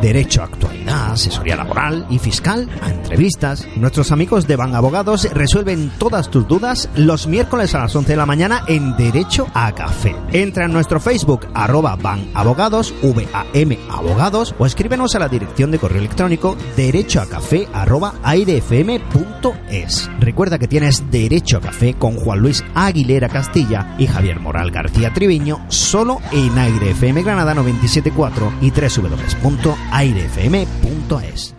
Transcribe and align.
Derecho, 0.00 0.42
asesoría 0.88 1.56
laboral 1.56 2.06
y 2.10 2.18
fiscal, 2.18 2.68
a 2.82 2.90
entrevistas. 2.90 3.66
Nuestros 3.76 4.12
amigos 4.12 4.46
de 4.46 4.56
Ban 4.56 4.74
Abogados 4.74 5.28
resuelven 5.32 5.90
todas 5.98 6.30
tus 6.30 6.46
dudas 6.46 6.88
los 6.96 7.26
miércoles 7.26 7.74
a 7.74 7.80
las 7.80 7.94
11 7.94 8.12
de 8.12 8.16
la 8.16 8.26
mañana 8.26 8.64
en 8.66 8.96
Derecho 8.96 9.46
a 9.54 9.72
Café. 9.72 10.14
Entra 10.32 10.64
en 10.64 10.72
nuestro 10.72 11.00
Facebook 11.00 11.46
arroba 11.54 11.96
Ban 11.96 12.30
Abogados, 12.34 12.94
V-A-M 13.02 13.78
Abogados 13.90 14.54
o 14.58 14.66
escríbenos 14.66 15.14
a 15.14 15.18
la 15.18 15.28
dirección 15.28 15.70
de 15.70 15.78
correo 15.78 15.98
electrónico 15.98 16.56
derechoacafé 16.76 17.68
arroba 17.72 18.14
airefm.es. 18.22 20.10
Recuerda 20.20 20.58
que 20.58 20.68
tienes 20.68 21.10
Derecho 21.10 21.58
a 21.58 21.60
Café 21.60 21.94
con 21.94 22.16
Juan 22.16 22.40
Luis 22.40 22.64
Aguilera 22.74 23.28
Castilla 23.28 23.94
y 23.98 24.06
Javier 24.06 24.40
Moral 24.40 24.70
García 24.70 25.12
Triviño 25.12 25.64
solo 25.68 26.20
en 26.32 26.56
Aire 26.58 26.90
FM 26.90 27.22
Granada 27.22 27.54
974 27.54 28.52
y 28.60 28.70
www.airefm.es 28.70 30.77
punto 30.82 31.20
www.radiomaría.es. 31.20 31.54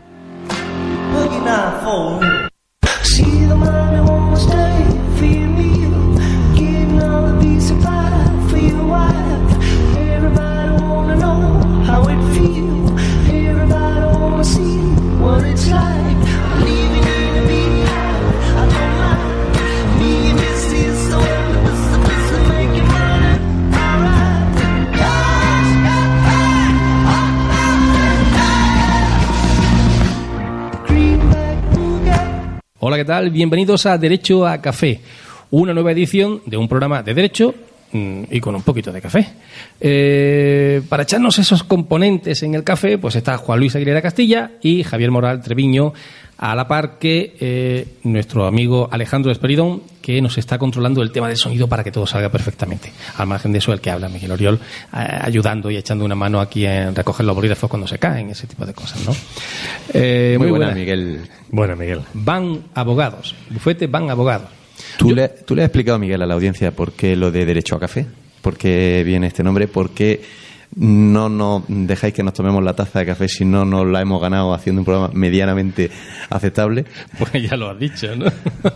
Hola, 32.82 32.96
¿qué 32.96 33.04
tal? 33.04 33.30
Bienvenidos 33.30 33.86
a 33.86 33.98
Derecho 33.98 34.48
a 34.48 34.62
Café, 34.62 35.02
una 35.52 35.74
nueva 35.74 35.92
edición 35.92 36.42
de 36.46 36.56
un 36.56 36.70
programa 36.70 37.04
de 37.04 37.14
derecho 37.14 37.54
mm, 37.92 38.24
y 38.32 38.40
con 38.40 38.56
un 38.56 38.62
poquito 38.62 38.94
de 38.94 39.02
café. 39.02 39.28
Eh, 39.82 40.82
para 40.88 41.04
echarnos 41.04 41.38
esos 41.40 41.66
componentes 41.66 42.42
en 42.42 42.56
el 42.56 42.64
café, 42.64 42.98
pues 42.98 43.18
está 43.18 43.36
Juan 43.36 43.60
Luis 43.60 43.76
Aguilera 43.76 44.02
Castilla 44.02 44.52
y 44.62 44.84
Javier 44.84 45.12
Moral 45.12 45.42
Treviño, 45.42 45.92
a 46.40 46.56
la 46.56 46.68
par 46.70 46.98
que 47.00 47.36
eh, 47.42 47.86
nuestro 48.04 48.46
amigo 48.46 48.88
Alejandro 48.90 49.30
Esperidón, 49.30 49.82
que 50.02 50.22
nos 50.22 50.38
está 50.38 50.58
controlando 50.58 51.02
el 51.02 51.12
tema 51.12 51.28
del 51.28 51.36
sonido 51.36 51.68
para 51.68 51.84
que 51.84 51.92
todo 51.92 52.08
salga 52.08 52.30
perfectamente. 52.30 52.94
Al 53.18 53.28
margen 53.28 53.52
de 53.52 53.58
eso, 53.58 53.74
el 53.74 53.82
que 53.82 53.92
habla, 53.92 54.08
Miguel 54.08 54.32
Oriol, 54.32 54.56
eh, 54.56 55.20
ayudando 55.22 55.70
y 55.70 55.76
echando 55.76 56.06
una 56.06 56.16
mano 56.16 56.40
aquí 56.40 56.66
en 56.66 56.96
recoger 56.96 57.26
los 57.26 57.36
bolígrafos 57.36 57.70
cuando 57.70 57.88
se 57.88 58.00
caen, 58.00 58.30
ese 58.30 58.48
tipo 58.48 58.66
de 58.66 58.74
cosas, 58.74 59.06
¿no? 59.06 59.14
Eh, 59.94 60.38
Muy 60.40 60.50
buena, 60.50 60.68
buena. 60.68 60.80
Miguel. 60.80 61.30
Bueno, 61.50 61.76
Miguel. 61.76 62.02
Van 62.14 62.64
abogados, 62.74 63.36
bufete 63.50 63.88
van 63.88 64.10
abogados. 64.10 64.48
¿Tú, 64.98 65.14
le, 65.14 65.28
¿Tú 65.28 65.56
le 65.56 65.64
has 65.64 65.68
explicado, 65.68 66.00
Miguel, 66.00 66.22
a 66.22 66.26
la 66.26 66.36
audiencia 66.36 66.72
por 66.72 66.94
qué 66.94 67.18
lo 67.18 67.32
de 67.32 67.46
derecho 67.46 67.76
a 67.76 67.82
café? 67.82 68.06
¿Por 68.42 68.56
qué 68.58 69.04
viene 69.06 69.28
este 69.28 69.44
nombre? 69.44 69.68
¿Por 69.68 69.90
qué 69.90 70.22
no 70.76 71.30
nos 71.30 71.64
dejáis 71.68 72.14
que 72.14 72.24
nos 72.24 72.34
tomemos 72.34 72.64
la 72.64 72.74
taza 72.74 73.00
de 73.00 73.06
café 73.08 73.28
si 73.28 73.44
no 73.46 73.66
nos 73.66 73.88
la 73.88 74.02
hemos 74.02 74.22
ganado 74.22 74.54
haciendo 74.54 74.82
un 74.82 74.86
programa 74.86 75.10
medianamente 75.14 75.90
aceptable? 76.30 76.86
Pues 77.18 77.32
ya 77.50 77.56
lo 77.58 77.70
has 77.70 77.80
dicho, 77.80 78.16
¿no? 78.16 78.28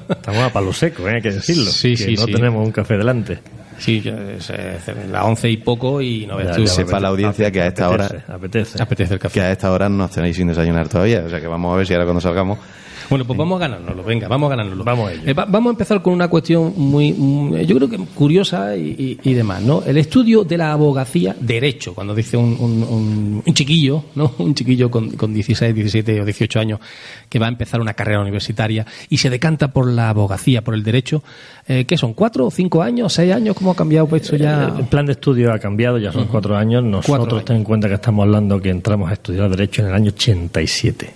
Estamos 0.09 0.41
a 0.43 0.51
palo 0.51 0.73
seco, 0.73 1.07
¿eh? 1.07 1.15
hay 1.15 1.21
que 1.21 1.31
decirlo. 1.31 1.69
Sí, 1.69 1.91
que 1.91 1.97
sí, 2.05 2.15
no 2.15 2.25
sí. 2.25 2.31
tenemos 2.33 2.65
un 2.65 2.71
café 2.71 2.97
delante. 2.97 3.39
Sí, 3.79 4.01
las 4.01 5.23
once 5.25 5.49
y 5.49 5.57
poco 5.57 5.99
y 6.01 6.25
no 6.25 6.37
ves 6.37 6.47
Ya, 6.47 6.55
tú. 6.55 6.67
sepa 6.67 6.99
la 6.99 7.09
audiencia 7.09 7.51
que 7.51 7.61
a 7.61 7.67
esta 7.67 7.87
apetece, 7.87 8.15
hora- 8.15 8.35
Apetece. 8.35 8.83
Apetece 8.83 9.13
el 9.15 9.19
café. 9.19 9.33
Que 9.33 9.41
a 9.41 9.51
esta 9.51 9.71
hora 9.71 9.89
nos 9.89 10.11
tenéis 10.11 10.35
sin 10.37 10.47
desayunar 10.47 10.87
todavía. 10.87 11.23
O 11.25 11.29
sea 11.29 11.41
que 11.41 11.47
vamos 11.47 11.73
a 11.73 11.77
ver 11.77 11.87
si 11.87 11.93
ahora 11.93 12.05
cuando 12.05 12.21
salgamos. 12.21 12.59
Bueno, 13.09 13.25
pues 13.25 13.37
vamos 13.37 13.57
a 13.61 13.67
ganárnoslo, 13.67 14.03
venga, 14.03 14.27
vamos 14.27 14.47
a 14.47 14.49
ganárnoslo. 14.51 14.83
Vamos 14.83 15.09
a 15.09 15.13
ello. 15.13 15.21
Eh, 15.25 15.33
va- 15.33 15.45
vamos 15.45 15.69
a 15.69 15.73
empezar 15.73 16.01
con 16.01 16.13
una 16.13 16.27
cuestión 16.27 16.73
muy, 16.77 17.13
mm, 17.13 17.55
yo 17.61 17.75
creo 17.75 17.89
que 17.89 17.97
curiosa 17.97 18.75
y, 18.75 19.19
y- 19.23 19.29
y 19.29 19.33
demás, 19.33 19.61
¿no? 19.61 19.83
El 19.85 19.97
estudio 19.97 20.43
de 20.43 20.57
la 20.57 20.71
abogacía, 20.71 21.35
derecho, 21.39 21.93
cuando 21.93 22.15
dice 22.15 22.37
un, 22.37 22.55
un- 23.45 23.53
chiquillo, 23.53 24.03
¿no? 24.15 24.31
Un 24.39 24.55
chiquillo 24.55 24.89
con, 24.89 25.11
con 25.11 25.33
16, 25.33 25.73
17 25.75 26.21
o 26.21 26.25
18 26.25 26.59
años 26.59 26.79
que 27.29 27.37
va 27.39 27.45
a 27.45 27.49
empezar 27.49 27.79
una 27.81 27.93
carrera 27.93 28.19
universitaria 28.21 28.85
y 29.09 29.17
se 29.17 29.29
decanta 29.29 29.71
por 29.71 29.87
la 29.91 30.09
abogacía, 30.09 30.63
por 30.63 30.73
el 30.73 30.83
derecho, 30.83 31.23
eh, 31.67 31.85
¿qué 31.85 31.97
son? 31.97 32.13
¿Cuatro, 32.13 32.49
cinco 32.51 32.81
años, 32.81 33.13
seis 33.13 33.31
años? 33.33 33.55
¿Cómo 33.55 33.71
ha 33.71 33.75
cambiado 33.75 34.07
pues, 34.07 34.23
esto 34.23 34.35
ya? 34.35 34.73
El 34.77 34.85
plan 34.87 35.05
de 35.05 35.11
estudio 35.13 35.53
ha 35.53 35.59
cambiado, 35.59 35.97
ya 35.99 36.11
son 36.11 36.25
cuatro 36.27 36.57
años. 36.57 36.83
Nosotros 36.83 37.17
Cuatro 37.17 37.35
años. 37.37 37.45
ten 37.45 37.55
en 37.57 37.63
cuenta 37.63 37.87
que 37.87 37.93
estamos 37.95 38.23
hablando 38.23 38.59
que 38.59 38.69
entramos 38.69 39.09
a 39.09 39.13
estudiar 39.13 39.49
Derecho 39.49 39.81
en 39.83 39.89
el 39.89 39.93
año 39.93 40.11
87. 40.11 41.11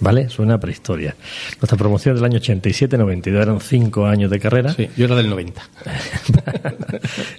¿Vale? 0.00 0.28
Suena 0.30 0.54
a 0.54 0.58
prehistoria. 0.60 1.14
Nuestra 1.60 1.76
promoción 1.76 2.14
del 2.14 2.24
año 2.24 2.38
87-92 2.38 3.26
eran 3.42 3.60
cinco 3.60 4.06
años 4.06 4.30
de 4.30 4.40
carrera. 4.40 4.72
Sí, 4.72 4.88
yo 4.96 5.04
era 5.04 5.14
del 5.16 5.28
90. 5.30 5.62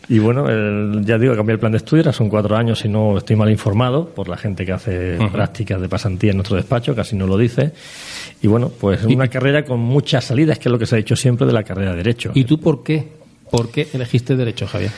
Y 0.09 0.19
bueno, 0.19 0.49
el- 0.49 1.03
ya 1.05 1.17
digo, 1.17 1.35
cambié 1.35 1.53
el 1.53 1.59
plan 1.59 1.71
de 1.71 1.77
estudio, 1.77 2.01
ahora 2.03 2.13
son 2.13 2.29
cuatro 2.29 2.55
años, 2.57 2.79
si 2.79 2.89
no 2.89 3.17
estoy 3.17 3.35
mal 3.35 3.49
informado, 3.49 4.07
por 4.09 4.27
la 4.27 4.35
gente 4.37 4.65
que 4.65 4.71
hace 4.73 5.17
prácticas 5.31 5.79
de 5.81 5.87
pasantía 5.87 6.31
en 6.31 6.37
nuestro 6.37 6.57
despacho, 6.57 6.93
casi 6.95 7.15
no 7.15 7.27
lo 7.27 7.37
dice. 7.37 7.71
Y 8.41 8.47
bueno, 8.47 8.69
pues 8.69 9.03
una 9.05 9.27
carrera 9.29 9.63
con 9.63 9.79
muchas 9.79 10.25
salidas, 10.25 10.59
que 10.59 10.67
es 10.69 10.71
lo 10.71 10.79
que 10.79 10.85
se 10.85 10.95
ha 10.95 10.97
dicho 10.97 11.15
siempre 11.15 11.47
de 11.47 11.53
la 11.53 11.63
carrera 11.63 11.91
de 11.91 11.97
Derecho. 11.97 12.31
¿Y 12.33 12.43
tú 12.43 12.59
por 12.59 12.83
qué? 12.83 13.07
¿Por 13.49 13.69
qué 13.71 13.87
elegiste 13.93 14.35
derecho, 14.35 14.65
Javier? 14.67 14.91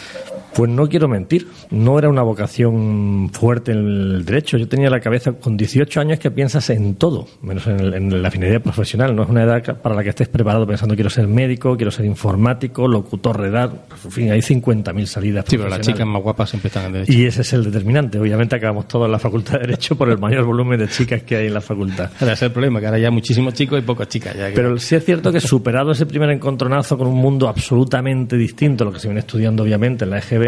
Pues 0.56 0.70
no 0.70 0.88
quiero 0.88 1.08
mentir, 1.08 1.48
no 1.72 1.98
era 1.98 2.10
una 2.10 2.22
vocación 2.22 3.30
fuerte 3.32 3.72
en 3.72 3.78
el 3.80 4.26
derecho. 4.26 4.58
Yo 4.58 4.68
tenía 4.68 4.90
la 4.90 5.00
cabeza 5.00 5.34
con 5.34 5.58
18 5.58 6.00
años 6.00 6.20
que 6.20 6.32
piensas 6.32 6.70
en 6.70 6.96
todo, 6.96 7.28
menos 7.42 7.66
en, 7.68 8.22
la 8.22 8.30
finalidad 8.30 8.62
profesional. 8.62 9.16
No 9.16 9.24
es 9.24 9.30
una 9.30 9.44
edad 9.44 9.82
para 9.82 9.96
la 9.96 10.04
que 10.04 10.10
estés 10.10 10.28
preparado 10.28 10.68
pensando 10.68 10.96
quiero 10.96 11.10
ser 11.10 11.28
médico, 11.28 11.76
quiero 11.76 11.92
ser 11.92 12.06
informático, 12.06 12.88
locutor, 12.88 13.40
redar. 13.40 13.86
En 14.04 14.12
fin, 14.12 14.32
hay 14.32 14.40
50.000 14.40 15.06
salidas. 15.06 15.46
Sí, 15.48 15.58
pero 15.58 15.70
las 15.70 15.82
chicas 15.82 16.06
más 16.06 16.22
guapas 16.22 16.50
siempre 16.50 16.68
están 16.68 16.86
en 16.86 16.94
derecho. 16.94 17.14
Y 17.14 17.26
ese 17.26 17.42
es 17.42 17.54
el 17.54 17.64
determinante. 17.64 18.20
Obviamente 18.20 18.56
acabamos 18.56 18.88
todos 18.88 19.06
en 19.06 19.12
la 19.12 19.20
facultad 19.20 19.54
de 19.54 19.68
derecho 19.68 19.96
por 19.96 20.10
el 20.10 20.20
mayor 20.20 20.46
volumen 20.46 20.80
de 20.80 20.88
chicas 20.88 21.24
que 21.24 21.36
hay 21.36 21.48
en 21.48 21.54
la 21.54 21.62
facultad. 21.62 22.12
Ese 22.16 22.32
es 22.32 22.42
el 22.44 22.52
problema, 22.52 22.80
que 22.80 22.88
ahora 22.88 22.98
hay 22.98 23.12
muchísimos 23.12 23.54
chicos 23.54 23.80
y 23.80 23.82
pocas 23.82 24.08
chicas. 24.08 24.36
Pero 24.54 24.78
sí 24.78 24.96
es 24.96 25.04
cierto 25.04 25.32
que 25.32 25.40
superado 25.40 25.92
ese 25.92 26.06
primer 26.06 26.30
encontronazo 26.30 26.98
con 26.98 27.08
un 27.08 27.18
mundo 27.18 27.48
absolutamente 27.48 28.38
distinto, 28.38 28.86
lo 28.86 28.92
que 28.92 29.00
se 29.00 29.08
viene 29.08 29.22
estudiando 29.22 29.64
obviamente 29.64 30.04
en 30.04 30.12
la 30.12 30.20
EGB, 30.20 30.43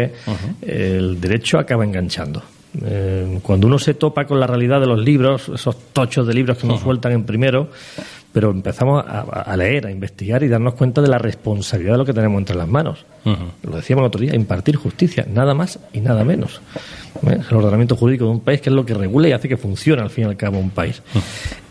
el 0.62 1.20
derecho 1.20 1.58
acaba 1.58 1.84
enganchando. 1.84 2.42
Eh, 2.84 3.38
cuando 3.42 3.66
uno 3.66 3.78
se 3.78 3.94
topa 3.94 4.26
con 4.26 4.38
la 4.38 4.46
realidad 4.46 4.80
de 4.80 4.86
los 4.86 4.98
libros, 4.98 5.48
esos 5.48 5.76
tochos 5.92 6.26
de 6.26 6.34
libros 6.34 6.58
que 6.58 6.66
nos 6.66 6.80
sueltan 6.80 7.12
en 7.12 7.24
primero, 7.24 7.68
pero 8.32 8.50
empezamos 8.50 9.02
a, 9.06 9.56
leer, 9.56 9.86
a 9.86 9.90
investigar 9.90 10.42
y 10.42 10.48
darnos 10.48 10.74
cuenta 10.74 11.00
de 11.00 11.08
la 11.08 11.16
responsabilidad 11.16 11.92
de 11.92 11.98
lo 11.98 12.04
que 12.04 12.12
tenemos 12.12 12.38
entre 12.38 12.54
las 12.54 12.68
manos. 12.68 13.06
Lo 13.24 13.76
decíamos 13.76 14.02
el 14.02 14.08
otro 14.08 14.20
día, 14.20 14.34
impartir 14.34 14.76
justicia, 14.76 15.26
nada 15.32 15.54
más 15.54 15.78
y 15.92 16.00
nada 16.00 16.22
menos. 16.22 16.60
¿Eh? 17.26 17.38
El 17.50 17.56
ordenamiento 17.56 17.96
jurídico 17.96 18.24
de 18.24 18.30
un 18.30 18.40
país 18.40 18.60
que 18.60 18.70
es 18.70 18.74
lo 18.74 18.84
que 18.84 18.94
regula 18.94 19.28
y 19.28 19.32
hace 19.32 19.48
que 19.48 19.56
funcione 19.56 20.02
al 20.02 20.10
fin 20.10 20.24
y 20.24 20.26
al 20.28 20.36
cabo 20.36 20.58
un 20.58 20.70
país. 20.70 21.02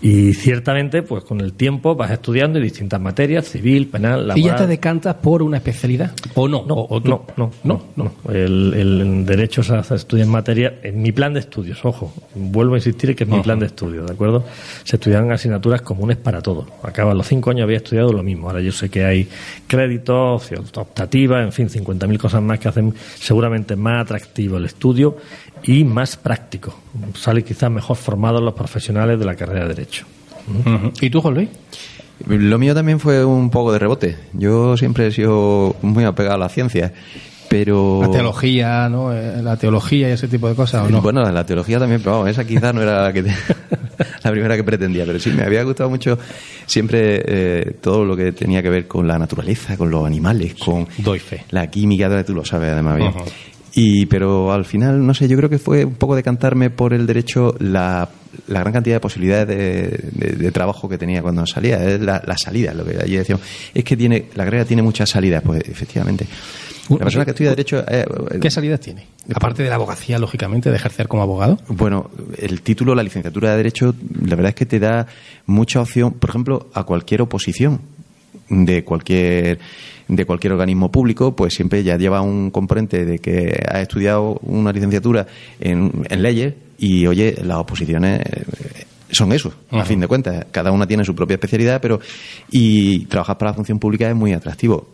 Y 0.02 0.34
ciertamente, 0.34 1.02
pues 1.02 1.24
con 1.24 1.42
el 1.42 1.54
tiempo 1.54 1.96
vas 1.96 2.12
estudiando 2.12 2.60
distintas 2.60 3.02
materias, 3.02 3.48
civil, 3.48 3.88
penal, 3.88 4.28
laboral. 4.28 4.38
¿Y 4.38 4.44
ya 4.44 4.56
te 4.56 4.68
decantas 4.68 5.16
por 5.16 5.42
una 5.42 5.58
especialidad? 5.58 6.12
¿O 6.36 6.48
no? 6.48 6.64
No, 6.68 6.88
no, 7.04 7.26
no, 7.36 7.52
no, 7.64 7.84
no, 7.96 8.12
El, 8.30 8.74
el, 8.74 9.26
derecho 9.26 9.64
se 9.64 9.96
estudia 9.96 10.24
en 10.24 10.30
materia, 10.30 10.76
en 10.84 11.02
mi 11.02 11.12
plan 11.12 11.34
de 11.34 11.40
estudios, 11.40 11.84
ojo, 11.84 12.14
vuelvo 12.36 12.76
a 12.76 12.78
insistir 12.78 13.16
que 13.16 13.24
es 13.24 13.30
mi 13.30 13.40
plan 13.42 13.60
de 13.60 13.68
estudios, 13.68 14.06
¿de 14.06 14.14
acuerdo? 14.14 14.44
Se 14.84 14.98
estudian 14.98 15.32
asignaturas 15.32 15.82
comunes 15.82 16.18
para 16.18 16.42
todos 16.42 16.66
Acaba 16.84 17.14
los 17.14 17.28
cinco 17.28 17.50
años 17.50 17.64
había 17.64 17.78
estudiado 17.78 18.14
lo 18.14 18.24
mismo. 18.24 18.48
Ahora 18.48 18.62
yo 18.62 18.72
sé 18.72 18.90
que 18.90 19.04
hay 19.04 19.28
créditos, 19.68 20.52
optativas, 20.76 21.44
en 21.44 21.52
fin, 21.52 21.70
50.000 21.70 22.18
cosas 22.18 22.42
más 22.42 22.60
que 22.60 22.68
hacen 22.68 22.94
seguramente 23.16 23.76
más 23.76 24.04
atractivo 24.04 24.58
el 24.58 24.66
estudio 24.66 25.18
y 25.64 25.84
más 25.84 26.18
práctico. 26.18 26.78
Sale 27.16 27.44
quizás 27.44 27.72
mejor 27.72 27.98
formados 27.98 28.42
los 28.42 28.54
profesionales 28.54 29.20
de 29.20 29.26
la 29.26 29.36
carrera 29.36 29.62
de 29.68 29.76
Derecho. 29.76 30.06
¿Y 31.02 31.10
tú, 31.10 31.22
Juan 31.22 31.50
Lo 32.28 32.60
mío 32.60 32.76
también 32.76 33.00
fue 33.00 33.26
un 33.26 33.50
poco 33.50 33.72
de 33.74 33.80
rebote. 33.80 34.18
Yo 34.34 34.78
siempre 34.78 35.08
he 35.08 35.12
sido 35.12 35.76
muy 35.82 36.04
apegado 36.04 36.36
a 36.36 36.40
la 36.40 36.50
ciencia 36.50 36.94
pero 37.48 38.02
la 38.02 38.12
teología 38.12 38.90
no 38.90 39.14
eh, 39.14 39.42
la 39.42 39.58
teología 39.58 40.10
y 40.10 40.12
ese 40.14 40.28
tipo 40.28 40.50
de 40.50 40.56
cosas 40.56 40.86
¿o 40.86 40.90
no? 40.90 41.02
bueno 41.02 41.30
la 41.32 41.46
teología 41.46 41.80
también 41.80 42.02
pero 42.02 42.18
vamos, 42.18 42.30
esa 42.30 42.46
quizás 42.46 42.74
no 42.74 42.82
era 42.82 43.04
la 43.04 43.14
que 43.14 43.24
la 44.24 44.32
primera 44.32 44.56
que 44.56 44.64
pretendía 44.64 45.06
pero 45.06 45.20
sí 45.20 45.32
me 45.32 45.44
había 45.44 45.64
gustado 45.64 45.90
mucho 45.90 46.18
siempre 46.66 47.22
eh, 47.26 47.78
todo 47.82 48.06
lo 48.06 48.16
que 48.16 48.32
tenía 48.32 48.62
que 48.62 48.70
ver 48.70 48.88
con 48.88 49.08
la 49.08 49.18
naturaleza 49.18 49.78
con 49.78 49.90
los 49.90 50.06
animales 50.06 50.56
con 50.56 50.88
doy 50.98 51.20
fe 51.20 51.46
la 51.52 51.70
química 51.70 52.24
tú 52.24 52.34
lo 52.34 52.46
sabes 52.46 52.72
además 52.72 52.98
bien 52.98 53.14
y 53.76 54.06
pero 54.06 54.54
al 54.54 54.64
final 54.64 55.06
no 55.06 55.14
sé 55.14 55.28
yo 55.28 55.36
creo 55.36 55.50
que 55.50 55.60
fue 55.60 55.84
un 55.84 55.96
poco 55.96 56.16
decantarme 56.16 56.70
por 56.70 56.94
el 56.94 57.06
derecho 57.06 57.54
la, 57.60 58.08
la 58.48 58.60
gran 58.62 58.72
cantidad 58.72 58.96
de 58.96 59.00
posibilidades 59.02 59.48
de, 59.48 60.52
trabajo 60.52 60.88
que 60.88 60.98
tenía 60.98 61.22
cuando 61.22 61.46
salía 61.46 61.84
es 61.84 62.00
la, 62.00 62.24
la 62.26 62.38
salida 62.38 62.74
lo 62.74 62.86
que 62.86 62.98
allí 62.98 63.18
decíamos 63.18 63.46
es 63.74 63.84
que 63.84 63.98
tiene 63.98 64.30
la 64.36 64.46
carrera 64.46 64.64
tiene 64.64 64.82
muchas 64.82 65.10
salidas 65.10 65.44
pues 65.44 65.62
efectivamente 65.68 66.26
la 66.90 66.98
persona 66.98 67.26
que 67.26 67.32
estudia 67.32 67.50
Derecho. 67.50 67.84
Eh, 67.88 68.06
¿Qué 68.40 68.52
salidas 68.52 68.80
tiene? 68.80 69.08
Aparte 69.34 69.64
de 69.64 69.70
la 69.70 69.76
abogacía, 69.76 70.20
lógicamente, 70.20 70.70
de 70.70 70.76
ejercer 70.76 71.08
como 71.08 71.24
abogado. 71.24 71.58
Bueno, 71.68 72.12
el 72.38 72.62
título, 72.62 72.94
la 72.94 73.02
licenciatura 73.02 73.52
de 73.52 73.58
Derecho, 73.58 73.96
la 74.22 74.36
verdad 74.36 74.50
es 74.50 74.56
que 74.56 74.66
te 74.66 74.80
da 74.80 75.08
mucha 75.48 75.82
opción, 75.82 76.14
por 76.14 76.30
ejemplo, 76.30 76.70
a 76.74 76.84
cualquier 76.84 77.24
oposición 77.24 77.82
de 78.50 78.84
cualquier 78.84 79.60
de 80.08 80.26
cualquier 80.26 80.54
organismo 80.54 80.92
público, 80.92 81.36
pues 81.36 81.54
siempre 81.54 81.84
ya 81.84 81.98
lleva 81.98 82.22
un 82.22 82.52
componente 82.52 83.06
de 83.06 83.20
que 83.20 83.64
ha 83.68 83.82
estudiado 83.82 84.40
una 84.44 84.72
licenciatura 84.72 85.26
en, 85.60 86.06
en 86.10 86.22
leyes 86.22 86.54
y, 86.78 87.08
oye, 87.08 87.36
las 87.44 87.58
oposiciones 87.58 88.22
son 89.12 89.32
eso, 89.32 89.54
a 89.72 89.86
fin 89.86 90.00
de 90.00 90.08
cuentas. 90.08 90.46
Cada 90.52 90.72
una 90.72 90.88
tiene 90.88 91.06
su 91.06 91.16
propia 91.16 91.36
especialidad, 91.36 91.82
pero 91.82 92.00
y 92.52 93.06
trabajar 93.06 93.38
para 93.38 93.52
la 93.52 93.56
función 93.56 93.80
pública 93.80 94.10
es 94.10 94.16
muy 94.16 94.34
atractivo. 94.34 94.88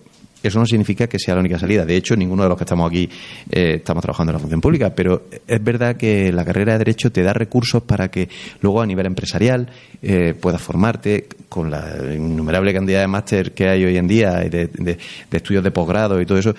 Eso 0.44 0.60
no 0.60 0.66
significa 0.66 1.08
que 1.08 1.20
sea 1.20 1.36
la 1.36 1.42
única 1.42 1.60
salida. 1.60 1.86
De 1.86 1.96
hecho, 1.96 2.16
ninguno 2.16 2.44
de 2.44 2.50
los 2.50 2.58
que 2.58 2.64
estamos 2.64 2.90
aquí 2.90 3.08
eh, 3.52 3.76
estamos 3.76 4.02
trabajando 4.02 4.32
en 4.32 4.36
la 4.36 4.40
función 4.40 4.62
pública, 4.62 4.94
pero 4.96 5.26
es 5.48 5.64
verdad 5.64 5.96
que 5.96 6.32
la 6.32 6.44
carrera 6.44 6.74
de 6.74 6.80
Derecho 6.80 7.12
te 7.12 7.22
da 7.22 7.34
recursos 7.34 7.84
para 7.84 8.10
que 8.10 8.28
luego 8.62 8.82
a 8.82 8.86
nivel 8.86 9.06
empresarial 9.06 9.70
eh, 10.02 10.34
puedas 10.34 10.62
formarte 10.62 11.28
con 11.48 11.70
la 11.70 11.96
innumerable 12.16 12.74
cantidad 12.74 13.02
de 13.02 13.08
máster 13.08 13.52
que 13.54 13.70
hay 13.70 13.84
hoy 13.84 13.98
en 13.98 14.08
día 14.08 14.44
y 14.46 14.50
de, 14.50 14.98
estudios 15.32 15.64
de 15.64 15.72
posgrado 15.72 16.20
y 16.20 16.26
todo 16.26 16.40
eso. 16.40 16.56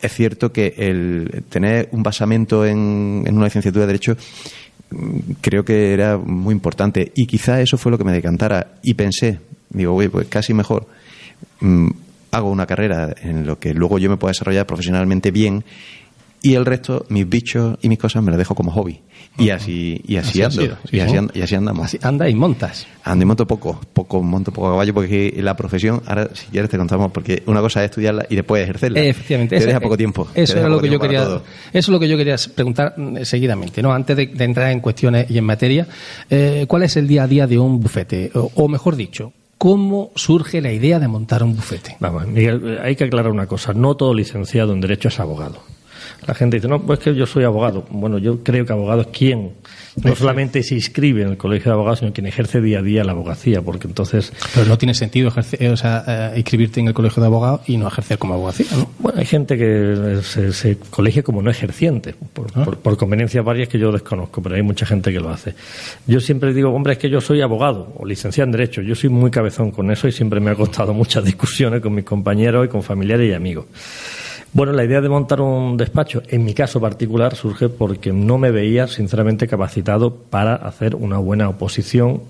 Es 0.00 0.12
cierto 0.12 0.52
que 0.52 0.74
el 0.76 1.44
tener 1.48 1.88
un 1.92 2.02
basamento 2.02 2.64
en, 2.64 3.24
una 3.28 3.46
licenciatura 3.46 3.86
de 3.86 3.92
Derecho 3.92 4.16
mm, 4.90 5.18
creo 5.40 5.64
que 5.64 5.92
era 5.92 6.16
muy 6.16 6.52
importante 6.52 7.12
y 7.16 7.26
quizá 7.26 7.60
eso 7.60 7.76
fue 7.76 7.90
lo 7.90 7.98
que 7.98 8.04
me 8.04 8.12
decantara 8.12 8.74
y 8.82 8.94
pensé, 8.94 9.40
digo, 9.70 9.94
güey, 9.94 10.08
pues 10.08 10.28
casi 10.28 10.54
mejor 10.54 10.86
mm, 11.60 11.88
hago 12.30 12.50
una 12.50 12.66
carrera 12.66 13.14
en 13.22 13.46
lo 13.46 13.58
que 13.58 13.74
luego 13.74 13.98
yo 13.98 14.10
me 14.10 14.16
pueda 14.16 14.30
desarrollar 14.30 14.66
profesionalmente 14.66 15.30
bien 15.30 15.64
y 16.42 16.54
el 16.54 16.64
resto, 16.64 17.06
mis 17.08 17.28
bichos 17.28 17.76
y 17.82 17.88
mis 17.88 17.98
cosas 17.98 18.22
me 18.22 18.30
las 18.30 18.38
dejo 18.38 18.54
como 18.54 18.70
hobby. 18.70 19.00
Y 19.38 19.50
así, 19.50 20.00
y 20.06 20.16
así, 20.16 20.42
ando. 20.42 20.62
y, 20.90 21.00
así, 21.40 21.56
andamos. 21.56 21.96
anda 22.02 22.28
y 22.28 22.34
montas. 22.34 22.86
Ando 23.04 23.22
y 23.24 23.26
monto 23.26 23.46
poco, 23.46 23.80
poco, 23.92 24.22
monto 24.22 24.52
poco 24.52 24.68
a 24.68 24.70
caballo, 24.70 24.94
porque 24.94 25.34
la 25.38 25.56
profesión, 25.56 26.02
ahora 26.06 26.30
si 26.32 26.46
quieres 26.46 26.70
te 26.70 26.78
contamos, 26.78 27.10
porque 27.10 27.42
una 27.46 27.60
cosa 27.60 27.82
es 27.82 27.90
estudiarla 27.90 28.26
y 28.30 28.36
después 28.36 28.62
ejercerla. 28.62 29.00
Efectivamente. 29.00 29.58
Te 29.58 29.66
deja 29.66 29.80
poco 29.80 29.96
tiempo. 29.96 30.28
Eso 30.34 30.58
era 30.58 30.68
lo 30.68 30.80
que 30.80 30.88
yo 30.88 31.00
quería, 31.00 31.22
eso 31.22 31.42
es 31.72 31.88
lo 31.88 32.00
que 32.00 32.08
yo 32.08 32.16
quería 32.16 32.36
preguntar 32.54 32.94
mm, 32.96 33.24
seguidamente, 33.24 33.82
¿no? 33.82 33.92
Antes 33.92 34.16
de, 34.16 34.30
entrar 34.38 34.70
en 34.70 34.80
cuestiones 34.80 35.28
y 35.28 35.38
en 35.38 35.44
materia, 35.44 35.86
eh, 36.30 36.64
¿cuál 36.68 36.84
es 36.84 36.96
el 36.96 37.08
día 37.08 37.24
a 37.24 37.26
día 37.26 37.46
de 37.46 37.58
un 37.58 37.80
bufete? 37.80 38.30
o 38.32 38.68
mejor 38.68 38.96
dicho, 38.96 39.32
¿Cómo 39.58 40.10
surge 40.14 40.60
la 40.60 40.72
idea 40.72 40.98
de 40.98 41.08
montar 41.08 41.42
un 41.42 41.56
bufete? 41.56 41.96
Vamos, 42.00 42.26
Miguel, 42.26 42.78
hay 42.82 42.94
que 42.94 43.04
aclarar 43.04 43.32
una 43.32 43.46
cosa. 43.46 43.72
No 43.72 43.96
todo 43.96 44.12
licenciado 44.12 44.72
en 44.72 44.80
Derecho 44.80 45.08
es 45.08 45.18
abogado. 45.18 45.62
La 46.26 46.34
gente 46.34 46.56
dice, 46.56 46.68
no, 46.68 46.82
pues 46.82 46.98
que 46.98 47.14
yo 47.14 47.26
soy 47.26 47.44
abogado. 47.44 47.84
Bueno, 47.90 48.18
yo 48.18 48.42
creo 48.42 48.66
que 48.66 48.72
abogado 48.72 49.02
es 49.02 49.06
quien 49.08 49.54
no 50.02 50.14
solamente 50.14 50.62
se 50.62 50.74
inscribe 50.74 51.22
en 51.22 51.28
el 51.28 51.36
colegio 51.36 51.70
de 51.70 51.74
abogados, 51.74 52.00
sino 52.00 52.12
quien 52.12 52.26
ejerce 52.26 52.60
día 52.60 52.80
a 52.80 52.82
día 52.82 53.04
la 53.04 53.12
abogacía, 53.12 53.62
porque 53.62 53.88
entonces... 53.88 54.32
Pero 54.54 54.66
no 54.66 54.76
tiene 54.76 54.94
sentido 54.94 55.28
ejercer, 55.28 55.70
o 55.70 55.76
sea, 55.76 56.04
eh, 56.06 56.32
inscribirte 56.36 56.80
en 56.80 56.88
el 56.88 56.94
colegio 56.94 57.20
de 57.20 57.26
abogados 57.26 57.62
y 57.66 57.76
no 57.76 57.88
ejercer 57.88 58.18
como 58.18 58.34
abogacía, 58.34 58.66
¿no? 58.76 58.90
Bueno, 58.98 59.18
hay 59.18 59.26
gente 59.26 59.56
que 59.56 60.20
se, 60.22 60.52
se 60.52 60.76
colegia 60.90 61.22
como 61.22 61.40
no 61.42 61.50
ejerciente, 61.50 62.14
por, 62.32 62.48
ah. 62.54 62.64
por, 62.64 62.96
conveniencias 62.96 63.44
varias 63.44 63.68
que 63.68 63.78
yo 63.78 63.90
desconozco, 63.90 64.42
pero 64.42 64.54
hay 64.54 64.62
mucha 64.62 64.84
gente 64.84 65.12
que 65.12 65.20
lo 65.20 65.30
hace. 65.30 65.54
Yo 66.06 66.20
siempre 66.20 66.52
digo, 66.52 66.70
hombre, 66.70 66.94
es 66.94 66.98
que 66.98 67.08
yo 67.08 67.20
soy 67.20 67.40
abogado 67.40 67.94
o 67.96 68.04
licenciado 68.04 68.46
en 68.46 68.52
Derecho. 68.52 68.82
Yo 68.82 68.94
soy 68.94 69.10
muy 69.10 69.30
cabezón 69.30 69.70
con 69.70 69.90
eso 69.90 70.08
y 70.08 70.12
siempre 70.12 70.40
me 70.40 70.50
ha 70.50 70.54
costado 70.54 70.92
muchas 70.94 71.24
discusiones 71.24 71.80
con 71.80 71.94
mis 71.94 72.04
compañeros 72.04 72.66
y 72.66 72.68
con 72.68 72.82
familiares 72.82 73.30
y 73.30 73.34
amigos. 73.34 73.66
Bueno, 74.56 74.72
la 74.72 74.84
idea 74.84 75.02
de 75.02 75.10
montar 75.10 75.42
un 75.42 75.76
despacho, 75.76 76.22
en 76.28 76.42
mi 76.42 76.54
caso 76.54 76.80
particular, 76.80 77.34
surge 77.34 77.68
porque 77.68 78.10
no 78.10 78.38
me 78.38 78.50
veía, 78.50 78.86
sinceramente, 78.86 79.46
capacitado 79.46 80.14
para 80.14 80.54
hacer 80.54 80.94
una 80.94 81.18
buena 81.18 81.50
oposición 81.50 82.22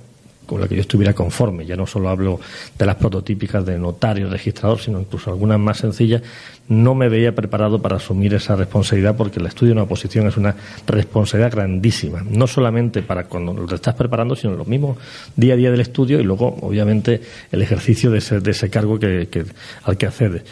con 0.44 0.60
la 0.60 0.66
que 0.66 0.74
yo 0.74 0.80
estuviera 0.80 1.12
conforme. 1.12 1.66
Ya 1.66 1.76
no 1.76 1.86
solo 1.86 2.08
hablo 2.08 2.40
de 2.76 2.84
las 2.84 2.96
prototípicas 2.96 3.64
de 3.64 3.78
notario, 3.78 4.28
registrador, 4.28 4.80
sino 4.80 4.98
incluso 4.98 5.30
algunas 5.30 5.60
más 5.60 5.78
sencillas. 5.78 6.20
No 6.68 6.96
me 6.96 7.08
veía 7.08 7.32
preparado 7.32 7.80
para 7.80 7.98
asumir 7.98 8.34
esa 8.34 8.56
responsabilidad 8.56 9.16
porque 9.16 9.38
el 9.38 9.46
estudio 9.46 9.68
de 9.68 9.74
una 9.74 9.82
oposición 9.84 10.26
es 10.26 10.36
una 10.36 10.56
responsabilidad 10.84 11.52
grandísima. 11.52 12.24
No 12.28 12.48
solamente 12.48 13.02
para 13.02 13.28
cuando 13.28 13.52
lo 13.52 13.72
estás 13.72 13.94
preparando, 13.94 14.34
sino 14.34 14.56
lo 14.56 14.64
mismo 14.64 14.96
día 15.36 15.54
a 15.54 15.56
día 15.56 15.70
del 15.70 15.80
estudio 15.80 16.18
y 16.18 16.24
luego, 16.24 16.56
obviamente, 16.60 17.20
el 17.52 17.62
ejercicio 17.62 18.10
de 18.10 18.18
ese, 18.18 18.40
de 18.40 18.50
ese 18.50 18.68
cargo 18.68 18.98
que, 18.98 19.28
que, 19.30 19.44
al 19.84 19.96
que 19.96 20.06
accedes. 20.06 20.42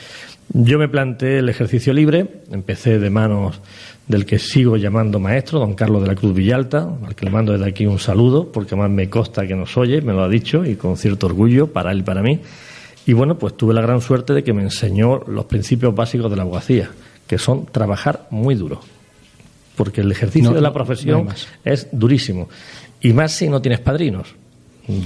Yo 0.53 0.79
me 0.79 0.89
planteé 0.89 1.39
el 1.39 1.49
ejercicio 1.49 1.93
libre, 1.93 2.43
empecé 2.51 2.99
de 2.99 3.11
manos 3.11 3.61
del 4.07 4.27
que 4.27 4.39
sigo 4.39 4.77
llamando 4.77 5.19
maestro, 5.19 5.59
don 5.59 5.75
Carlos 5.75 6.03
de 6.03 6.09
la 6.09 6.15
Cruz 6.15 6.35
Villalta, 6.35 6.89
al 7.05 7.15
que 7.15 7.25
le 7.25 7.31
mando 7.31 7.53
desde 7.53 7.67
aquí 7.67 7.87
un 7.87 7.99
saludo, 7.99 8.53
porque 8.53 8.77
más 8.77 8.91
me 8.91 9.09
consta 9.09 9.47
que 9.47 9.55
nos 9.55 9.77
oye, 9.77 10.03
me 10.03 10.13
lo 10.13 10.23
ha 10.23 10.29
dicho, 10.29 10.65
y 10.65 10.77
con 10.77 10.97
cierto 10.97 11.27
orgullo 11.27 11.73
para 11.73 11.91
él 11.93 12.01
y 12.01 12.03
para 12.03 12.23
mí. 12.23 12.41
Y 13.07 13.13
bueno, 13.15 13.39
pues 13.39 13.57
tuve 13.57 13.75
la 13.75 13.81
gran 13.81 14.01
suerte 14.01 14.35
de 14.35 14.45
que 14.45 14.53
me 14.53 14.63
enseñó 14.63 15.21
los 15.27 15.47
principios 15.47 15.95
básicos 15.95 16.31
de 16.31 16.37
la 16.37 16.43
abogacía, 16.43 16.91
que 17.27 17.39
son 17.39 17.67
trabajar 17.67 18.27
muy 18.31 18.55
duro, 18.55 18.81
porque 19.77 20.03
el 20.03 20.13
ejercicio 20.13 20.53
de 20.53 20.61
la 20.61 20.73
profesión 20.73 21.29
es 21.65 21.89
durísimo, 21.91 22.49
y 23.01 23.13
más 23.13 23.33
si 23.33 23.49
no 23.49 23.63
tienes 23.63 23.81
padrinos. 23.81 24.35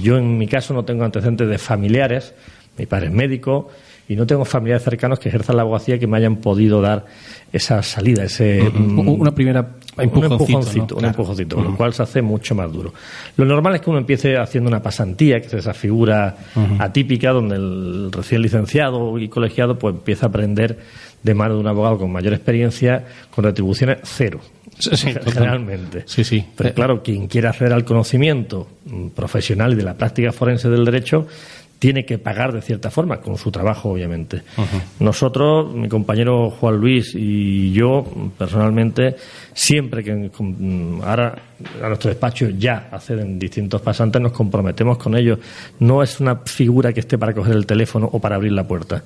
Yo 0.01 0.17
en 0.17 0.37
mi 0.37 0.47
caso 0.47 0.73
no 0.73 0.83
tengo 0.83 1.05
antecedentes 1.05 1.47
de 1.47 1.57
familiares, 1.57 2.33
mi 2.77 2.85
padre 2.85 3.07
es 3.07 3.13
médico 3.13 3.69
y 4.09 4.15
no 4.15 4.25
tengo 4.25 4.43
familiares 4.43 4.83
cercanos 4.83 5.19
que 5.19 5.29
ejerzan 5.29 5.55
la 5.55 5.61
abogacía 5.61 5.99
que 5.99 6.07
me 6.07 6.17
hayan 6.17 6.37
podido 6.37 6.81
dar 6.81 7.05
esa 7.53 7.81
salida, 7.83 8.23
ese 8.23 8.63
mm, 8.63 9.07
una 9.07 9.33
primera 9.33 9.75
un 9.97 10.03
empujoncito, 10.03 10.95
un 10.95 11.05
empujoncito, 11.05 11.55
con 11.57 11.65
lo 11.65 11.77
cual 11.77 11.93
se 11.93 12.01
hace 12.01 12.21
mucho 12.23 12.55
más 12.55 12.71
duro. 12.71 12.91
Lo 13.37 13.45
normal 13.45 13.75
es 13.75 13.81
que 13.81 13.89
uno 13.89 13.99
empiece 13.99 14.35
haciendo 14.37 14.67
una 14.67 14.81
pasantía, 14.81 15.39
que 15.39 15.47
es 15.47 15.53
esa 15.53 15.75
figura 15.75 16.37
atípica 16.79 17.31
donde 17.31 17.55
el 17.55 18.11
recién 18.11 18.41
licenciado 18.41 19.19
y 19.19 19.29
colegiado 19.29 19.77
pues 19.77 19.93
empieza 19.93 20.25
a 20.25 20.29
aprender 20.29 20.79
de 21.21 21.33
mano 21.35 21.53
de 21.55 21.59
un 21.59 21.67
abogado 21.67 21.99
con 21.99 22.11
mayor 22.11 22.33
experiencia 22.33 23.05
con 23.29 23.43
retribuciones 23.43 23.99
cero. 24.03 24.39
Sí, 24.79 25.13
generalmente. 25.25 26.03
Sí, 26.05 26.23
sí. 26.23 26.45
Pero 26.55 26.73
claro, 26.73 27.03
quien 27.03 27.27
quiera 27.27 27.49
acceder 27.49 27.73
al 27.73 27.83
conocimiento 27.83 28.67
mm, 28.85 29.09
profesional 29.09 29.73
y 29.73 29.75
de 29.75 29.83
la 29.83 29.95
práctica 29.95 30.31
forense 30.31 30.69
del 30.69 30.85
derecho 30.85 31.27
tiene 31.79 32.05
que 32.05 32.17
pagar 32.17 32.51
de 32.51 32.61
cierta 32.61 32.91
forma, 32.91 33.21
con 33.21 33.37
su 33.37 33.51
trabajo, 33.51 33.89
obviamente. 33.89 34.41
Nosotros, 34.99 35.73
mi 35.73 35.87
compañero 35.87 36.49
Juan 36.51 36.75
Luis 36.75 37.15
y 37.15 37.71
yo, 37.71 38.05
personalmente, 38.37 39.15
siempre 39.53 40.03
que 40.03 40.29
ahora 41.03 41.35
a 41.81 41.87
nuestro 41.87 42.09
despacho 42.09 42.49
ya 42.49 42.89
acceden 42.91 43.39
distintos 43.39 43.81
pasantes, 43.81 44.21
nos 44.21 44.33
comprometemos 44.33 44.97
con 44.97 45.15
ellos. 45.15 45.39
No 45.79 46.03
es 46.03 46.19
una 46.19 46.35
figura 46.45 46.91
que 46.91 46.99
esté 46.99 47.17
para 47.17 47.33
coger 47.33 47.55
el 47.55 47.65
teléfono 47.65 48.09
o 48.11 48.19
para 48.19 48.35
abrir 48.35 48.51
la 48.51 48.67
puerta 48.67 49.03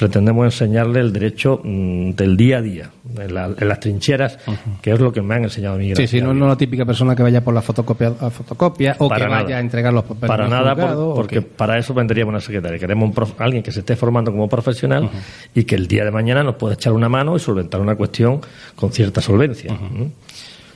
pretendemos 0.00 0.46
enseñarle 0.46 0.98
el 1.00 1.12
derecho 1.12 1.60
mm, 1.62 2.12
del 2.12 2.34
día 2.34 2.56
a 2.56 2.62
día, 2.62 2.90
en, 3.18 3.34
las 3.34 3.80
trincheras, 3.80 4.38
que 4.80 4.92
es 4.92 4.98
lo 4.98 5.12
que 5.12 5.20
me 5.20 5.34
han 5.34 5.44
enseñado 5.44 5.74
a 5.74 5.78
mí. 5.78 5.94
Sí, 5.94 6.06
sí, 6.06 6.22
no, 6.22 6.32
no 6.32 6.48
la 6.48 6.56
típica 6.56 6.86
persona 6.86 7.14
que 7.14 7.22
vaya 7.22 7.44
por 7.44 7.52
la 7.52 7.60
fotocopia, 7.60 8.14
a 8.18 8.30
fotocopia 8.30 8.96
o 8.98 9.10
que 9.10 9.26
vaya 9.26 9.58
a 9.58 9.60
entregar 9.60 9.92
los 9.92 10.04
papeles. 10.04 10.26
Para 10.26 10.48
nada, 10.48 10.74
porque 11.14 11.42
para 11.42 11.76
eso 11.76 11.92
vendríamos 11.92 12.32
una 12.32 12.40
secretaria. 12.40 12.78
Queremos 12.78 13.14
alguien 13.36 13.62
que 13.62 13.72
se 13.72 13.80
esté 13.80 13.94
formando 13.94 14.30
como 14.30 14.48
profesional 14.48 15.10
y 15.54 15.64
que 15.64 15.74
el 15.74 15.86
día 15.86 16.06
de 16.06 16.10
mañana 16.10 16.42
nos 16.42 16.54
pueda 16.54 16.74
echar 16.74 16.94
una 16.94 17.10
mano 17.10 17.36
y 17.36 17.38
solventar 17.38 17.78
una 17.82 17.94
cuestión 17.94 18.40
con 18.74 18.92
cierta 18.92 19.20
solvencia. 19.20 19.76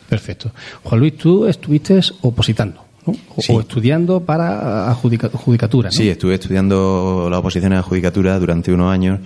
Perfecto. 0.07 0.51
Juan 0.83 1.01
Luis, 1.01 1.17
tú 1.17 1.47
estuviste 1.47 1.99
opositando. 2.21 2.84
O, 3.07 3.61
estudiando 3.61 4.21
para 4.21 4.95
judicatura. 4.95 5.91
Sí, 5.91 6.09
estuve 6.09 6.35
estudiando 6.35 7.29
la 7.31 7.39
oposición 7.39 7.75
a 7.75 7.83
judicatura 7.83 8.39
durante 8.39 8.73
unos 8.73 8.93
años. 8.93 9.21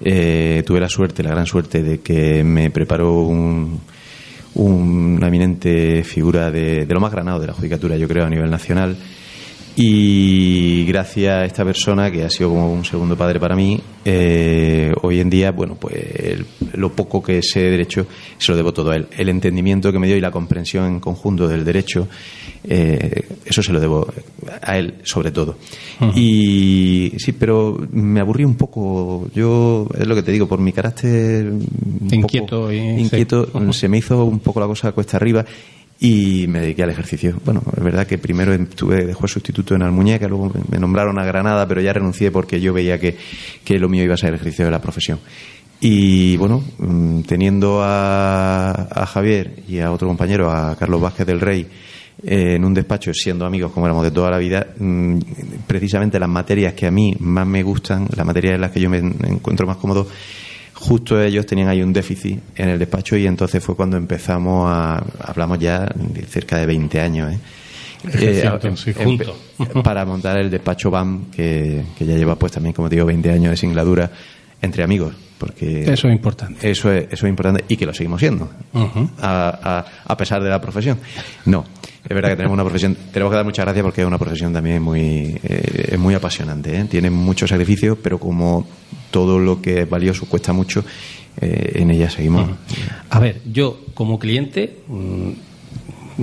Eh, 0.00 0.62
tuve 0.66 0.80
la 0.80 0.88
suerte, 0.88 1.22
la 1.22 1.30
gran 1.30 1.46
suerte, 1.46 1.82
de 1.82 2.00
que 2.00 2.42
me 2.42 2.70
preparó 2.70 3.22
un, 3.22 3.80
una 4.54 5.28
eminente 5.28 6.02
figura 6.02 6.50
de, 6.50 6.86
de, 6.86 6.94
lo 6.94 7.00
más 7.00 7.12
granado 7.12 7.38
de 7.38 7.46
la 7.46 7.52
judicatura, 7.52 7.96
yo 7.96 8.08
creo, 8.08 8.24
a 8.24 8.30
nivel 8.30 8.50
nacional, 8.50 8.96
y 9.76 10.84
gracias 10.86 11.38
a 11.38 11.44
esta 11.44 11.64
persona, 11.64 12.10
que 12.10 12.24
ha 12.24 12.30
sido 12.30 12.50
como 12.50 12.72
un 12.72 12.84
segundo 12.84 13.16
padre 13.16 13.38
para 13.38 13.54
mí, 13.54 13.80
eh, 14.04 14.92
hoy 15.02 15.20
en 15.20 15.30
día, 15.30 15.52
bueno, 15.52 15.76
pues 15.76 16.38
lo 16.74 16.92
poco 16.92 17.22
que 17.22 17.40
sé 17.42 17.60
de 17.60 17.70
derecho 17.70 18.06
se 18.36 18.52
lo 18.52 18.56
debo 18.56 18.72
todo 18.72 18.90
a 18.90 18.96
él. 18.96 19.06
El 19.16 19.28
entendimiento 19.28 19.92
que 19.92 19.98
me 19.98 20.06
dio 20.06 20.16
y 20.16 20.20
la 20.20 20.30
comprensión 20.30 20.86
en 20.86 21.00
conjunto 21.00 21.46
del 21.46 21.64
derecho, 21.64 22.08
eh, 22.64 23.26
eso 23.44 23.62
se 23.62 23.72
lo 23.72 23.80
debo 23.80 24.06
a 24.62 24.78
él 24.78 24.94
sobre 25.02 25.30
todo. 25.30 25.56
Y 26.14 27.12
sí, 27.18 27.32
pero 27.32 27.78
me 27.92 28.20
aburrí 28.20 28.44
un 28.44 28.56
poco. 28.56 29.28
Yo, 29.34 29.88
es 29.98 30.06
lo 30.06 30.14
que 30.14 30.22
te 30.22 30.32
digo, 30.32 30.46
por 30.46 30.60
mi 30.60 30.72
carácter 30.72 31.52
inquieto, 32.10 32.72
inquieto 32.72 33.72
se 33.72 33.88
me 33.88 33.98
hizo 33.98 34.24
un 34.24 34.40
poco 34.40 34.60
la 34.60 34.66
cosa 34.66 34.92
cuesta 34.92 35.16
arriba 35.16 35.44
y 36.00 36.46
me 36.48 36.60
dediqué 36.60 36.82
al 36.82 36.90
ejercicio. 36.90 37.36
Bueno, 37.44 37.62
es 37.76 37.82
verdad 37.82 38.06
que 38.06 38.18
primero 38.18 38.52
estuve 38.54 39.04
de 39.04 39.14
juez 39.14 39.30
sustituto 39.30 39.74
en 39.74 39.82
Almuñeca, 39.82 40.26
luego 40.28 40.50
me 40.70 40.78
nombraron 40.78 41.18
a 41.18 41.24
Granada, 41.24 41.68
pero 41.68 41.82
ya 41.82 41.92
renuncié 41.92 42.30
porque 42.30 42.60
yo 42.60 42.72
veía 42.72 42.98
que, 42.98 43.16
que 43.64 43.78
lo 43.78 43.88
mío 43.88 44.04
iba 44.04 44.14
a 44.14 44.16
ser 44.16 44.30
el 44.30 44.36
ejercicio 44.36 44.64
de 44.64 44.70
la 44.70 44.80
profesión. 44.80 45.18
Y 45.78 46.36
bueno, 46.36 46.62
mm, 46.78 47.22
teniendo 47.22 47.82
a, 47.82 48.70
a 48.70 49.06
Javier 49.06 49.62
y 49.68 49.78
a 49.78 49.92
otro 49.92 50.08
compañero, 50.08 50.50
a 50.50 50.76
Carlos 50.76 51.00
Vázquez 51.00 51.26
del 51.26 51.40
Rey, 51.40 51.66
eh, 52.22 52.54
en 52.56 52.64
un 52.64 52.74
despacho, 52.74 53.12
siendo 53.14 53.46
amigos 53.46 53.72
como 53.72 53.86
éramos 53.86 54.04
de 54.04 54.10
toda 54.10 54.30
la 54.30 54.38
vida, 54.38 54.66
mm, 54.78 55.18
precisamente 55.66 56.18
las 56.18 56.28
materias 56.28 56.74
que 56.74 56.86
a 56.86 56.90
mí 56.90 57.14
más 57.18 57.46
me 57.46 57.62
gustan, 57.62 58.06
las 58.14 58.26
materias 58.26 58.54
en 58.54 58.60
las 58.60 58.70
que 58.70 58.80
yo 58.80 58.90
me 58.90 58.98
encuentro 58.98 59.66
más 59.66 59.76
cómodo, 59.76 60.06
justo 60.74 61.20
ellos 61.20 61.46
tenían 61.46 61.68
ahí 61.68 61.82
un 61.82 61.92
déficit 61.92 62.40
en 62.56 62.70
el 62.70 62.78
despacho 62.78 63.16
y 63.16 63.26
entonces 63.26 63.62
fue 63.62 63.76
cuando 63.76 63.96
empezamos 63.96 64.70
a, 64.70 65.02
hablamos 65.20 65.58
ya 65.58 65.86
de 65.94 66.22
cerca 66.22 66.58
de 66.58 66.66
20 66.66 67.00
años, 67.00 67.32
¿eh? 67.32 67.38
eh 68.14 68.50
para 69.84 70.04
montar 70.04 70.38
el 70.38 70.50
despacho 70.50 70.90
BAM, 70.90 71.30
que, 71.30 71.84
ya 71.98 72.16
lleva 72.16 72.36
pues 72.36 72.52
también, 72.52 72.72
como 72.72 72.88
digo, 72.88 73.04
20 73.06 73.30
años 73.30 73.50
de 73.50 73.56
singladura 73.56 74.10
entre 74.62 74.82
amigos. 74.82 75.14
Porque 75.40 75.90
eso 75.90 76.06
es 76.06 76.12
importante. 76.12 76.70
Eso 76.70 76.92
es, 76.92 77.06
eso 77.10 77.26
es 77.26 77.30
importante 77.30 77.64
y 77.66 77.78
que 77.78 77.86
lo 77.86 77.94
seguimos 77.94 78.20
siendo, 78.20 78.50
a, 79.22 79.86
a, 80.04 80.16
pesar 80.18 80.42
de 80.42 80.50
la 80.50 80.60
profesión. 80.60 80.98
No, 81.46 81.64
es 82.04 82.14
verdad 82.14 82.28
que 82.28 82.36
tenemos 82.36 82.52
una 82.52 82.62
profesión, 82.62 82.94
tenemos 83.10 83.32
que 83.32 83.36
dar 83.36 83.44
muchas 83.46 83.64
gracias 83.64 83.82
porque 83.82 84.02
es 84.02 84.06
una 84.06 84.18
profesión 84.18 84.52
también 84.52 84.82
muy, 84.82 85.40
eh, 85.42 85.92
es 85.92 85.98
muy 85.98 86.12
apasionante, 86.12 86.78
¿eh? 86.78 86.84
tiene 86.90 87.08
mucho 87.08 87.46
sacrificio, 87.46 87.96
pero 87.96 88.20
como 88.20 88.66
todo 89.10 89.38
lo 89.38 89.62
que 89.62 89.80
es 89.80 89.88
valioso 89.88 90.26
cuesta 90.26 90.52
mucho, 90.52 90.84
eh, 91.40 91.72
en 91.76 91.90
ella 91.90 92.10
seguimos. 92.10 92.50
A 93.08 93.18
ver, 93.18 93.40
yo 93.50 93.80
como 93.94 94.18
cliente, 94.18 94.80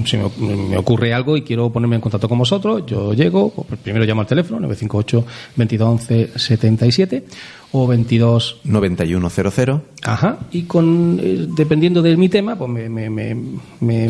si 0.06 0.18
me, 0.18 0.78
ocurre 0.78 1.14
algo 1.14 1.38
y 1.38 1.42
quiero 1.42 1.72
ponerme 1.72 1.96
en 1.96 2.02
contacto 2.02 2.28
con 2.28 2.38
vosotros, 2.38 2.84
yo 2.86 3.14
llego, 3.14 3.52
pues 3.52 3.80
primero 3.80 4.06
llamo 4.06 4.22
al 4.22 4.28
teléfono 4.28 4.60
958 4.60 5.26
2211 5.56 6.40
77 6.40 7.26
o 7.72 7.88
22 7.88 8.62
9100 8.64 9.82
ajá. 10.04 10.40
Y 10.52 10.64
con 10.64 11.20
eh, 11.22 11.48
dependiendo 11.50 12.02
de 12.02 12.16
mi 12.16 12.30
tema 12.30 12.58
pues 12.58 12.70
me, 12.70 12.90
me, 12.90 13.10
me, 13.10 13.36
me, 13.82 14.08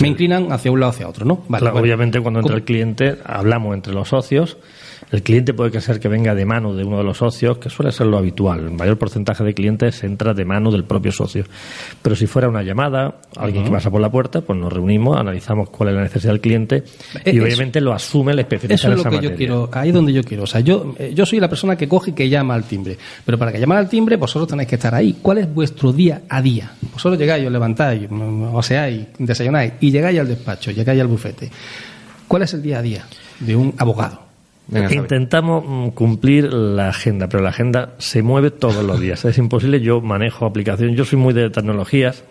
inclinan 0.00 0.50
hacia 0.52 0.70
un 0.70 0.80
lado 0.80 0.90
hacia 0.90 1.08
otro 1.08 1.24
no 1.26 1.44
vale, 1.48 1.68
obviamente 1.70 2.20
cuando 2.20 2.40
entra 2.40 2.56
el 2.56 2.64
cliente 2.64 3.18
hablamos 3.24 3.74
entre 3.74 3.92
los 3.92 4.08
socios 4.08 4.56
el 5.10 5.22
cliente 5.22 5.54
puede 5.54 5.80
ser 5.80 6.00
que 6.00 6.08
venga 6.08 6.34
de 6.34 6.44
mano 6.44 6.74
de 6.74 6.84
uno 6.84 6.98
de 6.98 7.04
los 7.04 7.18
socios, 7.18 7.58
que 7.58 7.70
suele 7.70 7.92
ser 7.92 8.06
lo 8.06 8.18
habitual. 8.18 8.60
El 8.60 8.70
mayor 8.72 8.98
porcentaje 8.98 9.44
de 9.44 9.54
clientes 9.54 10.02
entra 10.04 10.34
de 10.34 10.44
mano 10.44 10.70
del 10.70 10.84
propio 10.84 11.12
socio. 11.12 11.44
Pero 12.02 12.16
si 12.16 12.26
fuera 12.26 12.48
una 12.48 12.62
llamada, 12.62 13.16
alguien 13.36 13.64
que 13.64 13.70
pasa 13.70 13.90
por 13.90 14.00
la 14.00 14.10
puerta, 14.10 14.40
pues 14.40 14.58
nos 14.58 14.72
reunimos, 14.72 15.16
analizamos 15.16 15.70
cuál 15.70 15.90
es 15.90 15.94
la 15.94 16.02
necesidad 16.02 16.32
del 16.32 16.40
cliente 16.40 16.84
y 17.24 17.38
obviamente 17.38 17.80
lo 17.80 17.92
asume 17.92 18.32
el 18.32 18.40
especialista 18.40 18.88
Eso 18.88 18.98
es 18.98 19.04
lo 19.04 19.10
que 19.10 19.20
yo 19.20 19.34
quiero, 19.34 19.68
ahí 19.72 19.88
es 19.88 19.94
donde 19.94 20.12
yo 20.12 20.22
quiero. 20.22 20.44
O 20.44 20.46
sea, 20.46 20.60
yo, 20.60 20.94
eh, 20.98 21.12
yo 21.14 21.26
soy 21.26 21.40
la 21.40 21.48
persona 21.48 21.76
que 21.76 21.88
coge 21.88 22.10
y 22.10 22.14
que 22.14 22.28
llama 22.28 22.54
al 22.54 22.64
timbre. 22.64 22.96
Pero 23.24 23.38
para 23.38 23.52
que 23.52 23.58
llamar 23.58 23.78
al 23.78 23.88
timbre, 23.88 24.16
vosotros 24.16 24.48
tenéis 24.48 24.68
que 24.68 24.76
estar 24.76 24.94
ahí. 24.94 25.16
¿Cuál 25.22 25.38
es 25.38 25.52
vuestro 25.52 25.92
día 25.92 26.22
a 26.28 26.42
día? 26.42 26.72
Vosotros 26.92 27.18
llegáis, 27.18 27.46
os 27.46 27.52
levantáis, 27.52 28.08
o 28.10 28.62
seáis, 28.62 29.06
desayunáis 29.18 29.74
y 29.80 29.90
llegáis 29.90 30.18
al 30.18 30.28
despacho, 30.28 30.70
llegáis 30.70 31.00
al 31.00 31.06
bufete. 31.06 31.50
¿Cuál 32.26 32.42
es 32.42 32.54
el 32.54 32.62
día 32.62 32.78
a 32.78 32.82
día 32.82 33.04
de 33.40 33.54
un 33.54 33.74
abogado? 33.78 34.25
Intentamos 34.68 35.64
mm, 35.66 35.88
cumplir 35.90 36.52
la 36.52 36.88
agenda, 36.88 37.28
pero 37.28 37.42
la 37.42 37.50
agenda 37.50 37.94
se 37.98 38.22
mueve 38.22 38.50
todos 38.50 38.84
los 38.84 38.98
días. 38.98 39.24
Es 39.24 39.38
imposible. 39.38 39.80
Yo 39.80 40.00
manejo 40.00 40.44
aplicaciones. 40.44 40.96
Yo 40.96 41.04
soy 41.04 41.18
muy 41.18 41.34
de 41.34 41.50
tecnologías. 41.50 42.24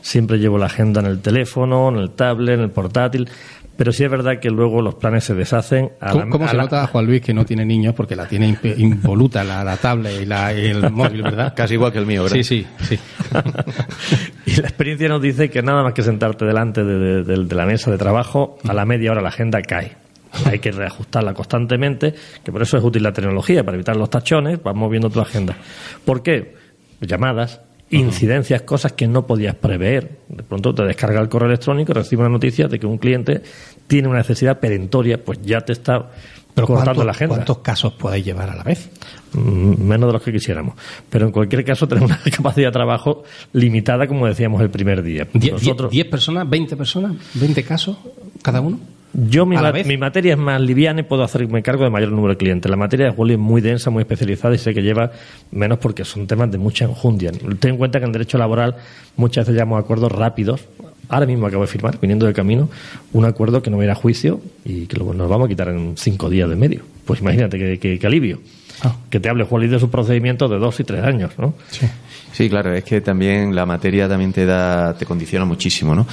Siempre 0.00 0.38
llevo 0.38 0.58
la 0.58 0.66
agenda 0.66 1.00
en 1.00 1.06
el 1.06 1.20
teléfono, 1.20 1.88
en 1.88 1.96
el 1.96 2.10
tablet, 2.10 2.54
en 2.54 2.64
el 2.64 2.70
portátil. 2.70 3.28
Pero 3.76 3.90
sí 3.90 4.04
es 4.04 4.10
verdad 4.10 4.38
que 4.38 4.50
luego 4.50 4.80
los 4.82 4.96
planes 4.96 5.24
se 5.24 5.34
deshacen. 5.34 5.90
¿Cómo, 6.30 6.46
se 6.46 6.56
nota 6.56 6.84
a 6.84 6.86
Juan 6.86 7.06
Luis 7.06 7.22
que 7.22 7.32
no 7.34 7.44
tiene 7.44 7.64
niños? 7.64 7.94
Porque 7.94 8.14
la 8.14 8.28
tiene 8.28 8.56
involuta 8.76 9.42
la, 9.42 9.76
tablet 9.76 10.22
y, 10.22 10.26
la, 10.26 10.52
el 10.52 10.90
móvil, 10.90 11.22
¿verdad? 11.22 11.54
Casi 11.56 11.74
igual 11.74 11.90
que 11.90 11.98
el 11.98 12.06
mío, 12.06 12.22
¿verdad? 12.22 12.36
Sí, 12.36 12.44
sí, 12.44 12.66
sí. 12.82 12.98
y 14.46 14.60
la 14.60 14.68
experiencia 14.68 15.08
nos 15.08 15.22
dice 15.22 15.48
que 15.48 15.62
nada 15.62 15.82
más 15.82 15.94
que 15.94 16.02
sentarte 16.02 16.44
delante 16.44 16.84
de 16.84 17.54
la 17.54 17.66
mesa 17.66 17.90
de 17.90 17.98
trabajo, 17.98 18.58
a 18.68 18.74
la 18.74 18.84
media 18.84 19.10
hora 19.10 19.22
la 19.22 19.30
agenda 19.30 19.62
cae 19.62 20.01
hay 20.46 20.58
que 20.58 20.72
reajustarla 20.72 21.34
constantemente, 21.34 22.14
que 22.42 22.52
por 22.52 22.62
eso 22.62 22.76
es 22.76 22.84
útil 22.84 23.02
la 23.02 23.12
tecnología, 23.12 23.64
para 23.64 23.76
evitar 23.76 23.96
los 23.96 24.10
tachones, 24.10 24.62
vas 24.62 24.74
moviendo 24.74 25.10
tu 25.10 25.20
agenda. 25.20 25.56
¿Por 26.04 26.22
qué? 26.22 26.54
Llamadas, 27.00 27.60
incidencias, 27.90 28.62
cosas 28.62 28.92
que 28.92 29.06
no 29.06 29.26
podías 29.26 29.54
prever. 29.54 30.18
De 30.28 30.42
pronto 30.42 30.74
te 30.74 30.84
descarga 30.84 31.20
el 31.20 31.28
correo 31.28 31.48
electrónico 31.48 31.92
y 31.92 31.94
recibe 31.94 32.22
una 32.22 32.30
noticia 32.30 32.68
de 32.68 32.78
que 32.78 32.86
un 32.86 32.98
cliente 32.98 33.42
tiene 33.86 34.08
una 34.08 34.18
necesidad 34.18 34.58
perentoria, 34.58 35.22
pues 35.22 35.40
ya 35.42 35.60
te 35.60 35.72
está 35.72 36.10
cortando 36.54 37.04
la 37.04 37.12
agenda. 37.12 37.36
¿Cuántos 37.36 37.58
casos 37.58 37.92
podéis 37.94 38.24
llevar 38.24 38.50
a 38.50 38.56
la 38.56 38.62
vez? 38.62 38.90
Mm, 39.32 39.82
menos 39.82 40.08
de 40.08 40.12
los 40.12 40.22
que 40.22 40.32
quisiéramos. 40.32 40.74
Pero 41.10 41.26
en 41.26 41.32
cualquier 41.32 41.64
caso 41.64 41.86
tenemos 41.86 42.10
una 42.10 42.20
capacidad 42.36 42.68
de 42.68 42.72
trabajo 42.72 43.24
limitada, 43.52 44.06
como 44.06 44.26
decíamos 44.26 44.60
el 44.62 44.70
primer 44.70 45.02
día. 45.02 45.28
¿10 45.30 46.10
personas, 46.10 46.48
20 46.48 46.76
personas, 46.76 47.12
20 47.34 47.64
casos 47.64 47.96
cada 48.42 48.60
uno? 48.60 48.78
Yo 49.14 49.44
mi, 49.44 49.56
mi, 49.84 49.96
materia 49.98 50.32
es 50.32 50.38
más 50.38 50.60
liviana 50.60 51.00
y 51.00 51.02
puedo 51.02 51.22
hacerme 51.22 51.62
cargo 51.62 51.84
de 51.84 51.90
mayor 51.90 52.10
número 52.10 52.30
de 52.30 52.38
clientes. 52.38 52.70
La 52.70 52.76
materia 52.76 53.06
de 53.06 53.12
Julio 53.12 53.34
es 53.34 53.40
muy 53.40 53.60
densa, 53.60 53.90
muy 53.90 54.02
especializada 54.02 54.54
y 54.54 54.58
sé 54.58 54.72
que 54.72 54.82
lleva 54.82 55.10
menos 55.50 55.78
porque 55.78 56.04
son 56.04 56.26
temas 56.26 56.50
de 56.50 56.58
mucha 56.58 56.86
enjundia. 56.86 57.30
Ten 57.60 57.72
en 57.72 57.76
cuenta 57.76 57.98
que 57.98 58.06
en 58.06 58.12
derecho 58.12 58.38
laboral 58.38 58.76
muchas 59.16 59.46
veces 59.46 59.58
llamamos 59.58 59.84
acuerdos 59.84 60.10
rápidos. 60.12 60.64
Ahora 61.08 61.26
mismo 61.26 61.46
acabo 61.46 61.62
de 61.62 61.68
firmar, 61.68 62.00
viniendo 62.00 62.24
de 62.24 62.32
camino, 62.32 62.70
un 63.12 63.26
acuerdo 63.26 63.60
que 63.60 63.70
no 63.70 63.76
me 63.76 63.90
a 63.90 63.94
juicio 63.94 64.40
y 64.64 64.86
que 64.86 64.96
nos 64.98 65.28
vamos 65.28 65.44
a 65.44 65.48
quitar 65.48 65.68
en 65.68 65.94
cinco 65.96 66.30
días 66.30 66.48
de 66.48 66.56
medio. 66.56 66.80
Pues 67.04 67.20
imagínate 67.20 67.78
qué, 67.78 68.06
alivio. 68.06 68.40
Ah. 68.82 68.96
Que 69.10 69.20
te 69.20 69.28
hable 69.28 69.46
Luis 69.50 69.70
de 69.70 69.78
sus 69.78 69.90
procedimientos 69.90 70.50
de 70.50 70.58
dos 70.58 70.80
y 70.80 70.84
tres 70.84 71.04
años, 71.04 71.32
¿no? 71.38 71.54
Sí. 71.70 71.86
Sí, 72.32 72.48
claro, 72.48 72.74
es 72.74 72.82
que 72.82 73.02
también 73.02 73.54
la 73.54 73.66
materia 73.66 74.08
también 74.08 74.32
te 74.32 74.46
da, 74.46 74.96
te 74.96 75.04
condiciona 75.04 75.44
muchísimo, 75.44 75.94
¿no? 75.94 76.06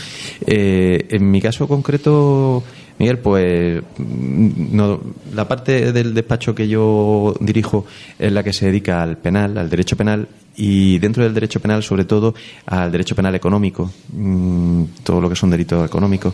Eh, 0.46 1.08
en 1.10 1.32
mi 1.32 1.42
caso 1.42 1.66
concreto, 1.68 2.62
Miguel, 3.00 3.18
pues 3.18 3.82
mm, 3.98 4.76
no, 4.76 5.00
la 5.34 5.48
parte 5.48 5.92
del 5.92 6.14
despacho 6.14 6.54
que 6.54 6.68
yo 6.68 7.34
dirijo 7.40 7.86
es 8.20 8.32
la 8.32 8.44
que 8.44 8.54
se 8.54 8.68
dedica 8.68 9.02
al 9.02 9.18
penal, 9.18 9.58
al 9.58 9.70
derecho 9.70 9.98
penal 9.98 10.28
y 10.62 11.00
dentro 11.00 11.24
del 11.24 11.34
derecho 11.34 11.62
penal, 11.62 11.82
sobre 11.82 12.04
todo, 12.04 12.36
al 12.66 12.92
derecho 12.92 13.16
penal 13.16 13.34
económico, 13.34 13.90
mm, 14.12 14.84
todo 15.04 15.22
lo 15.22 15.30
que 15.30 15.36
son 15.36 15.50
delitos 15.50 15.88
económicos, 15.88 16.34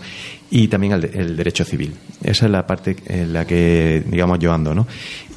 y 0.50 0.67
también 0.67 0.94
al 0.94 1.05
el 1.05 1.38
derecho 1.38 1.63
civil. 1.63 1.94
Esa 2.24 2.46
es 2.48 2.51
la 2.51 2.65
parte 2.65 2.96
en 3.05 3.32
la 3.32 3.46
que, 3.46 4.03
digamos, 4.08 4.39
yo 4.39 4.51
ando, 4.51 4.74
¿no? 4.74 4.88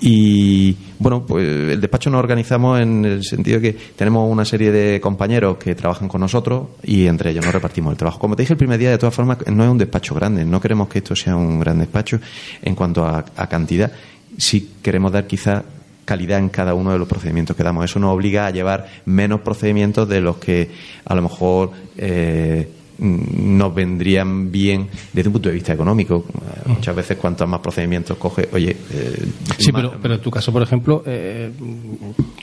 Y, 0.01 0.75
bueno, 0.99 1.27
pues 1.27 1.47
el 1.47 1.81
despacho 1.83 2.09
nos 2.09 2.21
organizamos 2.21 2.81
en 2.81 3.05
el 3.05 3.25
sentido 3.25 3.61
que 3.61 3.77
tenemos 3.95 4.31
una 4.31 4.47
serie 4.47 4.73
de 4.73 5.03
compañeros 5.03 5.59
que 5.59 5.75
trabajan 5.75 6.09
con 6.09 6.23
nosotros 6.23 6.69
y 6.83 7.07
entre 7.07 7.33
ellos 7.33 7.45
nos 7.45 7.53
repartimos 7.53 7.93
el 7.93 7.99
trabajo. 7.99 8.19
Como 8.19 8.37
te 8.37 8.43
dije 8.43 8.55
el 8.55 8.59
primer 8.59 8.79
día, 8.79 8.91
de 8.91 8.99
todas 8.99 9.15
formas, 9.15 9.37
no 9.49 9.65
es 9.65 9.71
un 9.71 9.77
despacho 9.77 10.15
grande, 10.15 10.47
no 10.47 10.63
queremos 10.63 10.89
que 10.89 11.01
esto 11.01 11.15
sea 11.15 11.37
un 11.37 11.61
gran 11.61 11.79
despacho 11.79 12.21
en 12.63 12.75
cuanto 12.75 13.05
a, 13.05 13.23
a 13.37 13.47
cantidad. 13.49 13.93
Sí 14.39 14.77
queremos 14.83 15.13
dar 15.13 15.27
quizá 15.27 15.63
calidad 16.09 16.39
en 16.39 16.49
cada 16.49 16.73
uno 16.73 16.91
de 16.91 16.99
los 16.99 17.07
procedimientos 17.07 17.55
que 17.55 17.63
damos. 17.63 17.85
Eso 17.85 18.01
nos 18.01 18.15
obliga 18.15 18.47
a 18.47 18.51
llevar 18.51 18.89
menos 19.05 19.43
procedimientos 19.43 20.09
de 20.09 20.23
los 20.23 20.39
que 20.39 20.71
a 21.05 21.15
lo 21.15 21.21
mejor 21.21 21.73
eh, 21.99 22.67
nos 22.99 23.75
vendrían 23.75 24.51
bien 24.51 24.89
desde 25.13 25.29
un 25.29 25.35
punto 25.35 25.49
de 25.49 25.55
vista 25.55 25.73
económico. 25.73 26.25
Muchas 26.67 26.95
veces 26.95 27.17
cuantos 27.17 27.49
más 27.49 27.61
procedimientos 27.61 28.17
coge, 28.17 28.49
oye... 28.53 28.77
Eh, 28.93 29.27
sí, 29.59 29.73
pero, 29.73 29.95
pero 30.01 30.15
en 30.15 30.21
tu 30.21 30.31
caso, 30.31 30.53
por 30.53 30.63
ejemplo, 30.63 31.03
eh, 31.07 31.51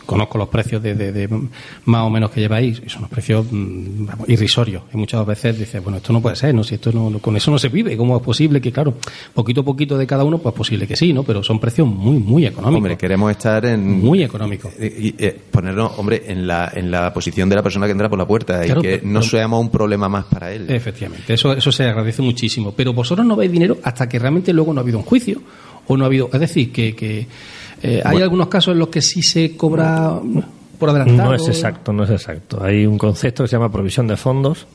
conozco 0.06 0.38
los 0.38 0.48
precios 0.48 0.82
de, 0.82 1.30
más 1.86 2.02
o 2.04 2.10
menos 2.10 2.32
que 2.32 2.40
lleváis 2.40 2.82
y 2.86 2.90
son 2.90 3.04
los 3.04 3.12
precios 3.12 3.46
mm, 3.50 4.08
irrisorios. 4.28 4.84
Y 4.94 4.98
muchas 4.98 5.26
veces 5.26 5.60
dices, 5.60 5.84
bueno, 5.84 5.98
esto 5.98 6.14
no 6.14 6.22
puede 6.22 6.36
ser, 6.36 6.56
¿no? 6.56 6.64
Si 6.64 6.76
esto 6.76 6.92
no, 6.92 7.20
con 7.20 7.36
eso 7.36 7.52
no 7.52 7.60
se 7.60 7.70
vive, 7.70 7.98
¿cómo 7.98 8.18
es 8.18 8.24
posible 8.24 8.62
que, 8.62 8.72
claro, 8.72 8.94
poquito 9.34 9.62
a 9.62 9.66
poquito 9.66 9.98
de 9.98 10.08
cada 10.08 10.24
uno, 10.24 10.38
pues 10.38 10.56
posible 10.56 10.88
que 10.88 10.96
sí, 10.96 11.12
¿no? 11.12 11.24
Pero 11.24 11.44
son 11.44 11.60
precios 11.60 11.88
muy, 11.88 12.18
muy 12.18 12.46
económicos. 12.46 12.78
Hombre, 12.78 12.98
queremos 12.98 13.32
estar 13.32 13.66
en... 13.66 14.02
Muy 14.02 14.24
económicos. 14.24 14.72
Y, 14.80 15.16
eh, 15.18 15.38
ponernos, 15.52 15.98
hombre, 15.98 16.24
en 16.28 16.48
la, 16.48 16.72
en 16.74 16.92
la 16.92 17.14
posición 17.14 17.50
de 17.50 17.56
la 17.56 17.64
persona 17.64 17.86
que 17.86 17.92
entra 17.92 18.10
por 18.10 18.20
la 18.20 18.28
puerta 18.28 18.66
y 18.66 18.74
que 18.82 19.02
no 19.04 19.22
seamos 19.22 19.60
un 19.60 19.70
problema 19.70 20.08
más 20.08 20.26
para 20.26 20.45
él. 20.52 20.70
Efectivamente, 20.70 21.34
eso, 21.34 21.54
eso 21.54 21.72
se 21.72 21.84
agradece 21.84 22.22
muchísimo. 22.22 22.74
Pero 22.76 22.94
vosotros 22.94 23.26
no 23.26 23.36
veis 23.36 23.52
dinero 23.52 23.78
hasta 23.84 24.08
que 24.10 24.20
realmente 24.20 24.54
luego 24.54 24.74
no 24.74 24.80
ha 24.80 24.84
habido 24.84 24.98
un 24.98 25.04
juicio 25.04 25.42
o 25.88 25.98
no 25.98 26.04
ha 26.04 26.08
habido... 26.08 26.30
Es 26.32 26.40
decir, 26.40 26.72
que... 26.72 26.96
que 26.96 27.28
eh, 27.84 28.02
hay 28.04 28.22
algunos 28.22 28.48
casos 28.48 28.72
en 28.72 28.80
los 28.80 28.88
que 28.88 29.02
sí 29.02 29.22
se 29.22 29.56
cobra 29.56 30.20
por 30.80 30.90
adelantado. 30.90 31.30
No 31.30 31.36
es 31.36 31.48
exacto, 31.48 31.94
no 31.94 32.04
es 32.04 32.10
exacto. 32.10 32.64
Hay 32.64 32.86
un 32.86 32.98
concepto 32.98 33.44
que 33.44 33.48
se 33.48 33.56
llama 33.56 33.72
provisión 33.72 34.08
de 34.08 34.18
fondos, 34.18 34.66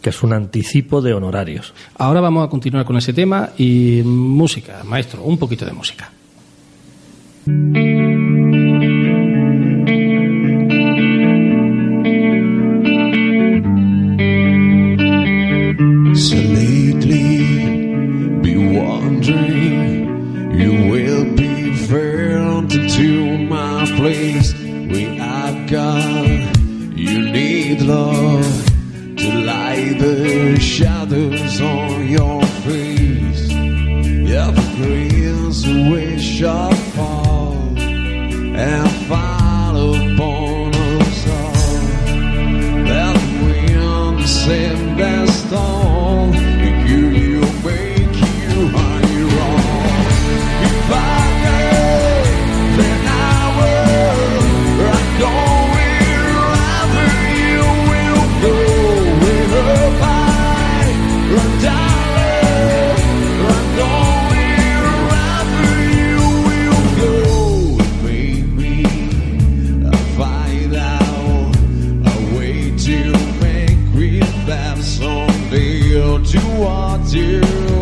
que 0.00 0.10
es 0.10 0.22
un 0.22 0.32
anticipo 0.32 1.00
de 1.00 1.14
honorarios. 1.14 1.74
Ahora 1.96 2.20
vamos 2.20 2.46
a 2.46 2.50
continuar 2.50 2.84
con 2.84 2.96
ese 2.96 3.12
tema 3.12 3.50
y 3.58 4.02
música, 4.04 4.82
maestro, 4.84 5.24
un 5.24 5.38
poquito 5.38 5.64
de 5.64 5.72
música. 5.72 6.12
dear 75.88 76.18
to 76.18 76.66
you 76.66 76.98
do 77.10 77.77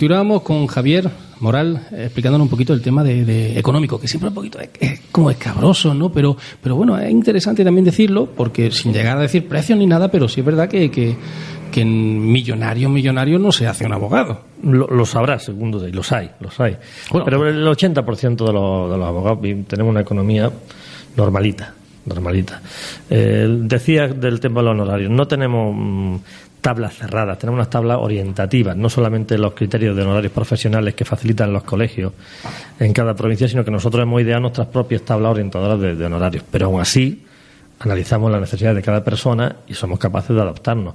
continuamos 0.00 0.40
con 0.40 0.66
Javier 0.66 1.10
Moral 1.40 1.88
eh, 1.92 2.04
explicándonos 2.04 2.46
un 2.46 2.48
poquito 2.48 2.72
el 2.72 2.80
tema 2.80 3.04
de, 3.04 3.22
de 3.22 3.58
económico, 3.58 4.00
que 4.00 4.08
siempre 4.08 4.28
es 4.28 4.30
un 4.30 4.34
poquito 4.34 4.58
es, 4.58 4.70
es 4.80 5.00
como 5.12 5.30
escabroso, 5.30 5.92
¿no? 5.92 6.10
Pero, 6.10 6.38
pero 6.62 6.74
bueno, 6.74 6.98
es 6.98 7.10
interesante 7.10 7.62
también 7.62 7.84
decirlo, 7.84 8.24
porque 8.24 8.70
sin 8.70 8.94
llegar 8.94 9.18
a 9.18 9.20
decir 9.20 9.46
precios 9.46 9.78
ni 9.78 9.86
nada, 9.86 10.10
pero 10.10 10.26
sí 10.26 10.40
es 10.40 10.46
verdad 10.46 10.70
que, 10.70 10.90
que, 10.90 11.16
que 11.70 11.82
en 11.82 12.32
millonario, 12.32 12.88
millonario 12.88 13.38
no 13.38 13.52
se 13.52 13.66
hace 13.66 13.84
un 13.84 13.92
abogado. 13.92 14.40
Lo, 14.62 14.86
lo 14.86 15.04
sabrás, 15.04 15.44
segundo, 15.44 15.86
y 15.86 15.92
los 15.92 16.10
hay, 16.12 16.30
los 16.40 16.58
hay. 16.58 16.78
Bueno. 17.10 17.26
Pero 17.26 17.46
el 17.46 17.66
80% 17.66 18.46
de 18.46 18.52
los, 18.54 18.90
de 18.90 18.96
los 18.96 19.06
abogados 19.06 19.38
tenemos 19.68 19.90
una 19.90 20.00
economía 20.00 20.50
normalita, 21.14 21.74
normalita. 22.06 22.62
Eh, 23.10 23.46
decía 23.64 24.08
del 24.08 24.40
tema 24.40 24.60
de 24.60 24.64
los 24.64 24.72
honorarios, 24.72 25.10
no 25.10 25.28
tenemos 25.28 25.74
mm, 25.76 26.16
tablas 26.60 26.94
cerradas, 26.94 27.38
tenemos 27.38 27.58
unas 27.58 27.70
tablas 27.70 27.98
orientativas, 28.00 28.76
no 28.76 28.88
solamente 28.88 29.38
los 29.38 29.54
criterios 29.54 29.96
de 29.96 30.02
honorarios 30.02 30.32
profesionales 30.32 30.94
que 30.94 31.04
facilitan 31.04 31.52
los 31.52 31.64
colegios 31.64 32.12
en 32.78 32.92
cada 32.92 33.14
provincia, 33.14 33.48
sino 33.48 33.64
que 33.64 33.70
nosotros 33.70 34.02
hemos 34.02 34.20
ideado 34.22 34.40
nuestras 34.40 34.68
propias 34.68 35.02
tablas 35.02 35.32
orientadoras 35.32 35.80
de, 35.80 36.04
honorarios. 36.04 36.44
Pero 36.50 36.66
aún 36.66 36.80
así, 36.80 37.24
analizamos 37.78 38.30
las 38.30 38.40
necesidades 38.40 38.76
de 38.76 38.82
cada 38.82 39.02
persona 39.02 39.56
y 39.66 39.74
somos 39.74 39.98
capaces 39.98 40.34
de 40.34 40.42
adaptarnos. 40.42 40.94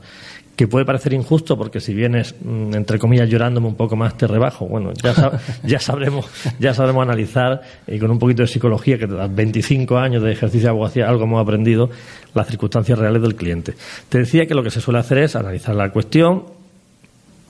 Que 0.56 0.68
puede 0.70 0.86
parecer 0.86 1.12
injusto 1.12 1.58
porque 1.58 1.82
si 1.82 1.94
vienes, 1.94 2.34
mm, 2.42 2.74
entre 2.76 2.98
comillas, 2.98 3.28
llorándome 3.30 3.68
un 3.68 3.76
poco 3.76 3.98
más, 3.98 4.16
te 4.18 4.26
rebajo. 4.26 4.66
Bueno, 4.68 4.94
ya, 5.04 5.14
sab- 5.14 5.40
ya 5.64 5.80
sabremos, 5.80 6.28
ya 6.60 6.74
sabremos 6.74 7.04
analizar 7.04 7.62
y 7.88 8.00
con 8.00 8.10
un 8.10 8.20
poquito 8.20 8.42
de 8.44 8.48
psicología, 8.48 8.98
que 8.98 9.06
te 9.08 9.16
das 9.16 9.34
25 9.36 9.98
años 9.98 10.24
de 10.24 10.32
ejercicio 10.32 10.68
de 10.68 10.70
abogacía, 10.70 11.10
algo 11.10 11.26
hemos 11.26 11.42
aprendido, 11.42 11.90
las 12.34 12.48
circunstancias 12.48 12.98
reales 12.98 13.22
del 13.22 13.36
cliente. 13.36 13.74
Te 14.08 14.20
decía 14.20 14.46
que 14.46 14.56
lo 14.56 14.64
que 14.64 14.72
se 14.72 14.80
suele 14.80 15.00
hacer 15.00 15.18
es 15.18 15.36
analizar 15.36 15.76
la 15.76 15.90
cuestión, 15.92 16.44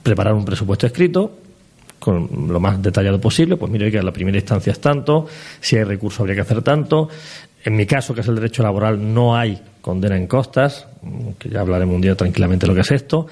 preparar 0.02 0.34
un 0.34 0.44
presupuesto 0.44 0.86
escrito 0.86 1.30
con 1.98 2.28
lo 2.48 2.60
más 2.60 2.80
detallado 2.82 3.20
posible, 3.20 3.56
pues 3.56 3.72
mire 3.72 3.90
que 3.90 4.00
la 4.02 4.12
primera 4.12 4.36
instancia 4.36 4.70
es 4.70 4.80
tanto, 4.80 5.26
si 5.60 5.76
hay 5.76 5.84
recurso 5.84 6.22
habría 6.22 6.36
que 6.36 6.42
hacer 6.42 6.62
tanto. 6.62 7.08
En 7.66 7.76
mi 7.76 7.84
caso, 7.84 8.14
que 8.14 8.20
es 8.22 8.28
el 8.28 8.36
derecho 8.36 8.62
laboral, 8.62 9.12
no 9.12 9.36
hay 9.36 9.60
condena 9.82 10.16
en 10.16 10.26
costas, 10.26 10.86
que 11.38 11.48
ya 11.50 11.60
hablaremos 11.60 11.94
un 11.94 12.00
día 12.00 12.14
tranquilamente 12.14 12.64
de 12.64 12.68
lo 12.68 12.74
que 12.74 12.80
es 12.80 12.90
esto, 12.92 13.26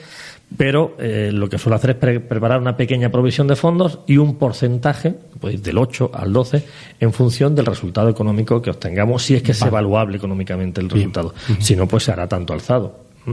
pero 0.56 0.96
eh, 0.98 1.30
lo 1.32 1.48
que 1.48 1.56
suelo 1.58 1.76
hacer 1.76 1.90
es 1.90 1.96
pre- 1.96 2.20
preparar 2.20 2.60
una 2.60 2.76
pequeña 2.76 3.10
provisión 3.10 3.46
de 3.48 3.56
fondos 3.56 4.00
y 4.06 4.18
un 4.18 4.36
porcentaje, 4.36 5.14
pues 5.40 5.62
del 5.62 5.78
8 5.78 6.10
al 6.12 6.32
12, 6.32 6.62
en 7.00 7.12
función 7.12 7.54
del 7.54 7.66
resultado 7.66 8.08
económico 8.08 8.60
que 8.60 8.70
obtengamos, 8.70 9.22
si 9.22 9.34
es 9.34 9.42
que 9.42 9.52
es 9.52 9.62
evaluable 9.62 10.16
económicamente 10.16 10.80
el 10.80 10.90
resultado. 10.90 11.32
Si 11.60 11.74
no, 11.76 11.86
pues 11.88 12.04
se 12.04 12.12
hará 12.12 12.28
tanto 12.28 12.52
alzado. 12.52 13.03
¿Mm? 13.26 13.32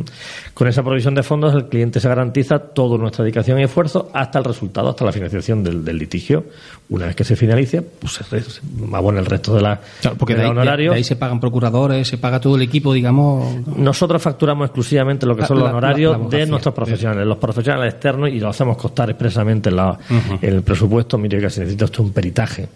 Con 0.54 0.68
esa 0.68 0.84
provisión 0.84 1.16
de 1.16 1.24
fondos, 1.24 1.54
el 1.54 1.66
cliente 1.66 2.00
se 2.00 2.08
garantiza 2.08 2.60
toda 2.60 2.98
nuestra 2.98 3.24
dedicación 3.24 3.60
y 3.60 3.64
esfuerzo 3.64 4.10
hasta 4.14 4.40
el 4.40 4.46
resultado, 4.46 4.90
hasta 4.90 5.04
la 5.06 5.12
financiación 5.12 5.64
del, 5.64 5.84
del 5.84 5.98
litigio. 5.98 6.46
Una 6.90 7.06
vez 7.08 7.16
que 7.16 7.24
se 7.24 7.36
finalice, 7.36 7.82
pues 7.82 8.14
se, 8.14 8.24
se 8.42 8.62
abona 8.94 9.20
el 9.20 9.26
resto 9.26 9.54
de 9.56 9.62
la 9.62 9.80
Claro, 10.02 10.18
porque 10.18 10.36
de 10.36 10.44
ahí, 10.44 10.50
honorario. 10.50 10.92
de 10.92 10.98
ahí 10.98 11.04
se 11.04 11.16
pagan 11.16 11.40
procuradores, 11.40 12.08
se 12.08 12.18
paga 12.18 12.40
todo 12.40 12.56
el 12.56 12.62
equipo, 12.62 12.94
digamos. 12.94 13.66
Nosotros 13.78 14.22
facturamos 14.22 14.66
exclusivamente 14.68 15.26
lo 15.26 15.36
que 15.36 15.42
La- 15.42 15.48
son 15.48 15.60
los 15.60 15.70
honorarios 15.70 16.12
la- 16.18 16.24
la 16.24 16.30
de 16.30 16.46
nuestros 16.48 16.76
profesionales, 16.76 17.26
los 17.26 17.38
profesionales 17.38 17.94
externos, 17.94 18.30
y 18.30 18.40
lo 18.40 18.50
hacemos 18.50 18.78
costar 18.78 19.10
expresamente 19.10 19.70
en, 19.70 19.76
la- 19.78 19.98
en 20.42 20.54
el 20.54 20.64
presupuesto. 20.64 21.18
Mire 21.18 21.40
que 21.40 21.50
se 21.50 21.62
necesita 21.62 21.86
usted 21.86 22.00
un 22.00 22.12
peritaje. 22.12 22.68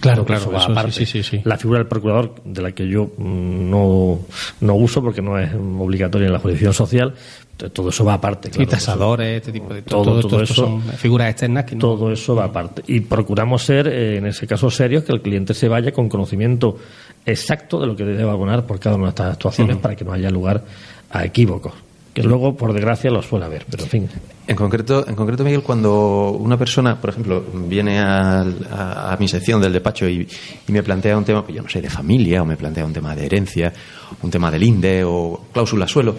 Claro, 0.00 0.24
claro, 0.24 0.42
eso 0.42 0.50
va 0.52 0.58
eso 0.60 0.70
aparte. 0.72 0.92
sí, 0.92 1.06
sí, 1.06 1.22
sí. 1.22 1.40
La 1.44 1.56
figura 1.58 1.78
del 1.80 1.88
procurador, 1.88 2.34
de 2.44 2.62
la 2.62 2.72
que 2.72 2.86
yo 2.88 3.10
mm, 3.16 3.70
no, 3.70 4.20
no 4.60 4.74
uso 4.74 5.02
porque 5.02 5.20
no 5.22 5.38
es 5.38 5.50
obligatoria 5.54 6.26
en 6.26 6.32
la 6.32 6.38
jurisdicción 6.38 6.72
social, 6.72 7.14
todo 7.72 7.88
eso 7.88 8.04
va 8.04 8.14
aparte. 8.14 8.50
Claro, 8.50 8.70
tasadores, 8.70 9.36
este 9.38 9.50
tipo 9.52 9.74
de 9.74 9.82
Todo- 9.82 10.20
todo, 10.20 10.42
eso- 10.42 10.54
son 10.54 10.80
figuras 10.82 11.30
externas 11.30 11.64
que 11.64 11.74
no. 11.74 11.80
todo 11.80 12.12
eso 12.12 12.34
va 12.36 12.44
aparte. 12.44 12.82
Y 12.86 13.00
procuramos 13.00 13.62
ser, 13.64 13.88
eh, 13.88 14.18
en 14.18 14.26
ese 14.26 14.46
caso, 14.46 14.70
serios, 14.70 15.02
que 15.04 15.12
el 15.12 15.20
cliente 15.22 15.54
se 15.54 15.66
vaya 15.68 15.90
con 15.92 16.08
conocimiento 16.08 16.76
exacto 17.26 17.80
de 17.80 17.86
lo 17.88 17.96
que 17.96 18.04
debe 18.04 18.22
abonar 18.30 18.64
por 18.64 18.78
cada 18.78 18.94
una 18.96 19.06
de 19.06 19.10
estas 19.10 19.32
actuaciones 19.32 19.76
para 19.78 19.96
que 19.96 20.04
no 20.04 20.12
haya 20.12 20.30
lugar 20.30 20.64
a 21.10 21.24
equívocos. 21.24 21.72
Que 22.14 22.22
luego, 22.22 22.56
por 22.56 22.72
desgracia, 22.72 23.10
los 23.10 23.26
suele 23.26 23.44
haber. 23.46 23.64
Pero, 23.70 23.82
en 23.84 23.88
fin, 23.90 24.08
En 24.48 24.56
concreto, 24.56 25.06
en 25.06 25.14
concreto, 25.14 25.44
Miguel, 25.44 25.62
cuando 25.62 26.30
una 26.30 26.56
persona, 26.56 26.98
por 26.98 27.10
ejemplo, 27.10 27.44
viene 27.52 28.00
a 28.00 29.14
mi 29.20 29.28
sección 29.28 29.60
del 29.60 29.74
despacho 29.74 30.08
y, 30.08 30.26
y 30.66 30.72
me 30.72 30.82
plantea 30.82 31.18
un 31.18 31.24
tema, 31.24 31.44
pues 31.44 31.54
yo 31.54 31.62
no 31.62 31.68
sé, 31.68 31.82
de 31.82 31.90
familia, 31.90 32.40
o 32.40 32.46
me 32.46 32.56
plantea 32.56 32.86
un 32.86 32.92
tema 32.94 33.14
de 33.14 33.26
herencia, 33.26 33.70
un 34.22 34.30
tema 34.30 34.50
del 34.50 34.62
INDE 34.62 35.04
o 35.04 35.48
cláusula 35.52 35.86
suelo, 35.86 36.16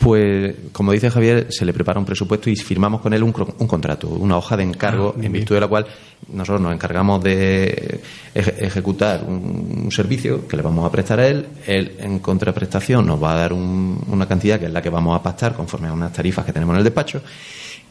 pues, 0.00 0.54
como 0.72 0.92
dice 0.92 1.10
Javier, 1.10 1.48
se 1.50 1.64
le 1.66 1.72
prepara 1.74 1.98
un 2.00 2.06
presupuesto 2.06 2.48
y 2.48 2.56
firmamos 2.56 3.02
con 3.02 3.12
él 3.12 3.22
un, 3.22 3.34
un 3.58 3.66
contrato, 3.66 4.08
una 4.08 4.38
hoja 4.38 4.56
de 4.56 4.62
encargo, 4.62 5.14
en 5.20 5.30
virtud 5.30 5.54
de 5.56 5.60
la 5.60 5.68
cual 5.68 5.86
nosotros 6.32 6.60
nos 6.62 6.72
encargamos 6.72 7.22
de 7.22 8.00
eje- 8.34 8.54
ejecutar 8.64 9.22
un, 9.28 9.82
un 9.84 9.92
servicio 9.92 10.48
que 10.48 10.56
le 10.56 10.62
vamos 10.62 10.86
a 10.86 10.90
prestar 10.90 11.20
a 11.20 11.28
él. 11.28 11.46
Él, 11.66 11.96
en 11.98 12.18
contraprestación, 12.20 13.06
nos 13.06 13.22
va 13.22 13.32
a 13.34 13.36
dar 13.36 13.52
un- 13.52 14.02
una 14.08 14.26
cantidad 14.26 14.58
que 14.58 14.66
es 14.66 14.72
la 14.72 14.80
que 14.80 14.88
vamos 14.88 15.14
a 15.18 15.22
pactar 15.22 15.54
conforme 15.54 15.88
a 15.88 15.92
unas 15.92 16.12
tarifas 16.14 16.46
que 16.46 16.52
tenemos 16.54 16.72
en 16.74 16.78
el 16.78 16.84
despacho. 16.84 17.20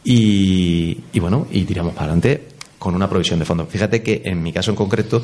Y, 0.02 0.98
y 1.12 1.20
bueno, 1.20 1.46
y 1.52 1.62
tiramos 1.64 1.92
para 1.92 2.06
adelante 2.06 2.48
con 2.78 2.94
una 2.94 3.08
provisión 3.08 3.38
de 3.38 3.44
fondos. 3.44 3.68
Fíjate 3.68 4.02
que 4.02 4.22
en 4.24 4.42
mi 4.42 4.52
caso 4.52 4.70
en 4.70 4.76
concreto 4.76 5.22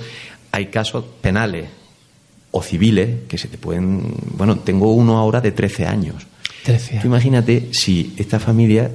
hay 0.52 0.66
casos 0.66 1.04
penales 1.20 1.68
o 2.52 2.62
civiles 2.62 3.20
que 3.28 3.38
se 3.38 3.48
te 3.48 3.58
pueden. 3.58 4.02
Bueno, 4.36 4.56
tengo 4.58 4.92
uno 4.92 5.16
ahora 5.18 5.40
de 5.40 5.52
13 5.52 5.86
años. 5.86 6.26
13 6.66 6.98
Tú 7.00 7.06
imagínate 7.08 7.68
si 7.72 8.14
esta 8.16 8.38
familia, 8.38 8.90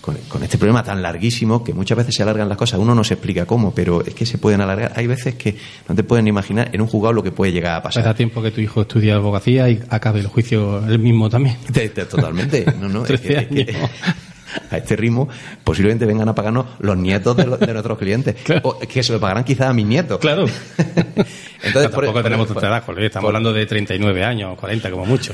con, 0.00 0.16
con 0.28 0.42
este 0.42 0.56
problema 0.58 0.82
tan 0.84 1.02
larguísimo, 1.02 1.62
que 1.64 1.74
muchas 1.74 1.98
veces 1.98 2.14
se 2.14 2.22
alargan 2.22 2.48
las 2.48 2.56
cosas, 2.56 2.78
uno 2.78 2.94
no 2.94 3.02
se 3.04 3.14
explica 3.14 3.44
cómo, 3.46 3.72
pero 3.74 4.04
es 4.04 4.14
que 4.14 4.24
se 4.24 4.38
pueden 4.38 4.60
alargar. 4.60 4.92
Hay 4.96 5.06
veces 5.06 5.34
que 5.34 5.56
no 5.88 5.94
te 5.94 6.02
pueden 6.04 6.26
imaginar 6.28 6.70
en 6.72 6.80
un 6.80 6.86
juzgado 6.86 7.12
lo 7.12 7.22
que 7.22 7.32
puede 7.32 7.52
llegar 7.52 7.74
a 7.76 7.82
Pues 7.82 7.94
da 7.96 8.02
pasar. 8.02 8.16
tiempo 8.16 8.40
que 8.42 8.50
tu 8.52 8.60
hijo 8.60 8.82
estudie 8.82 9.12
abogacía 9.12 9.68
y 9.68 9.80
acabe 9.88 10.20
el 10.20 10.26
juicio 10.28 10.86
él 10.86 10.98
mismo 10.98 11.28
también. 11.28 11.56
Te- 11.72 11.88
te- 11.88 12.04
Totalmente. 12.06 12.64
No, 12.80 12.88
no, 12.88 13.00
es 13.02 13.06
13 13.08 13.28
que- 13.48 13.60
es 13.60 13.66
que. 13.66 13.76
a 14.70 14.76
este 14.78 14.96
ritmo 14.96 15.28
posiblemente 15.64 16.06
vengan 16.06 16.28
a 16.28 16.34
pagarnos 16.34 16.66
los 16.80 16.96
nietos 16.96 17.36
de, 17.36 17.46
los- 17.46 17.60
de 17.60 17.72
nuestros 17.72 17.98
clientes. 17.98 18.36
O 18.62 18.78
es 18.80 18.88
que 18.88 19.02
se 19.02 19.12
lo 19.12 19.20
pagarán 19.20 19.44
quizás 19.44 19.68
a 19.68 19.72
mis 19.72 19.86
nietos. 19.86 20.18
Claro. 20.18 20.46
Entonces, 20.76 21.90
tampoco 21.90 22.12
por- 22.12 22.22
tenemos 22.22 22.46
por- 22.46 22.56
tanta 22.56 22.68
edad, 22.68 22.82
Jorge. 22.84 23.06
Estamos 23.06 23.26
por- 23.30 23.34
poco 23.34 23.52
de 23.52 23.66
39 23.66 24.24
años, 24.24 24.58
40 24.58 24.90
como 24.90 25.06
mucho. 25.06 25.32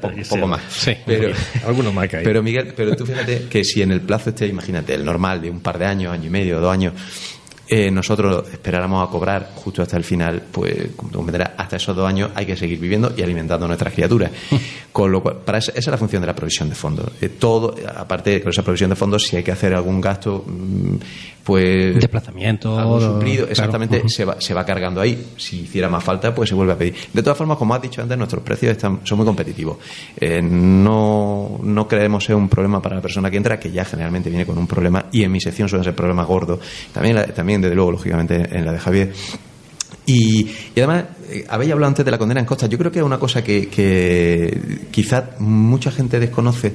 po- 0.00 0.10
poco 0.28 0.46
más. 0.46 0.60
Sí. 0.68 0.96
Pero, 1.06 1.32
algunos 1.66 1.92
más 1.94 2.08
que 2.08 2.18
hay. 2.18 2.24
Pero 2.24 2.42
Miguel, 2.42 2.72
pero 2.76 2.94
tú 2.96 3.06
fíjate 3.06 3.46
que 3.48 3.64
si 3.64 3.82
en 3.82 3.92
el 3.92 4.00
plazo 4.00 4.30
este, 4.30 4.46
imagínate, 4.46 4.94
el 4.94 5.04
normal 5.04 5.40
de 5.40 5.50
un 5.50 5.60
par 5.60 5.78
de 5.78 5.86
años, 5.86 6.12
año 6.12 6.26
y 6.26 6.30
medio, 6.30 6.60
dos 6.60 6.72
años, 6.72 6.92
eh, 7.68 7.90
nosotros 7.90 8.44
esperáramos 8.52 9.06
a 9.06 9.10
cobrar 9.10 9.50
justo 9.54 9.82
hasta 9.82 9.96
el 9.96 10.04
final, 10.04 10.42
pues 10.50 10.88
hasta 11.56 11.76
esos 11.76 11.94
dos 11.94 12.08
años 12.08 12.30
hay 12.34 12.46
que 12.46 12.56
seguir 12.56 12.78
viviendo 12.78 13.12
y 13.16 13.22
alimentando 13.22 13.64
a 13.66 13.68
nuestras 13.68 13.92
criaturas. 13.92 14.30
Con 14.92 15.12
lo 15.12 15.22
cual, 15.22 15.36
para 15.44 15.58
eso- 15.58 15.70
esa 15.72 15.78
es 15.80 15.86
la 15.88 15.98
función 15.98 16.22
de 16.22 16.26
la 16.26 16.34
provisión 16.34 16.68
de 16.68 16.74
fondos. 16.74 17.10
Eh, 17.20 17.28
todo, 17.28 17.74
aparte 17.96 18.40
de 18.40 18.50
esa 18.50 18.62
provisión 18.62 18.90
de 18.90 18.96
fondos, 18.96 19.22
si 19.26 19.36
hay 19.36 19.42
que 19.44 19.52
hacer 19.52 19.74
algún 19.74 20.00
gasto, 20.00 20.44
mm, 20.46 20.94
pues 21.44 21.94
Desplazamiento. 21.94 22.78
algún 22.78 23.00
suplido, 23.00 23.36
claro. 23.46 23.50
exactamente, 23.52 24.02
se, 24.08 24.24
va, 24.24 24.38
se 24.40 24.52
va 24.52 24.64
cargando 24.66 25.00
ahí. 25.00 25.28
Si 25.38 25.60
hiciera 25.60 25.88
más 25.88 26.04
falta, 26.04 26.34
pues 26.34 26.48
se 26.48 26.54
vuelve 26.54 26.72
a 26.74 26.76
pedir. 26.76 26.94
De 27.12 27.22
todas 27.22 27.38
formas, 27.38 27.56
como 27.56 27.74
has 27.74 27.80
dicho 27.80 28.02
antes, 28.02 28.18
nuestros 28.18 28.42
precios 28.42 28.72
están, 28.72 29.00
son 29.04 29.16
muy 29.18 29.26
competitivos. 29.26 29.78
Eh, 30.20 30.42
no, 30.42 31.58
no 31.62 31.88
creemos 31.88 32.24
ser 32.24 32.34
un 32.36 32.48
problema 32.48 32.82
para 32.82 32.96
la 32.96 33.02
persona 33.02 33.30
que 33.30 33.36
entra, 33.38 33.58
que 33.58 33.70
ya 33.70 33.84
generalmente 33.84 34.28
viene 34.30 34.44
con 34.44 34.58
un 34.58 34.66
problema, 34.66 35.06
y 35.12 35.22
en 35.22 35.32
mi 35.32 35.40
sección 35.40 35.68
suelen 35.68 35.84
ser 35.84 35.94
problemas 35.94 36.26
gordos. 36.26 36.58
También, 36.92 37.14
la- 37.16 37.26
también 37.26 37.57
desde 37.60 37.74
luego, 37.74 37.92
lógicamente, 37.92 38.56
en 38.56 38.64
la 38.64 38.72
de 38.72 38.78
Javier. 38.78 39.12
Y, 40.06 40.46
y 40.74 40.80
además, 40.80 41.04
eh, 41.30 41.44
habéis 41.48 41.72
hablado 41.72 41.88
antes 41.88 42.04
de 42.04 42.10
la 42.10 42.18
condena 42.18 42.40
en 42.40 42.46
costa. 42.46 42.66
Yo 42.66 42.78
creo 42.78 42.90
que 42.90 42.98
es 42.98 43.04
una 43.04 43.18
cosa 43.18 43.44
que, 43.44 43.68
que 43.68 44.86
quizás 44.90 45.38
mucha 45.38 45.90
gente 45.90 46.18
desconoce 46.18 46.74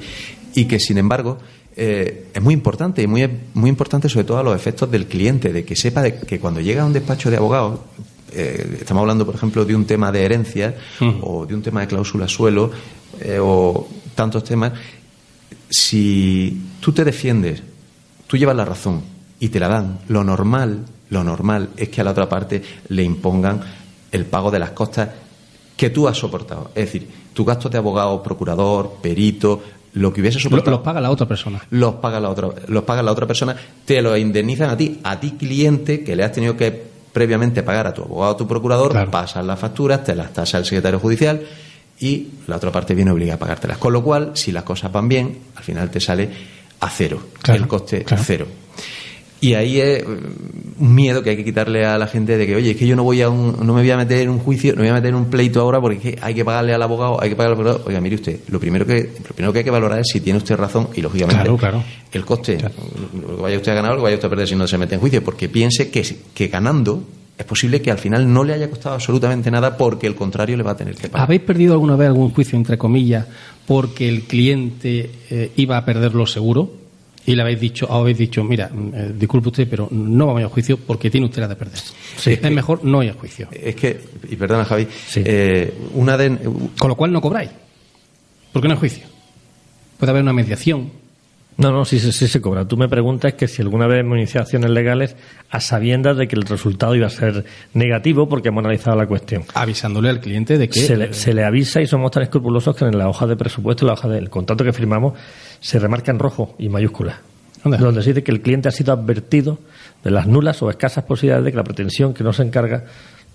y 0.53 0.65
que, 0.65 0.79
sin 0.79 0.99
embargo, 0.99 1.39
eh, 1.75 2.27
es 2.31 2.41
muy 2.41 2.53
importante 2.53 3.01
y 3.01 3.07
muy, 3.07 3.27
muy 3.55 3.69
importante 3.71 4.07
sobre 4.07 4.25
todo 4.25 4.37
a 4.37 4.43
los 4.43 4.55
efectos 4.55 4.91
del 4.91 5.07
cliente, 5.07 5.51
de 5.51 5.65
que 5.65 5.75
sepa 5.75 6.03
de 6.03 6.19
que 6.19 6.39
cuando 6.39 6.61
llega 6.61 6.83
a 6.83 6.85
un 6.85 6.93
despacho 6.93 7.31
de 7.31 7.37
abogados, 7.37 7.79
eh, 8.31 8.77
estamos 8.79 9.01
hablando, 9.01 9.25
por 9.25 9.33
ejemplo, 9.33 9.65
de 9.65 9.75
un 9.75 9.85
tema 9.85 10.11
de 10.11 10.23
herencia 10.23 10.75
o 11.21 11.47
de 11.47 11.55
un 11.55 11.63
tema 11.63 11.81
de 11.81 11.87
cláusula 11.87 12.27
suelo 12.27 12.71
o 13.41 13.87
tantos 14.13 14.43
temas, 14.43 14.73
si 15.69 16.61
tú 16.79 16.91
te 16.91 17.03
defiendes, 17.03 17.63
tú 18.27 18.37
llevas 18.37 18.55
la 18.55 18.65
razón 18.65 19.12
y 19.43 19.49
te 19.49 19.59
la 19.59 19.67
dan, 19.67 19.99
lo 20.07 20.23
normal, 20.23 20.79
lo 21.09 21.21
normal 21.23 21.69
es 21.75 21.89
que 21.89 21.99
a 21.99 22.03
la 22.05 22.11
otra 22.11 22.29
parte 22.29 22.61
le 22.87 23.03
impongan 23.03 23.59
el 24.11 24.25
pago 24.25 24.49
de 24.51 24.59
las 24.59 24.71
costas 24.71 25.09
que 25.75 25.89
tú 25.89 26.07
has 26.07 26.17
soportado. 26.17 26.71
Es 26.75 26.85
decir, 26.85 27.07
tu 27.33 27.43
gasto 27.43 27.67
de 27.67 27.77
abogado, 27.77 28.23
procurador, 28.23 28.93
perito, 29.01 29.61
lo 29.95 30.13
que 30.13 30.21
hubiese 30.21 30.39
soportado 30.39 30.77
Los 30.77 30.79
paga 30.85 31.01
la 31.01 31.11
otra 31.11 31.27
persona. 31.27 31.61
los 31.71 31.95
paga 31.95 32.19
la 32.21 32.29
otra 32.29 32.49
los 32.67 32.83
paga 32.83 33.03
la 33.03 33.11
otra 33.11 33.27
persona 33.27 33.55
te 33.85 34.01
lo 34.01 34.15
indemnizan 34.17 34.69
a 34.71 34.77
ti 34.77 34.99
a 35.03 35.19
ti 35.19 35.31
cliente 35.31 36.03
que 36.03 36.15
le 36.15 36.23
has 36.23 36.31
tenido 36.31 36.55
que 36.57 36.71
previamente 37.11 37.61
pagar 37.63 37.85
a 37.87 37.93
tu 37.93 38.01
abogado 38.01 38.31
o 38.33 38.35
tu 38.35 38.47
procurador 38.47 38.91
Claro. 38.91 39.11
pasas 39.11 39.45
las 39.45 39.59
facturas 39.59 40.03
te 40.03 40.15
las 40.15 40.33
tasa 40.33 40.57
el 40.57 40.65
secretario 40.65 40.97
judicial 40.99 41.41
y 41.99 42.27
la 42.47 42.55
otra 42.55 42.71
parte 42.71 42.95
viene 42.95 43.11
obligada 43.11 43.35
a 43.35 43.39
pagártelas 43.39 43.77
con 43.77 43.93
lo 43.93 44.01
cual 44.01 44.31
si 44.33 44.51
las 44.51 44.63
cosas 44.63 44.91
van 44.91 45.07
bien 45.07 45.37
al 45.55 45.63
final 45.63 45.91
te 45.91 45.99
sale 45.99 46.27
a 46.79 46.89
cero 46.89 47.19
Claro, 47.43 47.61
el 47.61 47.67
coste 47.67 48.03
claro. 48.03 48.23
cero 48.25 48.47
Y 49.43 49.55
ahí 49.55 49.81
es 49.81 50.07
mm, 50.07 50.83
un 50.83 50.95
miedo 50.95 51.21
que 51.21 51.31
hay 51.31 51.35
que 51.35 51.43
quitarle 51.43 51.85
a 51.85 51.97
la 51.97 52.07
gente 52.07 52.37
de 52.37 52.47
que, 52.47 52.55
oye, 52.55 52.71
es 52.71 52.77
que 52.77 52.87
yo 52.87 52.95
no 52.95 53.03
voy 53.03 53.21
a 53.21 53.29
un, 53.29 53.57
no 53.59 53.73
me 53.73 53.81
voy 53.81 53.91
a 53.91 53.97
meter 53.97 54.21
en 54.21 54.29
un 54.29 54.39
juicio, 54.39 54.71
no 54.71 54.77
me 54.77 54.83
voy 54.83 54.91
a 54.91 54.93
meter 54.93 55.09
en 55.09 55.15
un 55.15 55.25
pleito 55.25 55.59
ahora 55.59 55.81
porque 55.81 56.17
hay 56.21 56.33
que 56.33 56.45
pagarle 56.45 56.73
al 56.73 56.81
abogado, 56.81 57.21
hay 57.21 57.29
que 57.29 57.35
pagarle 57.35 57.55
al 57.55 57.59
abogado. 57.59 57.83
Oiga, 57.85 57.99
mire 57.99 58.15
usted, 58.15 58.39
lo 58.47 58.57
primero 58.57 58.85
que, 58.85 59.11
lo 59.27 59.35
primero 59.35 59.51
que 59.51 59.59
hay 59.59 59.65
que 59.65 59.71
valorar 59.71 59.99
es 59.99 60.07
si 60.13 60.21
tiene 60.21 60.37
usted 60.37 60.55
razón 60.55 60.87
y 60.95 61.01
lógicamente 61.01 61.41
Claro, 61.41 61.57
claro. 61.57 61.83
el 62.11 62.23
coste, 62.23 62.57
lo 62.57 63.35
que 63.35 63.41
vaya 63.41 63.57
usted 63.57 63.73
a 63.73 63.75
ganar 63.75 63.91
o 63.91 63.95
lo 63.95 63.99
que 63.99 64.03
vaya 64.03 64.15
usted 64.15 64.27
a 64.27 64.29
perder 64.29 64.47
si 64.47 64.55
no 64.55 64.65
se 64.65 64.77
mete 64.77 64.95
en 64.95 65.01
juicio, 65.01 65.21
porque 65.21 65.49
piense 65.49 65.91
que, 65.91 66.03
que 66.33 66.47
ganando 66.47 67.03
es 67.37 67.45
posible 67.45 67.81
que 67.81 67.91
al 67.91 67.97
final 67.97 68.31
no 68.31 68.45
le 68.45 68.53
haya 68.53 68.69
costado 68.69 68.95
absolutamente 68.95 69.51
nada 69.51 69.75
porque 69.75 70.07
el 70.07 70.15
contrario 70.15 70.55
le 70.55 70.63
va 70.63 70.71
a 70.71 70.77
tener 70.77 70.95
que 70.95 71.09
pagar. 71.09 71.25
¿Habéis 71.25 71.41
perdido 71.41 71.73
alguna 71.73 71.97
vez 71.97 72.07
algún 72.07 72.29
juicio, 72.31 72.57
entre 72.57 72.77
comillas, 72.77 73.25
porque 73.67 74.07
el 74.07 74.21
cliente 74.21 75.11
eh, 75.29 75.51
iba 75.57 75.77
a 75.77 75.83
perderlo 75.83 76.25
seguro? 76.25 76.82
Y 77.25 77.35
le 77.35 77.41
habéis 77.41 77.59
dicho, 77.59 77.91
habéis 77.91 78.17
dicho, 78.17 78.43
mira, 78.43 78.69
eh, 78.93 79.13
disculpe 79.17 79.49
usted, 79.49 79.67
pero 79.69 79.87
no 79.91 80.25
vamos 80.25 80.39
a 80.39 80.41
ir 80.41 80.47
a 80.47 80.49
juicio 80.49 80.77
porque 80.77 81.09
tiene 81.09 81.27
usted 81.27 81.41
la 81.41 81.47
de 81.47 81.55
perder. 81.55 81.79
es 82.25 82.51
mejor 82.51 82.83
no 82.83 83.01
ir 83.01 83.11
a 83.11 83.13
juicio. 83.13 83.47
Es 83.51 83.75
que, 83.75 83.99
y 84.29 84.35
perdona 84.35 84.65
Javi, 84.65 84.87
eh, 85.15 85.73
una 85.93 86.17
de, 86.17 86.37
Con 86.77 86.89
lo 86.89 86.95
cual 86.95 87.13
no 87.13 87.21
cobráis. 87.21 87.51
Porque 88.51 88.67
no 88.67 88.73
hay 88.73 88.79
juicio. 88.79 89.05
Puede 89.97 90.11
haber 90.11 90.23
una 90.23 90.33
mediación. 90.33 90.91
No, 91.57 91.71
no, 91.71 91.85
sí, 91.85 91.99
sí, 91.99 92.11
sí 92.11 92.27
se 92.27 92.41
cobra. 92.41 92.67
Tú 92.67 92.77
me 92.77 92.87
preguntas 92.87 93.33
que 93.33 93.47
si 93.47 93.61
alguna 93.61 93.87
vez 93.87 93.99
hemos 93.99 94.17
iniciado 94.17 94.43
acciones 94.43 94.71
legales 94.71 95.15
a 95.49 95.59
sabiendas 95.59 96.17
de 96.17 96.27
que 96.27 96.35
el 96.35 96.43
resultado 96.43 96.95
iba 96.95 97.07
a 97.07 97.11
ser 97.11 97.45
negativo 97.73 98.27
porque 98.27 98.49
hemos 98.49 98.63
analizado 98.63 98.97
la 98.97 99.07
cuestión. 99.07 99.43
Avisándole 99.53 100.09
al 100.09 100.19
cliente 100.19 100.57
de 100.57 100.67
que. 100.67 100.79
Se 100.79 100.97
le, 100.97 101.13
se 101.13 101.33
le 101.33 101.43
avisa 101.43 101.81
y 101.81 101.87
somos 101.87 102.11
tan 102.11 102.23
escrupulosos 102.23 102.75
que 102.75 102.85
en 102.85 102.97
la 102.97 103.07
hoja 103.07 103.27
de 103.27 103.35
presupuesto, 103.35 103.85
en 103.85 103.87
la 103.87 103.93
hoja 103.93 104.07
del 104.07 104.29
contrato 104.29 104.63
que 104.63 104.73
firmamos, 104.73 105.13
se 105.59 105.79
remarca 105.79 106.11
en 106.11 106.19
rojo 106.19 106.55
y 106.57 106.69
mayúscula. 106.69 107.21
¿Dónde? 107.63 107.77
Donde 107.77 108.01
se 108.01 108.09
dice 108.09 108.23
que 108.23 108.31
el 108.31 108.41
cliente 108.41 108.67
ha 108.67 108.71
sido 108.71 108.91
advertido 108.91 109.59
de 110.03 110.11
las 110.11 110.27
nulas 110.27 110.61
o 110.61 110.69
escasas 110.69 111.05
posibilidades 111.05 111.45
de 111.45 111.51
que 111.51 111.57
la 111.57 111.63
pretensión 111.63 112.13
que 112.13 112.23
no 112.23 112.33
se 112.33 112.43
encarga 112.43 112.85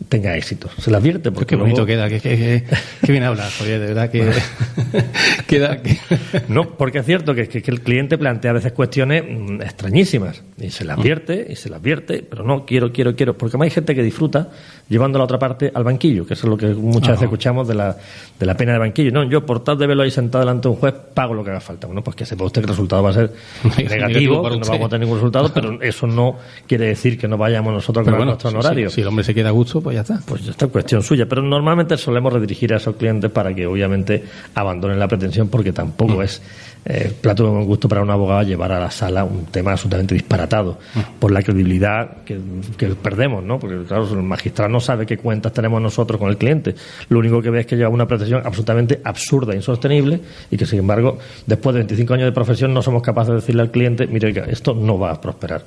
tenga 0.09 0.37
éxito. 0.37 0.69
Se 0.79 0.91
le 0.91 0.97
advierte 0.97 1.31
porque 1.33 1.55
Qué 1.55 1.57
bonito 1.57 1.85
luego- 1.85 1.87
queda, 1.87 2.09
que, 2.09 2.21
que, 2.21 2.37
que- 2.37 2.65
que 3.05 3.13
bien 3.13 3.25
hablas, 3.25 3.53
Javier, 3.55 3.81
de 3.81 3.87
verdad 3.89 4.11
que. 4.11 4.31
queda. 5.47 5.83
que- 5.83 5.99
No, 6.49 6.71
porque 6.77 6.99
es 6.99 7.07
cierto 7.07 7.35
que, 7.35 7.43
el 7.67 7.81
cliente 7.83 8.17
plantea 8.19 8.53
a 8.53 8.55
veces 8.55 8.73
cuestiones 8.73 9.25
mm, 9.29 9.61
extrañísimas 9.63 10.43
y 10.61 10.71
se 10.71 10.85
le 10.85 10.93
advierte 10.93 11.47
y 11.51 11.57
se 11.57 11.69
le 11.69 11.77
advierte, 11.77 12.23
pero 12.29 12.45
no, 12.45 12.65
quiero, 12.65 12.93
quiero, 12.93 13.15
quiero, 13.15 13.37
porque 13.37 13.53
además 13.57 13.67
hay 13.67 13.71
gente 13.71 13.95
que 13.95 14.03
disfruta 14.03 14.49
llevando 14.89 15.19
la 15.19 15.25
otra 15.25 15.39
parte 15.39 15.71
al 15.75 15.85
banquillo, 15.85 16.27
que 16.27 16.35
eso 16.35 16.47
es 16.47 16.51
lo 16.51 16.57
que 16.57 16.67
muchas 16.69 17.11
veces 17.11 17.25
escuchamos 17.25 17.69
de 17.69 17.75
la, 17.75 17.97
de 18.39 18.47
la 18.47 18.57
pena 18.57 18.73
de 18.73 18.79
banquillo. 18.79 19.11
No, 19.13 19.25
yo 19.29 19.45
por 19.45 19.63
tal 19.65 19.77
de 19.79 19.87
verlo 19.87 20.03
ahí 20.03 20.11
sentado 20.11 20.45
delante 20.45 20.69
de 20.69 20.75
un 20.75 20.81
juez 20.81 20.95
pago 21.15 21.35
lo 21.35 21.45
que 21.45 21.51
haga 21.51 21.61
falta. 21.61 21.87
Bueno, 21.87 22.03
pues 22.03 22.17
que 22.17 22.25
sepa 22.25 22.45
usted 22.45 22.63
que 22.63 22.67
el 22.67 22.71
resultado 22.71 23.03
va 23.03 23.11
a 23.11 23.15
ser 23.15 23.33
Negativo 23.79 24.43
que 24.49 24.57
no 24.57 24.67
vamos 24.67 24.87
a 24.87 24.89
tener 24.89 25.01
ningún 25.01 25.17
resultado, 25.19 25.53
pero 25.53 25.81
eso 25.83 26.07
no 26.07 26.37
quiere 26.67 26.87
decir 26.87 27.19
que 27.19 27.29
no 27.29 27.37
vayamos 27.37 27.73
nosotros 27.73 28.05
con 28.05 28.13
bueno, 28.15 28.27
nuestro 28.33 28.51
honorario. 28.51 28.89
si, 28.91 28.97
si 28.97 29.01
el 29.03 29.09
hombre 29.09 29.25
se 29.25 29.35
queda 29.35 29.49
a 29.49 29.53
gusto, 29.53 29.81
pues 29.89 29.95
ya 29.95 30.03
está. 30.03 30.21
Pues 30.27 30.47
esta 30.47 30.67
es 30.67 30.71
cuestión 30.71 31.03
suya, 31.03 31.27
pero 31.27 31.41
normalmente 31.41 31.97
solemos 31.97 32.31
redirigir 32.31 32.75
a 32.75 32.77
esos 32.77 32.97
clientes 32.97 33.31
para 33.31 33.55
que 33.55 33.67
obviamente 33.67 34.23
abandonen 34.55 34.99
la 34.99 35.09
pretensión 35.09 35.49
porque 35.49 35.73
tampoco 35.73 36.23
es 36.23 36.43
eh, 36.89 37.13
plato 37.21 37.45
de 37.45 37.51
buen 37.51 37.67
gusto 37.67 37.87
para 37.87 38.01
un 38.01 38.11
abogado 38.11 38.43
llevar 38.43 38.73
a 38.73 38.81
la 38.81 38.91
sala 38.91 39.23
un 39.23 39.45
tema 39.47 39.73
absolutamente 39.73 40.15
disparatado 40.15 40.79
por 41.19 41.31
la 41.31 41.43
credibilidad 41.43 42.23
que, 42.25 42.39
que 42.79 42.87
perdemos, 42.89 43.45
¿no? 43.45 43.59
Porque 43.59 43.85
claro, 43.87 44.09
el 44.11 44.23
magistrado 44.23 44.71
no 44.71 44.81
sabe 44.81 45.05
qué 45.05 45.19
cuentas 45.19 45.53
tenemos 45.53 45.83
nosotros 45.83 46.19
con 46.19 46.31
el 46.31 46.39
cliente. 46.39 46.75
Lo 47.11 47.19
único 47.19 47.43
que 47.43 47.51
ve 47.51 47.61
es 47.61 47.67
que 47.67 47.77
lleva 47.77 47.91
una 47.91 48.07
pretensión 48.07 48.41
absolutamente 48.45 49.01
absurda 49.05 49.53
e 49.53 49.57
insostenible 49.57 50.21
y 50.51 50.57
que 50.57 50.65
sin 50.65 50.79
embargo, 50.79 51.19
después 51.47 51.75
de 51.75 51.81
25 51.81 52.15
años 52.15 52.27
de 52.27 52.33
profesión 52.33 52.73
no 52.73 52.81
somos 52.81 53.03
capaces 53.03 53.29
de 53.31 53.35
decirle 53.37 53.63
al 53.63 53.71
cliente, 53.71 54.07
mire, 54.07 54.45
esto 54.49 54.75
no 54.75 54.99
va 54.99 55.13
a 55.13 55.21
prosperar. 55.21 55.65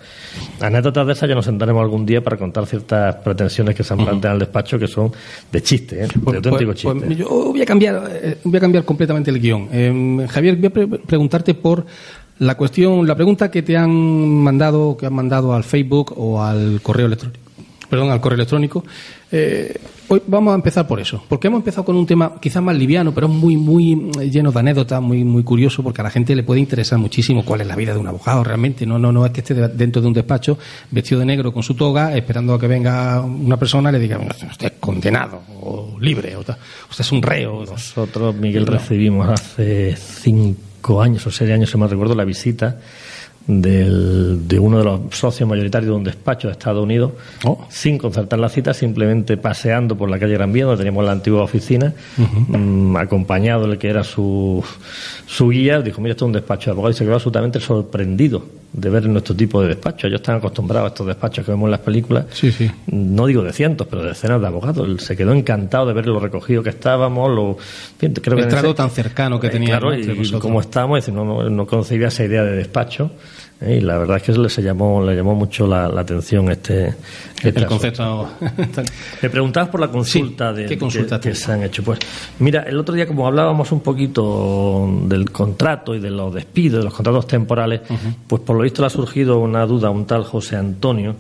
Anécdotas 0.59 1.05
de 1.05 1.13
esas 1.13 1.29
ya 1.29 1.35
nos 1.35 1.45
sentaremos 1.45 1.83
algún 1.83 2.05
día 2.05 2.23
para 2.23 2.37
contar 2.37 2.65
ciertas 2.65 3.15
pretensiones 3.17 3.75
que 3.75 3.83
se 3.83 3.93
han 3.93 4.03
planteado 4.03 4.35
en 4.35 4.41
el 4.41 4.47
despacho 4.47 4.79
que 4.79 4.87
son 4.87 5.11
de 5.51 5.61
chiste, 5.61 6.03
¿eh? 6.03 6.07
de 6.07 6.37
auténtico 6.37 6.65
pues- 6.65 6.77
chiste. 6.77 7.05
pues 7.05 7.17
yo 7.17 7.27
voy 7.27 7.61
a 7.61 7.65
cambiar, 7.65 8.09
eh, 8.11 8.37
voy 8.43 8.57
a 8.57 8.59
cambiar 8.59 8.83
completamente 8.85 9.29
el 9.29 9.39
guion. 9.39 9.69
Eh, 9.71 10.27
Javier, 10.29 10.55
voy 10.55 10.65
a 10.65 11.10
preguntarte 11.11 11.53
por 11.53 11.85
la 12.39 12.55
cuestión, 12.55 13.05
la 13.05 13.13
pregunta 13.15 13.51
que 13.51 13.61
te 13.61 13.77
han 13.77 13.91
mandado, 13.91 14.97
que 14.97 15.05
han 15.05 15.13
mandado 15.13 15.53
al 15.53 15.63
Facebook 15.63 16.13
o 16.17 16.41
al 16.41 16.79
correo 16.81 17.05
electrónico. 17.05 17.39
Perdón, 17.87 18.09
al 18.09 18.21
correo 18.21 18.35
electrónico. 18.37 18.83
Eh, 19.33 19.75
hoy 20.07 20.21
vamos 20.25 20.53
a 20.53 20.55
empezar 20.55 20.87
por 20.87 20.99
eso, 21.01 21.21
porque 21.27 21.47
hemos 21.47 21.59
empezado 21.59 21.83
con 21.83 21.97
un 21.97 22.05
tema 22.05 22.35
quizás 22.41 22.63
más 22.63 22.75
liviano, 22.75 23.13
pero 23.13 23.27
muy, 23.27 23.57
muy 23.57 23.95
lleno 24.31 24.49
de 24.51 24.59
anécdotas, 24.59 25.01
muy, 25.01 25.25
muy 25.25 25.43
curioso, 25.43 25.83
porque 25.83 25.99
a 25.99 26.05
la 26.05 26.09
gente 26.09 26.33
le 26.33 26.43
puede 26.43 26.61
interesar 26.61 26.97
muchísimo 26.99 27.43
cuál 27.43 27.61
es 27.61 27.67
la 27.67 27.75
vida 27.75 27.93
de 27.93 27.99
un 27.99 28.07
abogado 28.07 28.43
realmente. 28.45 28.85
No, 28.85 28.97
no, 28.97 29.11
no 29.11 29.25
es 29.25 29.31
que 29.33 29.41
esté 29.41 29.53
de- 29.53 29.67
dentro 29.67 30.01
de 30.01 30.07
un 30.07 30.13
despacho 30.13 30.57
vestido 30.89 31.19
de 31.19 31.25
negro 31.25 31.51
con 31.53 31.63
su 31.63 31.75
toga, 31.75 32.15
esperando 32.15 32.53
a 32.53 32.59
que 32.59 32.67
venga 32.67 33.19
una 33.21 33.57
persona 33.57 33.89
y 33.89 33.93
le 33.93 33.99
diga, 33.99 34.17
usted 34.49 34.67
es 34.67 34.79
condenado 34.79 35.41
o 35.61 35.97
libre, 35.99 36.35
o 36.37 36.39
usted 36.39 36.55
es 36.97 37.11
un 37.11 37.21
reo. 37.21 37.65
Nosotros, 37.65 38.33
Miguel, 38.35 38.65
recibimos 38.67 39.27
hace 39.29 39.95
cinco 39.97 40.59
años 41.01 41.25
o 41.27 41.31
seis 41.31 41.51
años, 41.51 41.69
si 41.69 41.77
me 41.77 41.87
recuerdo, 41.87 42.15
la 42.15 42.25
visita 42.25 42.77
del- 43.47 44.47
de 44.47 44.59
uno 44.59 44.77
de 44.77 44.83
los 44.83 44.99
socios 45.11 45.49
mayoritarios 45.49 45.89
de 45.89 45.95
un 45.95 46.03
despacho 46.03 46.47
de 46.47 46.51
Estados 46.53 46.83
Unidos, 46.83 47.11
Oh. 47.43 47.65
sin 47.69 47.97
concertar 47.97 48.37
la 48.39 48.49
cita, 48.49 48.73
simplemente 48.73 49.35
paseando 49.35 49.97
por 49.97 50.09
la 50.09 50.19
calle 50.19 50.33
Gran 50.33 50.53
Vía, 50.53 50.65
donde 50.65 50.77
teníamos 50.77 51.05
la 51.05 51.11
antigua 51.13 51.41
oficina, 51.43 51.93
mm, 52.17 52.95
acompañado 52.97 53.67
del 53.67 53.77
que 53.79 53.89
era 53.89 54.03
su, 54.03 54.63
su 55.25 55.49
guía, 55.49 55.81
dijo, 55.81 56.01
mira, 56.01 56.11
esto 56.11 56.25
es 56.25 56.27
un 56.27 56.33
despacho 56.33 56.65
de 56.69 56.71
abogados, 56.73 56.95
y 56.95 56.99
se 56.99 57.03
quedó 57.05 57.15
absolutamente 57.15 57.59
sorprendido 57.59 58.43
de 58.73 58.89
ver 58.89 59.05
nuestro 59.07 59.35
tipo 59.35 59.61
de 59.61 59.67
despacho. 59.69 60.07
Ellos 60.07 60.21
están 60.21 60.37
acostumbrados 60.37 60.89
a 60.89 60.93
estos 60.93 61.07
despachos 61.07 61.43
que 61.45 61.51
vemos 61.51 61.67
en 61.67 61.71
las 61.71 61.79
películas, 61.81 62.25
Sí, 62.31 62.51
sí. 62.51 62.71
no 62.87 63.25
digo 63.27 63.43
de 63.43 63.51
cientos, 63.51 63.85
pero 63.89 64.01
de 64.01 64.09
decenas 64.09 64.39
de 64.39 64.47
abogados. 64.47 64.87
Él 64.87 64.99
se 64.99 65.17
quedó 65.17 65.33
encantado 65.33 65.85
de 65.87 65.93
ver 65.93 66.05
lo 66.07 66.19
recogido 66.19 66.63
que 66.63 66.69
estábamos, 66.69 67.29
lo, 67.29 67.57
creo 67.99 68.13
que 68.13 68.29
El 68.29 68.39
en 68.43 68.49
trato 68.49 68.67
ese- 68.67 68.75
tan 68.75 68.89
cercano 68.91 69.39
que 69.39 69.47
Eh, 69.47 69.49
tenía 69.51 69.77
claro, 69.79 69.93
y 69.93 70.07
vosotros. 70.13 70.41
cómo 70.41 70.61
estamos, 70.61 70.99
es 70.99 71.05
decir, 71.05 71.13
no, 71.13 71.25
no, 71.25 71.49
no 71.49 71.67
concebía 71.67 72.07
esa 72.07 72.23
idea 72.23 72.43
de 72.43 72.53
despacho. 72.55 73.11
Eh, 73.61 73.77
y 73.77 73.81
la 73.81 73.97
verdad 73.97 74.17
es 74.17 74.23
que 74.23 74.31
le, 74.33 74.49
se 74.49 74.61
llamó, 74.61 75.03
le 75.03 75.15
llamó 75.15 75.35
mucho 75.35 75.67
la, 75.67 75.87
la 75.87 76.01
atención 76.01 76.51
este, 76.51 76.95
este 77.43 77.59
el 77.59 77.65
concepto. 77.65 78.29
Me 79.21 79.29
preguntabas 79.29 79.69
por 79.69 79.79
la 79.79 79.87
consulta, 79.87 80.51
Sí, 80.53 80.61
de, 80.61 80.65
¿qué 80.67 80.77
consulta 80.77 81.19
que, 81.19 81.35
se 81.35 81.51
han 81.51 81.63
hecho. 81.63 81.83
Pues 81.83 81.99
mira, 82.39 82.63
el 82.63 82.77
otro 82.79 82.95
día 82.95 83.05
como 83.05 83.27
hablábamos 83.27 83.71
un 83.71 83.81
poquito 83.81 84.89
del 85.05 85.31
contrato 85.31 85.93
y 85.93 85.99
de 85.99 86.09
los 86.09 86.33
despidos, 86.33 86.79
de 86.79 86.85
los 86.85 86.93
contratos 86.93 87.27
temporales, 87.27 87.81
pues 88.27 88.41
por 88.41 88.55
lo 88.55 88.63
visto 88.63 88.81
le 88.81 88.87
ha 88.87 88.89
surgido 88.89 89.39
una 89.39 89.65
duda 89.65 89.89
a 89.89 89.91
un 89.91 90.05
tal 90.05 90.23
José 90.23 90.55
Antonio 90.55 91.15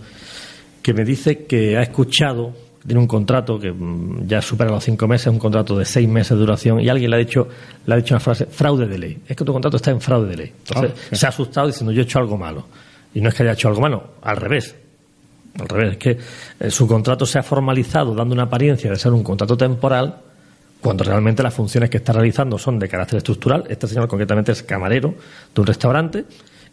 que 0.81 0.93
me 0.93 1.05
dice 1.05 1.45
que 1.45 1.77
ha 1.77 1.81
escuchado, 1.83 2.53
tiene 2.85 2.99
un 2.99 3.07
contrato 3.07 3.59
que 3.59 3.71
mm, 3.71 4.27
ya 4.27 4.41
supera 4.41 4.71
los 4.71 4.83
cinco 4.83 5.07
meses, 5.07 5.27
un 5.27 5.39
contrato 5.39 5.77
de 5.77 5.85
seis 5.85 6.07
meses 6.07 6.31
de 6.31 6.37
duración, 6.37 6.79
y 6.79 6.89
alguien 6.89 7.11
le 7.11 7.17
ha 7.17 7.19
dicho, 7.19 7.47
le 7.85 7.93
ha 7.93 7.97
dicho 7.97 8.13
una 8.15 8.19
frase, 8.19 8.45
fraude 8.45 8.87
de 8.87 8.97
ley. 8.97 9.17
Es 9.27 9.35
que 9.35 9.45
tu 9.45 9.53
contrato 9.53 9.77
está 9.77 9.91
en 9.91 10.01
fraude 10.01 10.29
de 10.29 10.37
ley. 10.37 10.53
Entonces 10.67 10.91
Ah, 11.11 11.15
se 11.15 11.25
ha 11.25 11.29
asustado 11.29 11.67
diciendo, 11.67 11.91
yo 11.91 12.01
he 12.01 12.03
hecho 12.03 12.19
algo 12.19 12.37
malo. 12.37 12.65
Y 13.13 13.21
no 13.21 13.29
es 13.29 13.35
que 13.35 13.43
haya 13.43 13.53
hecho 13.53 13.67
algo 13.67 13.81
malo, 13.81 14.03
al 14.21 14.37
revés. 14.37 14.75
Al 15.59 15.67
revés, 15.67 15.91
es 15.91 15.97
que 15.97 16.17
eh, 16.59 16.71
su 16.71 16.87
contrato 16.87 17.25
se 17.25 17.37
ha 17.37 17.43
formalizado 17.43 18.15
dando 18.15 18.33
una 18.33 18.43
apariencia 18.43 18.89
de 18.89 18.95
ser 18.95 19.11
un 19.11 19.23
contrato 19.23 19.57
temporal 19.57 20.17
cuando 20.79 21.03
realmente 21.03 21.43
las 21.43 21.53
funciones 21.53 21.89
que 21.89 21.97
está 21.97 22.13
realizando 22.13 22.57
son 22.57 22.79
de 22.79 22.89
carácter 22.89 23.17
estructural. 23.17 23.65
Este 23.69 23.87
señor 23.87 24.07
concretamente 24.07 24.51
es 24.51 24.63
camarero 24.63 25.13
de 25.53 25.61
un 25.61 25.67
restaurante 25.67 26.25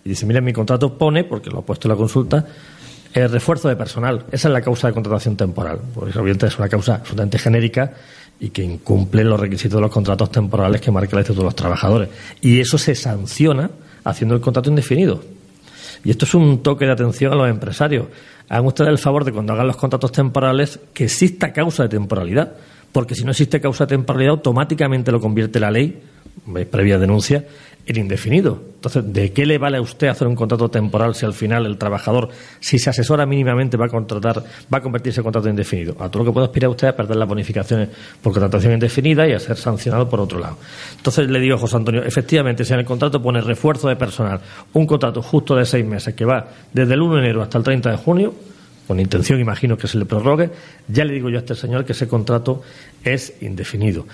y 0.05 0.09
dice, 0.09 0.25
mire, 0.25 0.41
mi 0.41 0.53
contrato 0.53 0.97
pone, 0.97 1.25
porque 1.25 1.51
lo 1.51 1.59
ha 1.59 1.63
puesto 1.63 1.89
en 1.89 1.91
la 1.91 1.97
consulta, 1.97 2.47
el 3.15 3.31
refuerzo 3.31 3.69
de 3.69 3.77
personal. 3.77 4.25
Esa 4.31 4.49
es 4.49 4.53
la 4.53 4.61
causa 4.61 4.89
de 4.89 4.95
contratación 4.95 5.37
temporal. 5.37 5.81
Pues 5.95 6.15
obviamente 6.17 6.47
es 6.47 6.59
una 6.59 6.69
causa 6.69 6.97
absolutamente 6.97 7.39
genérica 7.39 7.93
y 8.41 8.51
que 8.51 8.63
incumple 8.63 9.25
los 9.25 9.41
requisitos 9.41 9.77
de 9.77 9.83
los 9.83 9.91
contratos 9.91 10.31
temporales 10.31 10.81
que 10.81 10.91
marca 10.91 11.17
el 11.17 11.21
Estatuto 11.21 11.41
de 11.43 11.47
los 11.47 11.57
Trabajadores. 11.57 12.09
Y 12.41 12.61
eso 12.61 12.79
se 12.79 12.95
sanciona 12.95 13.71
haciendo 14.05 14.35
el 14.35 14.41
contrato 14.41 14.71
indefinido. 14.71 15.23
Y 16.05 16.11
esto 16.11 16.25
es 16.25 16.35
un 16.35 16.63
toque 16.63 16.85
de 16.85 16.93
atención 16.93 17.33
a 17.33 17.37
los 17.37 17.51
empresarios. 17.51 18.07
Hagan 18.49 18.67
ustedes 18.67 18.91
el 18.91 18.99
favor 18.99 19.25
de 19.25 19.33
cuando 19.33 19.53
hagan 19.53 19.67
los 19.67 19.77
contratos 19.77 20.13
temporales 20.13 20.79
que 20.95 21.05
exista 21.05 21.53
causa 21.53 21.83
de 21.85 21.89
temporalidad, 21.89 22.55
porque 22.93 23.15
si 23.15 23.25
no 23.25 23.33
existe 23.33 23.61
causa 23.61 23.85
de 23.85 23.97
temporalidad, 23.97 24.33
automáticamente 24.33 25.13
lo 25.13 25.21
convierte 25.21 25.61
la 25.61 25.71
ley, 25.71 26.01
previa 26.71 26.99
denuncia, 26.99 27.45
en 27.89 27.97
indefinido. 27.97 28.63
Entonces, 28.75 29.13
¿de 29.13 29.33
qué 29.33 29.47
le 29.47 29.57
vale 29.57 29.79
a 29.79 29.81
usted 29.81 30.09
hacer 30.09 30.29
un 30.29 30.37
contrato 30.37 30.69
temporal 30.69 31.15
si 31.15 31.25
al 31.25 31.33
final 31.33 31.65
el 31.65 31.79
trabajador, 31.79 32.29
si 32.61 32.79
se 32.79 32.91
asesora 32.91 33.25
mínimamente, 33.25 33.79
va 33.79 33.87
a 33.87 33.89
contratar, 33.89 34.45
va 34.73 34.79
a 34.79 34.81
convertirse 34.83 35.21
en 35.21 35.25
contrato 35.25 35.49
indefinido? 35.49 35.97
A 35.99 36.11
todo 36.11 36.23
lo 36.23 36.31
que 36.31 36.35
puede 36.35 36.47
aspirar 36.47 36.71
usted 36.71 36.89
a 36.89 36.97
perder 36.97 37.17
las 37.17 37.27
bonificaciones 37.27 37.89
por 38.23 38.33
contratación 38.33 38.75
indefinida 38.75 39.27
y 39.27 39.33
a 39.33 39.41
ser 39.41 39.57
sancionado 39.57 40.09
por 40.09 40.21
otro 40.21 40.39
lado. 40.39 40.59
Entonces 40.97 41.31
le 41.31 41.41
digo 41.41 41.57
a 41.57 41.59
José 41.59 41.77
Antonio, 41.77 42.05
efectivamente, 42.05 42.65
si 42.65 42.75
en 42.75 42.81
el 42.81 42.85
contrato 42.85 43.23
pone 43.23 43.41
refuerzo 43.41 43.89
de 43.89 43.97
personal, 43.97 44.41
un 44.75 44.87
contrato 44.87 45.23
justo 45.23 45.57
de 45.57 45.65
seis 45.65 45.85
meses 45.85 46.15
que 46.15 46.27
va 46.27 46.47
desde 46.73 46.93
el 46.93 47.01
1 47.01 47.15
de 47.15 47.21
enero 47.21 47.43
hasta 47.43 47.57
el 47.57 47.65
30 47.65 47.91
de 47.91 47.97
junio, 47.97 48.35
con 48.87 49.01
intención 49.01 49.39
imagino 49.39 49.77
que 49.77 49.87
se 49.87 49.99
le 49.99 50.07
prorrogue, 50.07 50.51
ya 50.89 51.05
le 51.05 51.13
digo 51.13 51.29
yo 51.29 51.37
a 51.37 51.41
este 51.41 51.55
señor 51.55 51.85
que 51.85 51.93
ese 51.93 52.09
contrato 52.09 52.63
es 53.05 53.35
indefinido. 53.43 54.07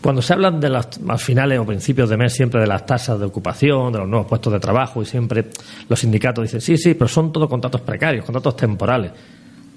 Cuando 0.00 0.22
se 0.22 0.32
hablan 0.32 0.60
de 0.60 0.70
las 0.70 0.88
a 1.08 1.18
finales 1.18 1.58
o 1.58 1.66
principios 1.66 2.08
de 2.08 2.16
mes 2.16 2.32
siempre 2.32 2.60
de 2.60 2.66
las 2.66 2.86
tasas 2.86 3.18
de 3.18 3.26
ocupación, 3.26 3.92
de 3.92 3.98
los 3.98 4.08
nuevos 4.08 4.26
puestos 4.26 4.52
de 4.52 4.58
trabajo 4.58 5.02
y 5.02 5.04
siempre 5.04 5.46
los 5.88 6.00
sindicatos 6.00 6.42
dicen 6.44 6.60
sí, 6.60 6.78
sí, 6.78 6.94
pero 6.94 7.08
son 7.08 7.32
todos 7.32 7.48
contratos 7.48 7.82
precarios, 7.82 8.24
contratos 8.24 8.56
temporales. 8.56 9.12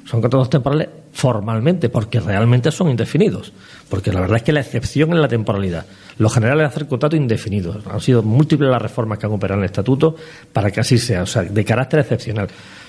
Son 0.05 0.19
contratos 0.19 0.49
temporales 0.49 0.89
formalmente, 1.13 1.88
porque 1.88 2.19
realmente 2.19 2.71
son 2.71 2.89
indefinidos. 2.89 3.53
Porque 3.89 4.12
la 4.12 4.19
verdad 4.19 4.38
es 4.38 4.43
que 4.43 4.51
la 4.51 4.59
excepción 4.59 5.13
es 5.13 5.19
la 5.19 5.27
temporalidad. 5.29 5.86
Lo 6.17 6.29
general 6.29 6.59
es 6.62 6.67
hacer 6.67 6.88
contratos 6.88 7.17
indefinidos. 7.17 7.86
Han 7.88 8.01
sido 8.01 8.21
múltiples 8.21 8.69
las 8.69 8.81
reformas 8.81 9.17
que 9.17 9.27
han 9.27 9.31
operado 9.31 9.59
en 9.59 9.63
el 9.63 9.69
estatuto 9.69 10.15
para 10.51 10.71
que 10.71 10.81
así 10.81 10.97
sea, 10.97 11.23
o 11.23 11.25
sea, 11.25 11.43
de 11.43 11.65
carácter 11.65 12.01
excepcional. 12.01 12.47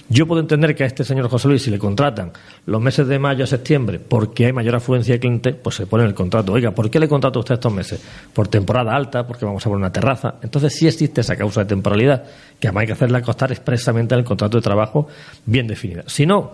Yo 0.09 0.27
puedo 0.27 0.40
entender 0.40 0.75
que 0.75 0.85
a 0.85 0.87
este 0.87 1.03
señor 1.03 1.29
José 1.29 1.49
Luis, 1.49 1.62
si 1.62 1.71
le 1.71 1.79
contratan 1.79 2.33
los 2.67 2.81
meses 2.81 3.07
de 3.09 3.19
mayo 3.19 3.45
a 3.45 3.47
septiembre 3.47 3.99
porque 3.99 4.47
hay 4.47 4.53
mayor 4.53 4.75
afluencia 4.75 5.14
de 5.14 5.21
clientes, 5.21 5.55
pues 5.55 5.77
se 5.77 5.87
pone 5.87 6.05
el 6.05 6.14
contrato. 6.14 6.53
Oiga, 6.53 6.73
¿por 6.73 6.90
qué 6.90 7.01
le 7.01 7.09
contrato 7.09 7.38
usted 7.38 7.55
estos 7.55 7.73
meses? 7.73 8.03
Por 8.35 8.49
temporada 8.49 8.95
alta, 8.95 9.27
porque 9.27 9.47
vamos 9.47 9.64
a 9.64 9.71
poner 9.71 9.79
una 9.79 9.93
terraza. 9.93 10.35
Entonces 10.43 10.75
sí 10.75 10.87
existe 10.87 11.23
esa 11.23 11.37
causa 11.37 11.61
de 11.61 11.67
temporalidad, 11.67 12.25
que 12.61 12.69
además 12.69 12.83
hay 12.83 12.87
que 12.88 12.93
hacerla 12.93 13.23
constar 13.23 13.51
expresamente 13.51 14.14
en 14.14 14.21
el 14.21 14.25
contrato 14.25 14.59
de 14.59 14.62
trabajo 14.62 15.09
bien 15.47 15.67
definida. 15.67 16.05
Si 16.07 16.27
no, 16.27 16.53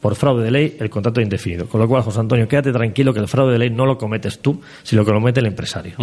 por 0.00 0.16
fraude 0.16 0.44
de 0.44 0.50
ley, 0.50 0.76
el 0.80 0.90
contrato 0.90 1.20
es 1.20 1.24
indefinido. 1.24 1.68
Con 1.68 1.80
lo 1.80 1.86
cual, 1.86 2.02
José 2.02 2.18
Antonio, 2.18 2.48
quédate 2.48 2.72
tranquilo 2.72 3.14
que 3.14 3.20
el 3.20 3.28
fraude 3.28 3.52
de 3.52 3.58
ley 3.60 3.70
no 3.70 3.86
lo 3.86 3.96
cometes 3.96 4.40
tú, 4.40 4.60
sino 4.82 5.04
que 5.04 5.12
lo 5.12 5.18
comete 5.18 5.38
el 5.38 5.46
empresario. 5.46 5.94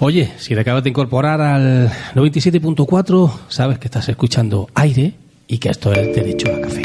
Oye, 0.00 0.32
si 0.36 0.54
te 0.54 0.60
acabas 0.60 0.82
de 0.82 0.90
incorporar 0.90 1.40
al 1.40 1.88
97.4, 2.14 3.30
sabes 3.48 3.78
que 3.78 3.86
estás 3.86 4.08
escuchando 4.08 4.68
aire 4.74 5.21
y 5.52 5.58
que 5.58 5.68
esto 5.68 5.92
es 5.92 6.16
Derecho 6.16 6.50
a 6.50 6.62
Café. 6.62 6.82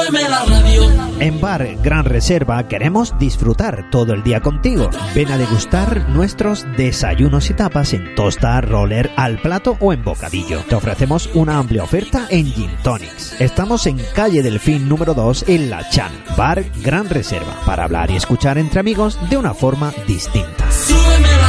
Súbeme 0.07 0.29
la 0.29 0.45
radio. 0.45 0.83
En 1.19 1.41
Bar 1.41 1.67
Gran 1.83 2.05
Reserva 2.05 2.65
queremos 2.67 3.17
disfrutar 3.19 3.89
todo 3.89 4.13
el 4.13 4.23
día 4.23 4.39
contigo. 4.39 4.89
Ven 5.13 5.29
a 5.31 5.37
degustar 5.37 6.07
nuestros 6.09 6.65
desayunos 6.77 7.49
y 7.49 7.53
tapas 7.53 7.93
en 7.93 8.15
tosta, 8.15 8.61
roller, 8.61 9.11
al 9.17 9.41
plato 9.41 9.75
o 9.81 9.91
en 9.91 10.03
bocadillo. 10.03 10.61
Te 10.69 10.75
ofrecemos 10.75 11.29
una 11.33 11.57
amplia 11.57 11.83
oferta 11.83 12.27
en 12.29 12.45
Gin 12.45 12.71
Tonics. 12.83 13.41
Estamos 13.41 13.85
en 13.85 13.97
calle 14.15 14.41
Delfín 14.43 14.87
número 14.87 15.13
2 15.13 15.45
en 15.47 15.69
La 15.69 15.89
Chan. 15.89 16.11
Bar 16.37 16.63
Gran 16.81 17.09
Reserva 17.09 17.59
para 17.65 17.83
hablar 17.83 18.09
y 18.09 18.15
escuchar 18.15 18.57
entre 18.57 18.79
amigos 18.79 19.19
de 19.29 19.35
una 19.35 19.53
forma 19.53 19.91
distinta. 20.07 20.71
Súbeme 20.71 21.27
la 21.41 21.46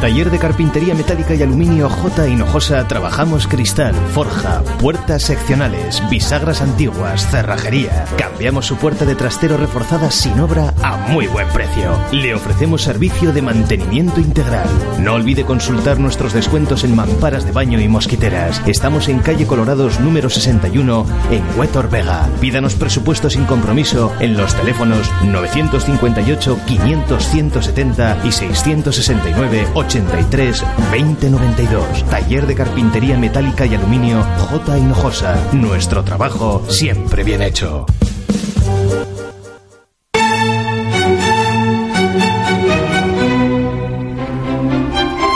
Taller 0.00 0.30
de 0.30 0.38
Carpintería 0.38 0.94
Metálica 0.94 1.34
y 1.34 1.42
Aluminio 1.42 1.88
J. 1.88 2.28
Hinojosa 2.28 2.86
trabajamos 2.86 3.46
cristal, 3.46 3.94
forja, 4.12 4.62
puertas 4.78 5.22
seccionales, 5.22 6.02
bisagras 6.10 6.60
antiguas, 6.60 7.26
cerrajería. 7.30 8.04
Cambiamos 8.18 8.66
su 8.66 8.76
puerta 8.76 9.06
de 9.06 9.14
trastero 9.14 9.56
reforzada 9.56 10.10
sin 10.10 10.38
obra 10.38 10.74
a 10.82 10.96
muy 11.08 11.26
buen 11.28 11.48
precio. 11.48 11.98
Le 12.12 12.34
ofrecemos 12.34 12.82
servicio 12.82 13.32
de 13.32 13.40
mantenimiento 13.40 14.20
integral. 14.20 14.68
No 15.00 15.14
olvide 15.14 15.44
consultar 15.44 15.98
nuestros 15.98 16.34
descuentos 16.34 16.84
en 16.84 16.94
mamparas 16.94 17.46
de 17.46 17.52
baño 17.52 17.80
y 17.80 17.88
mosquiteras. 17.88 18.60
Estamos 18.66 19.08
en 19.08 19.20
calle 19.20 19.46
Colorados 19.46 19.98
número 20.00 20.28
61 20.28 21.06
en 21.30 21.58
Huetor 21.58 21.88
Vega. 21.88 22.28
Pídanos 22.40 22.74
presupuesto 22.74 23.30
sin 23.30 23.46
compromiso 23.46 24.12
en 24.20 24.36
los 24.36 24.54
teléfonos 24.54 25.10
958 25.24 26.58
500 26.66 27.28
170 27.28 28.18
y 28.24 28.32
669 28.32 29.66
83 29.86 30.64
2092. 30.90 32.04
Taller 32.10 32.46
de 32.46 32.56
Carpintería 32.56 33.16
Metálica 33.16 33.66
y 33.66 33.74
Aluminio 33.76 34.20
J. 34.50 34.78
Hinojosa. 34.78 35.36
Nuestro 35.52 36.02
trabajo 36.02 36.64
siempre 36.68 37.22
bien 37.22 37.40
hecho. 37.42 37.86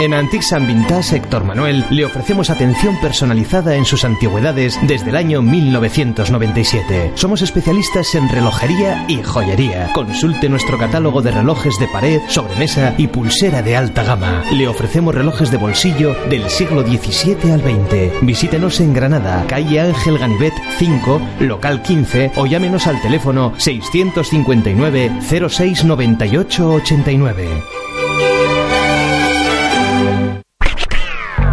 En 0.00 0.14
Antiques 0.14 0.48
San 0.48 0.66
Vintage 0.66 1.16
Héctor 1.16 1.44
Manuel 1.44 1.84
le 1.90 2.06
ofrecemos 2.06 2.48
atención 2.48 2.98
personalizada 3.02 3.74
en 3.74 3.84
sus 3.84 4.06
antigüedades 4.06 4.78
desde 4.86 5.10
el 5.10 5.16
año 5.16 5.42
1997. 5.42 7.12
Somos 7.16 7.42
especialistas 7.42 8.14
en 8.14 8.26
relojería 8.30 9.04
y 9.08 9.22
joyería. 9.22 9.92
Consulte 9.92 10.48
nuestro 10.48 10.78
catálogo 10.78 11.20
de 11.20 11.32
relojes 11.32 11.78
de 11.78 11.86
pared, 11.88 12.22
sobremesa 12.28 12.94
y 12.96 13.08
pulsera 13.08 13.60
de 13.60 13.76
alta 13.76 14.02
gama. 14.02 14.42
Le 14.50 14.68
ofrecemos 14.68 15.14
relojes 15.14 15.50
de 15.50 15.58
bolsillo 15.58 16.16
del 16.30 16.48
siglo 16.48 16.80
XVII 16.80 17.52
al 17.52 17.60
XX. 17.60 18.22
Visítenos 18.22 18.80
en 18.80 18.94
Granada, 18.94 19.44
calle 19.48 19.82
Ángel 19.82 20.16
Ganivet 20.16 20.54
5, 20.78 21.20
local 21.40 21.82
15 21.82 22.32
o 22.36 22.46
llámenos 22.46 22.86
al 22.86 23.02
teléfono 23.02 23.52
659 23.58 25.12
06 25.50 25.84
98 25.84 26.72
89. 26.72 27.89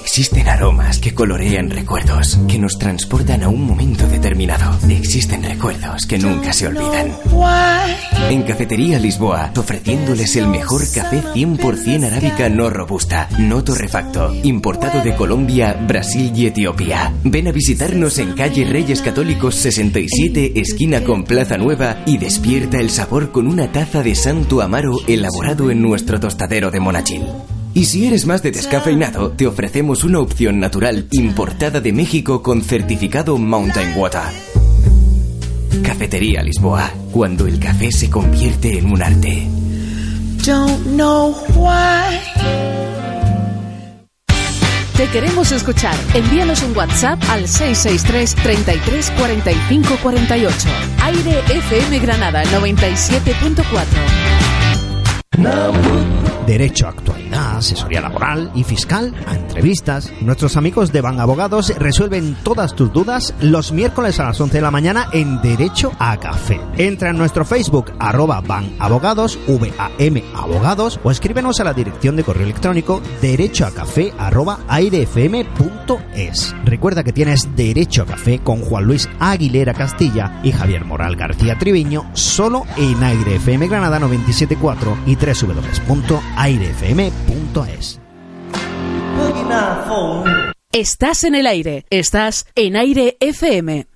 Existen 0.03 0.49
aromas 0.49 0.99
que 0.99 1.15
colorean 1.15 1.71
recuerdos, 1.71 2.37
que 2.49 2.59
nos 2.59 2.77
transportan 2.77 3.45
a 3.45 3.49
un 3.49 3.65
momento 3.65 4.07
determinado. 4.09 4.77
Existen 4.91 5.45
recuerdos 5.45 6.07
que 6.07 6.19
nunca 6.19 6.53
se 6.53 6.67
olvidan. 6.67 7.17
En 8.29 8.43
Cafetería 8.43 8.99
Lisboa, 8.99 9.53
ofreciéndoles 9.57 10.35
el 10.37 10.49
mejor 10.49 10.83
café 10.93 11.23
100% 11.23 12.05
arábica 12.05 12.49
no 12.49 12.69
robusta, 12.69 13.29
no 13.39 13.63
torrefacto, 13.63 14.35
importado 14.43 15.03
de 15.03 15.15
Colombia, 15.15 15.73
Brasil 15.87 16.33
y 16.35 16.47
Etiopía. 16.47 17.15
Ven 17.23 17.47
a 17.47 17.53
visitarnos 17.53 18.19
en 18.19 18.33
calle 18.33 18.65
Reyes 18.65 19.03
Católicos 19.03 19.55
67, 19.55 20.61
esquina 20.61 21.05
con 21.05 21.23
Plaza 21.23 21.57
Nueva 21.57 22.03
y 22.07 22.19
despierta 22.19 22.79
el 22.79 22.91
sabor 22.91 23.31
con 23.31 23.47
una 23.47 23.71
taza 23.71 24.03
de 24.03 24.17
Santo 24.17 24.63
Amaro 24.63 24.99
elaborado 25.07 25.71
en 25.71 25.81
nuestro 25.81 26.19
tostadero 26.19 26.73
de 26.73 26.81
Monachil. 26.81 27.23
Y 27.75 27.87
si 27.87 28.07
eres 28.07 28.27
más 28.27 28.43
de 28.43 28.51
descafeinado, 28.51 29.31
te 29.31 29.47
ofrecemos 29.47 30.05
una 30.05 30.21
opción 30.21 30.61
natural 30.61 31.07
importada 31.11 31.81
de 31.81 31.93
México 31.93 32.43
con 32.43 32.63
certificado 32.63 33.39
Mountain 33.39 33.97
Water. 33.97 34.21
Cafetería 35.83 36.43
Lisboa, 36.43 36.91
cuando 37.11 37.47
el 37.47 37.59
café 37.59 37.91
se 37.91 38.11
convierte 38.11 38.79
en 38.79 38.93
un 38.93 39.03
arte. 39.03 39.47
Don't 40.45 40.85
know 40.89 41.35
why. 41.55 42.19
Te 44.97 45.09
queremos 45.09 45.51
escuchar. 45.53 45.95
Envíanos 46.15 46.63
un 46.63 46.77
WhatsApp 46.77 47.19
al 47.31 47.49
663 47.49 48.35
33 48.35 49.11
45 49.19 49.97
48. 50.03 50.69
Aire 51.03 51.41
FM 51.49 51.99
Granada 52.01 52.43
97.4. 52.45 54.33
Derecho 56.47 56.87
a 56.87 56.91
asesoría 57.33 58.01
laboral 58.01 58.51
y 58.55 58.65
fiscal, 58.65 59.15
a 59.27 59.35
entrevistas. 59.35 60.13
Nuestros 60.21 60.57
amigos 60.57 60.93
de 60.93 61.01
Ban 61.01 61.21
Abogados 61.21 61.73
resuelven 61.79 62.37
todas 62.43 62.75
tus 62.75 62.93
dudas 62.93 63.35
los 63.41 63.73
miércoles 63.73 64.21
a 64.21 64.25
las 64.25 64.41
11 64.41 64.59
de 64.59 64.63
la 64.63 64.71
mañana 64.71 65.09
en 65.13 65.41
Derecho 65.41 65.93
a 65.99 66.19
Café. 66.19 66.61
Entra 66.77 67.11
en 67.11 67.19
nuestro 67.19 67.45
Facebook 67.45 67.93
arroba 67.99 68.41
Ban 68.41 68.77
Abogados, 68.79 69.39
V-A-M 69.47 70.25
Abogados 70.35 71.01
o 71.03 71.11
escríbenos 71.11 71.61
a 71.61 71.65
la 71.65 71.75
dirección 71.75 72.17
de 72.17 72.25
correo 72.25 72.45
electrónico 72.45 73.01
derechoacafé 73.21 74.13
arroba 74.19 74.61
airefm.es. 74.69 76.55
Recuerda 76.65 77.05
que 77.05 77.13
tienes 77.13 77.49
Derecho 77.57 78.03
a 78.03 78.07
Café 78.07 78.41
con 78.41 78.63
Juan 78.63 78.85
Luis 78.85 79.09
Aguilera 79.19 79.75
Castilla 79.75 80.41
y 80.43 80.53
Javier 80.53 80.85
Moral 80.85 81.17
García 81.17 81.59
Triviño 81.59 82.11
solo 82.13 82.65
en 82.77 83.03
Aire 83.03 83.37
FM 83.37 83.69
Granada 83.69 83.99
974 83.99 84.99
y 85.07 85.17
www 85.17 85.63
Estás 90.73 91.25
en 91.25 91.35
el 91.35 91.47
aire, 91.47 91.85
estás 91.91 92.47
en 92.55 92.77
Aire 92.77 93.17
FM. 93.21 93.87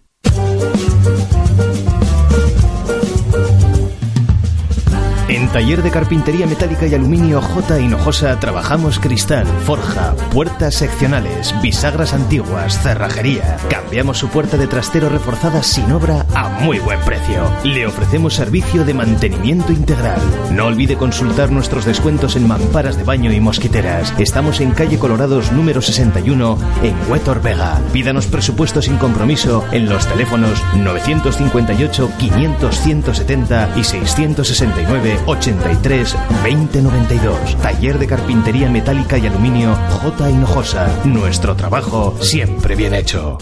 En 5.36 5.48
Taller 5.48 5.82
de 5.82 5.90
Carpintería 5.90 6.46
Metálica 6.46 6.86
y 6.86 6.94
Aluminio 6.94 7.42
J. 7.42 7.78
Hinojosa 7.78 8.40
trabajamos 8.40 8.98
cristal, 8.98 9.46
forja, 9.66 10.14
puertas 10.32 10.76
seccionales, 10.76 11.54
bisagras 11.60 12.14
antiguas, 12.14 12.80
cerrajería. 12.82 13.58
Cambiamos 13.68 14.16
su 14.16 14.28
puerta 14.30 14.56
de 14.56 14.66
trastero 14.66 15.10
reforzada 15.10 15.62
sin 15.62 15.92
obra 15.92 16.24
a 16.34 16.48
muy 16.48 16.78
buen 16.78 16.98
precio. 17.00 17.44
Le 17.64 17.86
ofrecemos 17.86 18.32
servicio 18.32 18.86
de 18.86 18.94
mantenimiento 18.94 19.72
integral. 19.74 20.18
No 20.52 20.68
olvide 20.68 20.96
consultar 20.96 21.50
nuestros 21.50 21.84
descuentos 21.84 22.34
en 22.34 22.48
mamparas 22.48 22.96
de 22.96 23.04
baño 23.04 23.30
y 23.30 23.38
mosquiteras. 23.38 24.14
Estamos 24.16 24.62
en 24.62 24.70
calle 24.70 24.98
Colorados 24.98 25.52
número 25.52 25.82
61 25.82 26.58
en 26.82 27.10
Huetor 27.10 27.42
Vega. 27.42 27.78
Pídanos 27.92 28.26
presupuesto 28.26 28.80
sin 28.80 28.96
compromiso 28.96 29.66
en 29.70 29.90
los 29.90 30.06
teléfonos 30.06 30.64
958 30.76 32.10
500 32.18 32.80
170 32.80 33.72
y 33.76 33.84
669 33.84 35.25
83 35.26 36.16
2092. 36.44 37.56
Taller 37.60 37.98
de 37.98 38.06
Carpintería 38.06 38.70
Metálica 38.70 39.18
y 39.18 39.26
Aluminio 39.26 39.74
J. 39.74 40.30
Hinojosa. 40.30 40.88
Nuestro 41.04 41.56
trabajo 41.56 42.16
siempre 42.20 42.76
bien 42.76 42.94
hecho. 42.94 43.38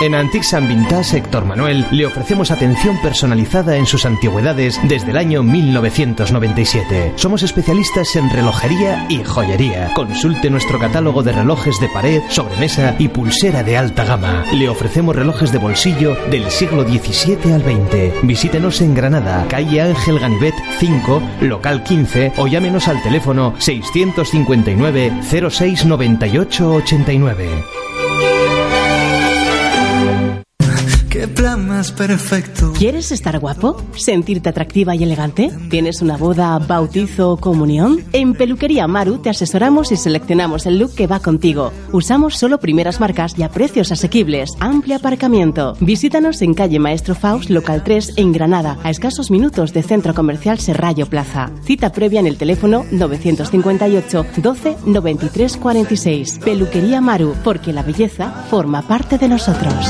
En 0.00 0.14
Antiques 0.14 0.54
and 0.54 0.68
Vintage 0.68 1.16
Héctor 1.16 1.44
Manuel 1.44 1.84
le 1.90 2.06
ofrecemos 2.06 2.52
atención 2.52 2.96
personalizada 3.02 3.76
en 3.76 3.84
sus 3.84 4.06
antigüedades 4.06 4.78
desde 4.84 5.10
el 5.10 5.16
año 5.16 5.42
1997. 5.42 7.14
Somos 7.16 7.42
especialistas 7.42 8.14
en 8.14 8.30
relojería 8.30 9.06
y 9.08 9.24
joyería. 9.24 9.92
Consulte 9.94 10.50
nuestro 10.50 10.78
catálogo 10.78 11.24
de 11.24 11.32
relojes 11.32 11.80
de 11.80 11.88
pared, 11.88 12.22
sobremesa 12.28 12.94
y 13.00 13.08
pulsera 13.08 13.64
de 13.64 13.76
alta 13.76 14.04
gama. 14.04 14.44
Le 14.52 14.68
ofrecemos 14.68 15.16
relojes 15.16 15.50
de 15.50 15.58
bolsillo 15.58 16.16
del 16.30 16.48
siglo 16.48 16.84
XVII 16.84 17.52
al 17.52 17.62
XX. 17.62 18.22
Visítenos 18.22 18.80
en 18.80 18.94
Granada, 18.94 19.46
calle 19.48 19.82
Ángel 19.82 20.20
Ganivet 20.20 20.54
5, 20.78 21.22
local 21.40 21.82
15 21.82 22.34
o 22.36 22.46
llámenos 22.46 22.86
al 22.86 23.02
teléfono 23.02 23.52
659 23.58 25.12
06 25.50 25.86
98 25.86 26.72
89. 26.72 27.77
Plan 31.38 31.68
más 31.68 31.92
perfecto? 31.92 32.72
¿Quieres 32.76 33.12
estar 33.12 33.38
guapo? 33.38 33.80
¿Sentirte 33.94 34.48
atractiva 34.48 34.96
y 34.96 35.04
elegante? 35.04 35.52
¿Tienes 35.70 36.02
una 36.02 36.16
boda, 36.16 36.58
bautizo 36.58 37.30
o 37.30 37.36
comunión? 37.36 38.02
En 38.12 38.34
Peluquería 38.34 38.88
Maru 38.88 39.18
te 39.18 39.30
asesoramos 39.30 39.92
y 39.92 39.96
seleccionamos 39.96 40.66
el 40.66 40.80
look 40.80 40.96
que 40.96 41.06
va 41.06 41.20
contigo. 41.20 41.72
Usamos 41.92 42.36
solo 42.36 42.58
primeras 42.58 42.98
marcas 42.98 43.38
y 43.38 43.44
a 43.44 43.50
precios 43.50 43.92
asequibles. 43.92 44.50
Amplio 44.58 44.96
aparcamiento. 44.96 45.76
Visítanos 45.78 46.42
en 46.42 46.54
calle 46.54 46.80
Maestro 46.80 47.14
Faust, 47.14 47.50
local 47.50 47.84
3, 47.84 48.14
en 48.16 48.32
Granada, 48.32 48.76
a 48.82 48.90
escasos 48.90 49.30
minutos 49.30 49.72
de 49.72 49.84
Centro 49.84 50.14
Comercial 50.14 50.58
Serrallo 50.58 51.06
Plaza. 51.06 51.52
Cita 51.62 51.92
previa 51.92 52.18
en 52.18 52.26
el 52.26 52.36
teléfono 52.36 52.84
958 52.90 54.26
12 54.38 54.76
93 54.86 55.56
46. 55.56 56.40
Peluquería 56.44 57.00
Maru, 57.00 57.36
porque 57.44 57.72
la 57.72 57.84
belleza 57.84 58.32
forma 58.50 58.82
parte 58.82 59.18
de 59.18 59.28
nosotros. 59.28 59.86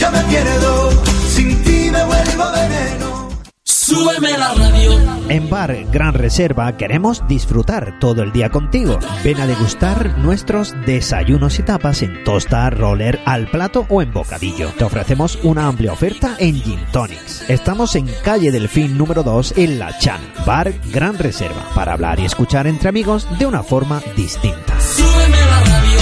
Yo 0.00 0.10
me 0.10 0.22
pierdo, 0.22 0.90
sin 1.28 1.62
ti 1.62 1.90
me 1.90 2.02
vuelvo 2.06 2.44
veneno. 2.52 3.28
Súbeme 3.64 4.38
la 4.38 4.54
radio. 4.54 4.98
En 5.28 5.50
Bar 5.50 5.76
Gran 5.92 6.14
Reserva 6.14 6.74
queremos 6.78 7.22
disfrutar 7.28 7.98
todo 8.00 8.22
el 8.22 8.32
día 8.32 8.48
contigo. 8.48 8.98
Ven 9.22 9.38
a 9.42 9.46
degustar 9.46 10.16
nuestros 10.16 10.74
desayunos 10.86 11.58
y 11.58 11.64
tapas 11.64 12.00
en 12.00 12.24
tosta, 12.24 12.70
roller, 12.70 13.20
al 13.26 13.50
plato 13.50 13.84
o 13.90 14.00
en 14.00 14.10
bocadillo. 14.10 14.70
Te 14.70 14.84
ofrecemos 14.84 15.38
una 15.42 15.66
amplia 15.66 15.92
oferta 15.92 16.34
en 16.38 16.54
Gin 16.62 16.80
Tonics. 16.92 17.50
Estamos 17.50 17.94
en 17.94 18.08
calle 18.24 18.50
Delfín 18.50 18.96
número 18.96 19.22
2 19.22 19.52
en 19.58 19.78
La 19.78 19.98
Chan. 19.98 20.20
Bar 20.46 20.72
Gran 20.90 21.18
Reserva. 21.18 21.68
Para 21.74 21.92
hablar 21.92 22.18
y 22.20 22.24
escuchar 22.24 22.66
entre 22.66 22.88
amigos 22.88 23.28
de 23.38 23.44
una 23.44 23.62
forma 23.62 24.02
distinta. 24.16 24.80
Súbeme 24.80 25.36
la 25.36 25.60
radio, 25.60 25.99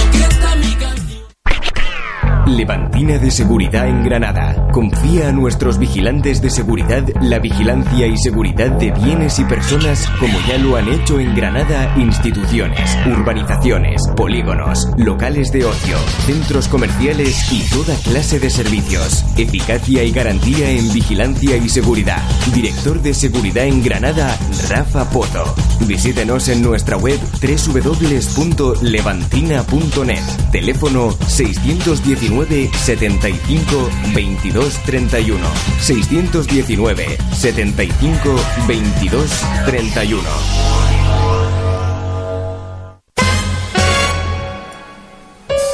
Levantina 2.57 3.17
de 3.17 3.31
Seguridad 3.31 3.87
en 3.87 4.03
Granada. 4.03 4.67
Confía 4.71 5.29
a 5.29 5.31
nuestros 5.31 5.77
vigilantes 5.77 6.41
de 6.41 6.49
seguridad 6.49 7.03
la 7.21 7.39
vigilancia 7.39 8.07
y 8.07 8.17
seguridad 8.17 8.71
de 8.71 8.91
bienes 8.91 9.39
y 9.39 9.45
personas 9.45 10.09
como 10.19 10.37
ya 10.47 10.57
lo 10.57 10.75
han 10.75 10.87
hecho 10.87 11.19
en 11.19 11.35
Granada 11.35 11.93
instituciones, 11.97 12.97
urbanizaciones, 13.05 14.07
polígonos, 14.15 14.89
locales 14.97 15.51
de 15.51 15.65
ocio, 15.65 15.97
centros 16.25 16.67
comerciales 16.67 17.51
y 17.51 17.61
toda 17.69 17.95
clase 17.97 18.39
de 18.39 18.49
servicios. 18.49 19.23
Eficacia 19.37 20.03
y 20.03 20.11
garantía 20.11 20.71
en 20.71 20.91
vigilancia 20.91 21.57
y 21.57 21.69
seguridad. 21.69 22.21
Director 22.53 23.01
de 23.01 23.13
Seguridad 23.13 23.65
en 23.65 23.83
Granada, 23.83 24.37
Rafa 24.69 25.09
Pozo. 25.09 25.55
Visítenos 25.85 26.47
en 26.49 26.61
nuestra 26.61 26.97
web 26.97 27.19
www.levantina.net. 27.41 30.23
Teléfono 30.51 31.11
619 31.27 32.38
75 32.47 33.89
22 34.13 34.79
31. 34.85 35.39
619 35.79 37.17
75 37.33 38.39
22 38.67 39.27
31. 39.65 41.58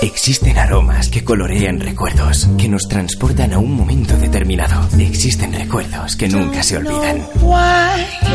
Existen 0.06 0.56
aromas 0.60 1.10
que 1.10 1.24
colorean 1.24 1.80
recuerdos, 1.80 2.48
que 2.60 2.70
nos 2.70 2.88
transportan 2.88 3.54
a 3.54 3.58
un 3.58 3.74
momento 3.74 4.16
determinado. 4.16 4.88
Existen 5.00 5.52
recuerdos 5.52 6.16
que 6.16 6.30
nunca 6.30 6.62
se 6.62 6.78
olvidan. 6.78 7.26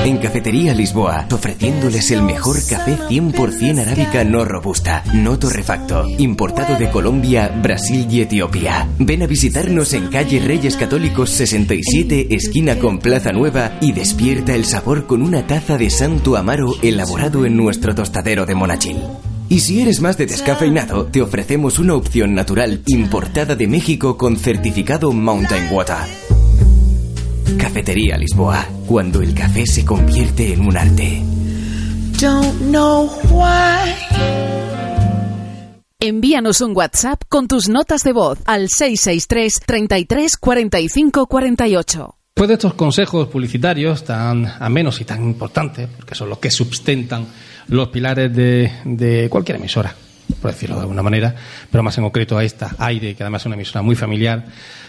En 0.05 0.19
Cafetería 0.19 0.75
Lisboa, 0.75 1.29
ofreciéndoles 1.31 2.11
el 2.11 2.23
mejor 2.23 2.57
café 2.69 2.97
100% 3.09 3.79
arábica 3.83 4.25
no 4.25 4.45
robusta, 4.45 5.05
no 5.15 5.39
torrefacto, 5.39 6.09
importado 6.19 6.77
de 6.77 6.91
Colombia, 6.91 7.47
Brasil 7.63 8.05
y 8.11 8.23
Etiopía. 8.23 8.89
Ven 8.99 9.23
a 9.23 9.27
visitarnos 9.29 9.93
en 9.93 10.09
calle 10.09 10.41
Reyes 10.41 10.77
Católicos 10.77 11.31
67, 11.31 12.35
esquina 12.35 12.81
con 12.81 12.99
Plaza 12.99 13.31
Nueva 13.31 13.79
y 13.81 13.93
despierta 13.93 14.57
el 14.57 14.65
sabor 14.65 15.07
con 15.07 15.23
una 15.23 15.47
taza 15.47 15.79
de 15.79 15.89
Santo 15.89 16.37
Amaro 16.37 16.73
elaborado 16.83 17.47
en 17.47 17.57
nuestro 17.57 17.95
tostadero 17.95 18.45
de 18.45 18.57
Monachil. 18.57 18.97
Y 19.51 19.59
si 19.59 19.83
eres 19.83 20.01
más 20.01 20.17
de 20.17 20.27
descafeinado, 20.27 21.07
te 21.07 21.21
ofrecemos 21.21 21.81
una 21.81 21.97
opción 21.97 22.35
natural 22.37 22.83
importada 22.87 23.57
de 23.57 23.67
México 23.67 24.17
con 24.17 24.37
certificado 24.37 25.13
Mountain 25.13 25.73
Water. 25.73 25.97
Cafetería 27.59 28.17
Lisboa, 28.17 28.65
cuando 28.87 29.21
el 29.21 29.35
café 29.35 29.67
se 29.67 29.85
convierte 29.85 30.53
en 30.53 30.61
un 30.61 30.77
arte. 30.77 31.25
Envíanos 35.99 36.61
un 36.61 36.77
WhatsApp 36.77 37.25
con 37.29 37.49
tus 37.49 37.69
notas 37.69 38.05
de 38.05 38.13
voz 38.13 38.39
al 38.45 38.69
663 38.69 39.63
33 39.67 40.37
45 40.37 41.27
48. 41.27 42.15
Después 42.37 42.49
de 42.49 42.55
estos 42.55 42.75
consejos 42.75 43.27
publicitarios 43.27 44.05
tan 44.05 44.47
amenos 44.47 45.01
y 45.01 45.05
tan 45.05 45.25
importantes, 45.25 45.89
porque 45.97 46.15
son 46.15 46.29
los 46.29 46.39
que 46.39 46.53
sustentan 46.53 47.27
los 47.71 47.89
pilares 47.89 48.35
de, 48.35 48.71
de 48.85 49.29
cualquier 49.31 49.57
emisora, 49.57 49.95
por 50.43 50.51
decirlo 50.51 50.77
de 50.77 50.83
alguna 50.83 51.03
manera, 51.03 51.35
pero 51.71 51.83
más 51.83 51.97
en 51.99 52.05
concreto 52.05 52.37
a 52.37 52.45
esta, 52.45 52.75
Aire, 52.79 53.15
que 53.15 53.23
además 53.23 53.43
es 53.43 53.47
una 53.47 53.55
emisora 53.55 53.83
muy 53.83 53.95
familiar, 53.95 54.45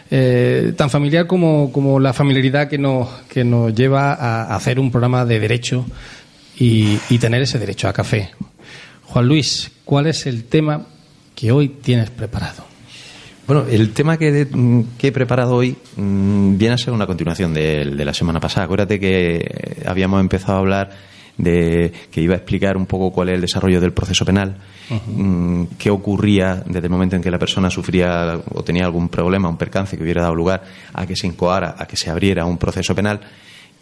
eh, 0.09 0.73
tan 0.75 0.89
familiar 0.89 1.27
como, 1.27 1.71
como, 1.71 1.99
la 1.99 2.11
familiaridad 2.11 2.67
que 2.67 2.77
nos, 2.77 3.07
que 3.29 3.43
nos 3.43 3.73
lleva 3.73 4.13
a 4.13 4.55
hacer 4.55 4.79
un 4.79 4.91
programa 4.91 5.25
de 5.25 5.39
derecho 5.39 5.85
y, 6.57 6.97
tener 7.19 7.41
ese 7.41 7.59
derecho 7.59 7.87
a 7.87 7.93
café. 7.93 8.31
Juan 9.05 9.27
Luis, 9.27 9.71
¿cuál 9.85 10.07
es 10.07 10.25
el 10.25 10.45
tema 10.45 10.85
que 11.35 11.51
hoy 11.51 11.69
tienes 11.69 12.09
preparado? 12.09 12.65
Bueno, 13.47 13.65
el 13.69 13.91
tema 13.93 14.17
que, 14.17 14.47
que, 14.97 15.07
he 15.07 15.11
preparado 15.11 15.55
hoy 15.55 15.75
mmm, 15.97 16.57
viene 16.57 16.75
a 16.75 16.77
ser 16.77 16.93
una 16.93 17.07
continuación 17.07 17.53
de, 17.53 17.85
de, 17.85 18.05
la 18.05 18.13
semana 18.13 18.39
pasada. 18.39 18.65
Acuérdate 18.65 18.99
que 18.99 19.81
habíamos 19.85 20.19
empezado 20.21 20.53
a 20.53 20.59
hablar 20.59 20.91
de 21.37 21.91
que 22.11 22.21
iba 22.21 22.33
a 22.33 22.37
explicar 22.37 22.77
un 22.77 22.85
poco 22.85 23.11
cuál 23.11 23.29
es 23.29 23.35
el 23.35 23.41
desarrollo 23.41 23.79
del 23.81 23.93
proceso 23.93 24.25
penal, 24.25 24.57
uh 24.89 24.93
-huh. 24.93 25.67
qué 25.77 25.89
ocurría 25.89 26.63
desde 26.65 26.87
el 26.87 26.91
momento 26.91 27.15
en 27.15 27.21
que 27.21 27.31
la 27.31 27.39
persona 27.39 27.69
sufría 27.69 28.39
o 28.53 28.63
tenía 28.63 28.85
algún 28.85 29.09
problema, 29.09 29.49
un 29.49 29.57
percance 29.57 29.97
que 29.97 30.03
hubiera 30.03 30.21
dado 30.21 30.35
lugar 30.35 30.63
a 30.93 31.05
que 31.05 31.15
se 31.15 31.27
incoara, 31.27 31.75
a 31.77 31.85
que 31.85 31.97
se 31.97 32.09
abriera 32.09 32.45
un 32.45 32.57
proceso 32.57 32.93
penal. 32.93 33.19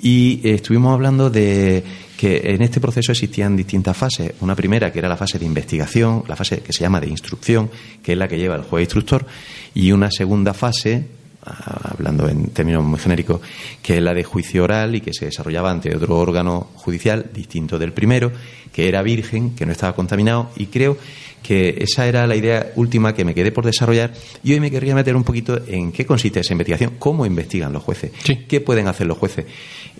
Y 0.01 0.39
eh, 0.43 0.53
estuvimos 0.53 0.93
hablando 0.93 1.29
de 1.29 1.83
que 2.17 2.41
en 2.43 2.61
este 2.61 2.79
proceso 2.79 3.11
existían 3.11 3.57
distintas 3.57 3.95
fases. 3.97 4.33
Una 4.39 4.55
primera, 4.55 4.91
que 4.91 4.99
era 4.99 5.09
la 5.09 5.17
fase 5.17 5.37
de 5.37 5.45
investigación, 5.45 6.23
la 6.27 6.35
fase 6.35 6.61
que 6.61 6.71
se 6.71 6.81
llama 6.81 7.01
de 7.01 7.07
instrucción, 7.07 7.69
que 8.01 8.13
es 8.13 8.17
la 8.17 8.27
que 8.27 8.37
lleva 8.37 8.55
el 8.55 8.63
juez 8.63 8.83
instructor, 8.83 9.25
y 9.73 9.91
una 9.91 10.09
segunda 10.09 10.53
fase, 10.53 11.05
hablando 11.41 12.27
en 12.27 12.49
términos 12.49 12.83
muy 12.83 12.99
genéricos, 12.99 13.41
que 13.81 13.97
es 13.97 14.03
la 14.03 14.13
de 14.13 14.23
juicio 14.23 14.63
oral 14.63 14.95
y 14.95 15.01
que 15.01 15.13
se 15.13 15.25
desarrollaba 15.25 15.71
ante 15.71 15.95
otro 15.95 16.17
órgano 16.17 16.69
judicial 16.75 17.27
distinto 17.33 17.79
del 17.79 17.93
primero, 17.93 18.31
que 18.73 18.87
era 18.87 19.01
virgen, 19.01 19.55
que 19.55 19.65
no 19.65 19.71
estaba 19.71 19.93
contaminado, 19.95 20.49
y 20.57 20.67
creo 20.67 20.97
que 21.41 21.77
esa 21.79 22.05
era 22.05 22.27
la 22.27 22.35
idea 22.35 22.73
última 22.75 23.13
que 23.13 23.23
me 23.23 23.33
quedé 23.33 23.51
por 23.51 23.65
desarrollar 23.65 24.11
y 24.43 24.53
hoy 24.53 24.59
me 24.59 24.69
querría 24.69 24.93
meter 24.93 25.15
un 25.15 25.23
poquito 25.23 25.59
en 25.67 25.91
qué 25.91 26.05
consiste 26.05 26.41
esa 26.41 26.53
investigación, 26.53 26.95
cómo 26.99 27.25
investigan 27.25 27.71
los 27.71 27.81
jueces, 27.81 28.11
sí. 28.23 28.45
qué 28.47 28.59
pueden 28.59 28.87
hacer 28.87 29.07
los 29.07 29.17
jueces. 29.17 29.45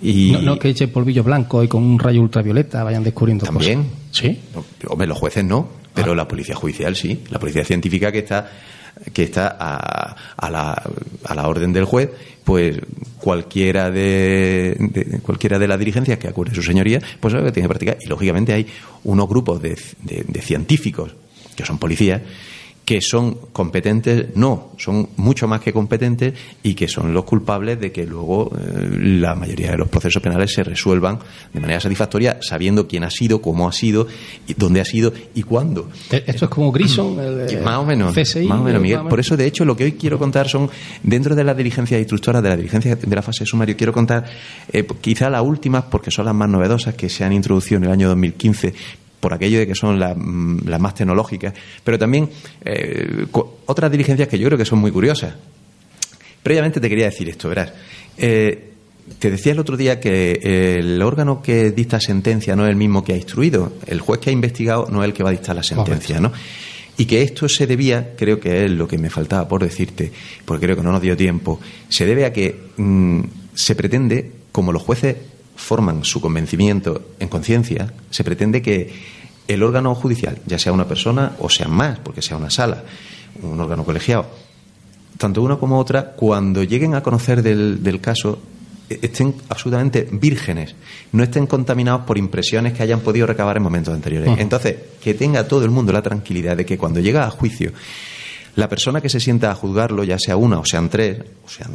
Y 0.02 0.32
no, 0.32 0.42
no 0.42 0.60
que 0.60 0.70
eche 0.70 0.88
polvillo 0.88 1.24
blanco 1.24 1.64
y 1.64 1.68
con 1.68 1.84
un 1.84 1.98
rayo 1.98 2.22
ultravioleta 2.22 2.84
vayan 2.84 3.04
descubriendo 3.04 3.46
¿También? 3.46 3.84
cosas. 3.84 3.96
¿Sí? 4.12 4.40
No, 4.54 4.64
hombre, 4.90 5.08
los 5.08 5.18
jueces 5.18 5.44
no, 5.44 5.70
pero 5.94 6.12
ah. 6.12 6.16
la 6.16 6.28
policía 6.28 6.56
judicial 6.56 6.96
sí, 6.96 7.24
la 7.30 7.40
policía 7.40 7.64
científica 7.64 8.12
que 8.12 8.20
está 8.20 8.50
que 9.14 9.24
está 9.24 9.56
a, 9.60 10.16
a, 10.36 10.50
la, 10.50 10.84
a 11.26 11.36
la 11.36 11.48
orden 11.48 11.74
del 11.74 11.86
juez, 11.86 12.10
pues 12.44 12.78
cualquiera 13.20 13.92
de, 13.92 15.20
cualquiera 15.24 15.60
de 15.60 15.68
las 15.68 15.78
dirigencias 15.78 16.18
que 16.18 16.28
acuerde 16.28 16.56
su 16.56 16.64
señoría, 16.64 17.02
pues 17.20 17.34
es 17.34 17.44
que 17.44 17.52
tiene 17.52 17.68
que 17.68 17.70
practicar. 17.70 17.98
Y 18.02 18.08
lógicamente 18.08 18.54
hay 18.54 18.68
unos 19.04 19.28
grupos 19.28 19.62
de, 19.62 19.78
de, 20.04 20.26
de 20.28 20.42
científicos 20.42 21.16
que 21.56 21.66
son 21.66 21.78
policías, 21.78 22.22
que 22.90 23.02
son 23.02 23.38
competentes, 23.54 24.36
no, 24.36 24.72
son 24.80 25.10
mucho 25.18 25.48
más 25.48 25.62
que 25.62 25.72
competentes 25.72 26.34
y 26.64 26.74
que 26.74 26.88
son 26.88 27.14
los 27.14 27.24
culpables 27.24 27.80
de 27.80 27.92
que 27.92 28.04
luego 28.04 28.52
eh, 28.58 28.90
la 29.00 29.36
mayoría 29.36 29.70
de 29.70 29.78
los 29.78 29.90
procesos 29.90 30.24
penales 30.24 30.52
se 30.52 30.64
resuelvan 30.64 31.20
de 31.54 31.60
manera 31.60 31.80
satisfactoria, 31.80 32.40
sabiendo 32.42 32.88
quién 32.88 33.04
ha 33.04 33.12
sido, 33.12 33.44
cómo 33.44 33.70
ha 33.70 33.74
sido, 33.74 34.08
y 34.48 34.56
dónde 34.56 34.82
ha 34.82 34.86
sido 34.86 35.14
y 35.36 35.44
cuándo. 35.44 35.88
Esto 36.10 36.46
es 36.46 36.50
como 36.50 36.72
Grison, 36.72 37.20
el, 37.20 37.62
más 37.62 37.78
o 37.78 37.86
menos, 37.86 38.16
CSI, 38.16 38.48
más 38.48 38.60
o 38.60 38.64
menos, 38.64 38.82
Miguel. 38.82 39.02
Por 39.08 39.20
eso, 39.20 39.38
de 39.38 39.46
hecho, 39.46 39.66
lo 39.66 39.78
que 39.78 39.84
hoy 39.84 39.92
quiero 39.92 40.18
contar 40.18 40.50
son 40.50 40.68
dentro 41.04 41.36
de 41.36 41.44
las 41.44 41.56
diligencias 41.56 42.00
instructoras, 42.00 42.42
de 42.42 42.50
la 42.50 42.58
diligencia 42.58 42.96
de 42.96 43.16
la 43.16 43.22
fase 43.22 43.44
de 43.44 43.46
sumario, 43.46 43.78
quiero 43.78 43.94
contar 43.94 44.26
eh, 44.74 44.84
quizá 45.00 45.30
las 45.30 45.44
últimas 45.44 45.84
porque 45.84 46.10
son 46.10 46.26
las 46.26 46.34
más 46.34 46.50
novedosas 46.50 46.96
que 46.96 47.08
se 47.08 47.24
han 47.24 47.34
introducido 47.34 47.78
en 47.78 47.84
el 47.84 47.92
año 47.92 48.08
2015 48.08 48.74
por 49.20 49.34
aquello 49.34 49.60
de 49.60 49.68
que 49.68 49.76
son 49.76 50.00
las 50.00 50.18
la 50.18 50.80
más 50.80 50.96
tecnológicas, 50.96 51.54
pero 51.84 51.98
también 51.98 52.30
eh, 52.64 53.26
otras 53.66 53.92
diligencias 53.92 54.28
que 54.28 54.40
yo 54.40 54.48
creo 54.48 54.58
que 54.58 54.66
son 54.66 54.80
muy 54.80 54.92
curiosas. 54.92 55.36
Previamente 56.42 56.80
te 56.80 56.90
quería 56.90 57.06
decir 57.06 57.30
esto, 57.30 57.50
verás. 57.50 57.74
Eh, 58.18 58.70
te 59.18 59.32
decía 59.32 59.54
el 59.54 59.60
otro 59.60 59.76
día 59.76 60.00
que 60.00 60.78
el 60.80 61.02
órgano 61.02 61.42
que 61.42 61.72
dicta 61.72 62.00
sentencia 62.00 62.56
no 62.56 62.66
es 62.66 62.70
el 62.70 62.76
mismo 62.76 63.04
que 63.04 63.14
ha 63.14 63.18
instruido. 63.18 63.74
El 63.88 64.00
juez 64.02 64.20
que 64.20 64.30
ha 64.30 64.34
investigado 64.34 64.88
no 64.90 65.04
es 65.04 65.08
el 65.08 65.14
que 65.14 65.24
va 65.24 65.30
a 65.30 65.34
dictar 65.34 65.56
la 65.56 65.64
sentencia, 65.64 66.20
¿no? 66.20 66.32
Y 66.98 67.06
que 67.06 67.22
esto 67.22 67.50
se 67.50 67.66
debía, 67.66 68.14
creo 68.18 68.40
que 68.40 68.66
es 68.66 68.72
lo 68.72 68.88
que 68.88 68.98
me 68.98 69.10
faltaba 69.10 69.48
por 69.48 69.64
decirte, 69.64 70.12
porque 70.46 70.66
creo 70.66 70.76
que 70.76 70.84
no 70.84 70.92
nos 70.92 71.02
dio 71.02 71.16
tiempo, 71.18 71.60
se 71.88 72.06
debe 72.06 72.26
a 72.26 72.34
que 72.34 72.56
mmm, 72.78 73.22
se 73.54 73.74
pretende, 73.74 74.32
como 74.52 74.72
los 74.72 74.84
jueces 74.84 75.16
forman 75.60 76.04
su 76.06 76.22
convencimiento 76.22 77.10
en 77.20 77.28
conciencia, 77.28 77.92
se 78.10 78.24
pretende 78.24 78.62
que 78.62 78.92
el 79.48 79.62
órgano 79.62 79.94
judicial, 79.94 80.40
ya 80.46 80.58
sea 80.58 80.72
una 80.72 80.88
persona 80.88 81.34
o 81.40 81.50
sean 81.50 81.72
más, 81.72 82.00
porque 82.00 82.22
sea 82.22 82.38
una 82.38 82.50
sala, 82.50 82.84
un 83.42 83.60
órgano 83.60 83.84
colegiado, 83.84 84.26
tanto 85.18 85.42
una 85.42 85.58
como 85.58 85.78
otra, 85.78 86.12
cuando 86.12 86.64
lleguen 86.64 86.96
a 86.96 87.04
conocer 87.04 87.44
del, 87.44 87.84
del 87.84 88.00
caso, 88.00 88.40
estén 88.90 89.36
absolutamente 89.50 90.08
vírgenes, 90.12 90.76
no 91.12 91.24
estén 91.24 91.46
contaminados 91.46 92.06
por 92.06 92.18
impresiones 92.18 92.74
que 92.74 92.82
hayan 92.82 93.02
podido 93.02 93.28
recabar 93.28 93.58
en 93.58 93.64
momentos 93.64 93.94
anteriores. 93.94 94.30
-huh. 94.30 94.40
Entonces, 94.40 94.76
que 95.04 95.14
tenga 95.14 95.48
todo 95.48 95.66
el 95.66 95.72
mundo 95.72 95.92
la 95.92 96.02
tranquilidad 96.02 96.56
de 96.56 96.66
que 96.66 96.78
cuando 96.78 97.00
llega 97.00 97.28
a 97.28 97.30
juicio, 97.30 97.72
la 98.56 98.68
persona 98.68 99.02
que 99.02 99.10
se 99.10 99.20
sienta 99.20 99.52
a 99.52 99.56
juzgarlo, 99.56 100.04
ya 100.04 100.18
sea 100.18 100.38
una 100.38 100.60
o 100.60 100.66
sean 100.66 100.90
tres, 100.90 101.20
o 101.46 101.50
sea 101.50 101.68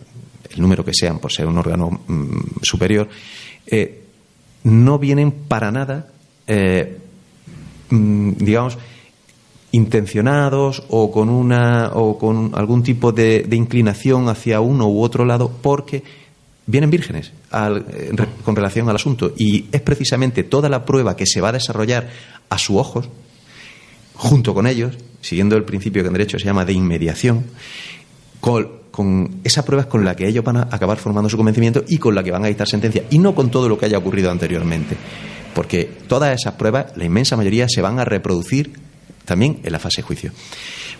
el 0.55 0.61
número 0.61 0.85
que 0.85 0.93
sean 0.95 1.18
por 1.18 1.32
ser 1.32 1.47
un 1.47 1.59
órgano 1.59 2.03
mmm, 2.07 2.62
superior, 2.62 3.09
eh, 3.66 4.04
no 4.64 4.98
vienen 4.98 5.30
para 5.30 5.70
nada, 5.70 6.08
eh, 6.46 6.98
mmm, 7.90 8.32
digamos, 8.38 8.78
intencionados 9.72 10.84
o 10.88 11.10
con 11.10 11.28
una 11.28 11.90
o 11.94 12.16
con 12.16 12.52
algún 12.54 12.82
tipo 12.82 13.12
de, 13.12 13.46
inclinación 13.50 14.28
hacia 14.28 14.60
uno 14.60 14.88
u 14.88 15.02
otro 15.02 15.24
lado, 15.24 15.50
porque 15.62 16.02
vienen 16.66 16.90
vírgenes 16.90 17.32
con 18.44 18.56
relación 18.56 18.88
al 18.88 18.96
asunto. 18.96 19.32
Y 19.36 19.66
es 19.72 19.80
precisamente 19.80 20.44
toda 20.44 20.68
la 20.68 20.84
prueba 20.84 21.16
que 21.16 21.26
se 21.26 21.40
va 21.40 21.48
a 21.48 21.52
desarrollar 21.52 22.08
a 22.48 22.58
su 22.58 22.78
ojos, 22.78 23.08
junto 24.14 24.54
con 24.54 24.66
ellos, 24.66 24.96
siguiendo 25.20 25.56
el 25.56 25.64
principio 25.64 26.02
que 26.02 26.06
en 26.06 26.14
derecho 26.14 26.38
se 26.38 26.44
llama 26.44 26.64
de 26.64 26.72
inmediación, 26.72 27.44
con, 28.40 28.84
con 28.95 29.40
esa 29.42 29.64
prueba 29.64 29.82
es 29.82 29.88
con 29.88 30.05
la 30.05 30.14
que 30.14 30.28
ellos 30.28 30.45
van 30.45 30.57
a 30.57 30.68
acabar 30.70 30.99
formando 30.99 31.28
su 31.28 31.36
convencimiento 31.36 31.82
y 31.88 31.99
con 31.99 32.14
la 32.14 32.22
que 32.22 32.30
van 32.30 32.45
a 32.45 32.47
dictar 32.47 32.68
sentencia, 32.68 33.03
y 33.11 33.18
no 33.18 33.34
con 33.34 33.51
todo 33.51 33.68
lo 33.68 33.76
que 33.76 33.86
haya 33.86 33.99
ocurrido 33.99 34.30
anteriormente. 34.30 34.97
Porque 35.53 35.90
todas 36.07 36.32
esas 36.32 36.55
pruebas, 36.55 36.97
la 36.97 37.05
inmensa 37.05 37.36
mayoría, 37.36 37.66
se 37.68 37.82
van 37.82 37.99
a 37.99 38.05
reproducir 38.05 38.70
también 39.24 39.59
en 39.64 39.72
la 39.72 39.80
fase 39.80 39.97
de 39.97 40.03
juicio. 40.07 40.30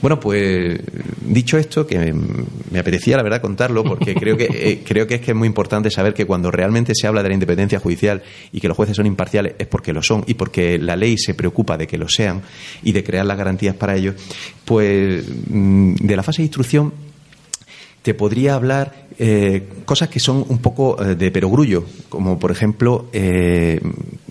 Bueno, 0.03 0.19
pues 0.19 0.81
dicho 1.25 1.57
esto, 1.57 1.87
que 1.87 2.13
me 2.73 2.79
apetecía 2.81 3.17
la 3.17 3.23
verdad 3.23 3.41
contarlo, 3.41 3.85
porque 3.85 4.13
creo 4.21 4.37
que, 4.37 4.49
eh, 4.51 4.83
creo 4.85 5.07
que 5.07 5.15
es 5.15 5.21
que 5.21 5.31
es 5.31 5.37
muy 5.37 5.47
importante 5.47 5.89
saber 5.89 6.15
que 6.15 6.27
cuando 6.27 6.51
realmente 6.51 6.95
se 6.97 7.07
habla 7.07 7.23
de 7.23 7.29
la 7.29 7.35
independencia 7.35 7.79
judicial 7.79 8.25
y 8.51 8.61
que 8.61 8.67
los 8.67 8.77
jueces 8.77 8.97
son 8.97 9.07
imparciales 9.07 9.55
es 9.57 9.69
porque 9.69 9.93
lo 9.93 10.03
son 10.03 10.25
y 10.27 10.35
porque 10.35 10.79
la 10.79 10.97
ley 10.97 11.17
se 11.17 11.35
preocupa 11.35 11.77
de 11.77 11.87
que 11.87 11.97
lo 11.97 12.09
sean 12.09 12.43
y 12.83 12.91
de 12.91 13.05
crear 13.05 13.25
las 13.25 13.39
garantías 13.39 13.77
para 13.77 13.95
ello, 13.95 14.15
pues 14.65 15.25
mm, 15.49 15.95
de 15.95 16.17
la 16.17 16.25
fase 16.25 16.43
de 16.43 16.47
instrucción 16.47 17.14
te 18.05 18.13
podría 18.13 18.55
hablar 18.55 18.93
eh, 19.19 19.67
cosas 19.87 20.11
que 20.11 20.21
son 20.21 20.45
un 20.47 20.59
poco 20.59 21.03
eh, 21.03 21.15
de 21.15 21.31
perogrullo, 21.31 21.85
como 22.11 22.39
por 22.39 22.51
ejemplo, 22.51 23.07
eh, 23.15 23.81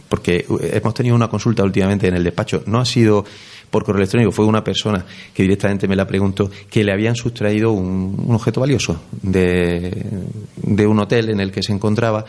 porque 0.07 0.45
hemos 0.71 0.93
tenido 0.93 1.15
una 1.15 1.28
consulta 1.28 1.63
últimamente 1.63 2.07
en 2.07 2.13
el 2.13 2.24
despacho, 2.24 2.61
no 2.67 2.80
ha 2.80 2.86
sido 2.86 3.26
por 3.71 3.84
correo 3.84 4.01
electrónico, 4.01 4.32
fue 4.32 4.45
una 4.45 4.63
persona 4.63 5.03
que 5.34 5.41
directamente 5.41 5.88
me 5.88 5.95
la 5.95 6.05
preguntó 6.05 6.51
que 6.69 6.84
le 6.84 6.91
habían 6.91 7.15
sustraído 7.15 7.71
un, 7.71 8.28
objeto 8.30 8.61
valioso 8.61 9.05
de, 9.24 9.91
de 10.57 10.86
un 10.86 10.99
hotel 10.99 11.32
en 11.32 11.39
el 11.39 11.51
que 11.51 11.63
se 11.63 11.74
encontraba 11.74 12.26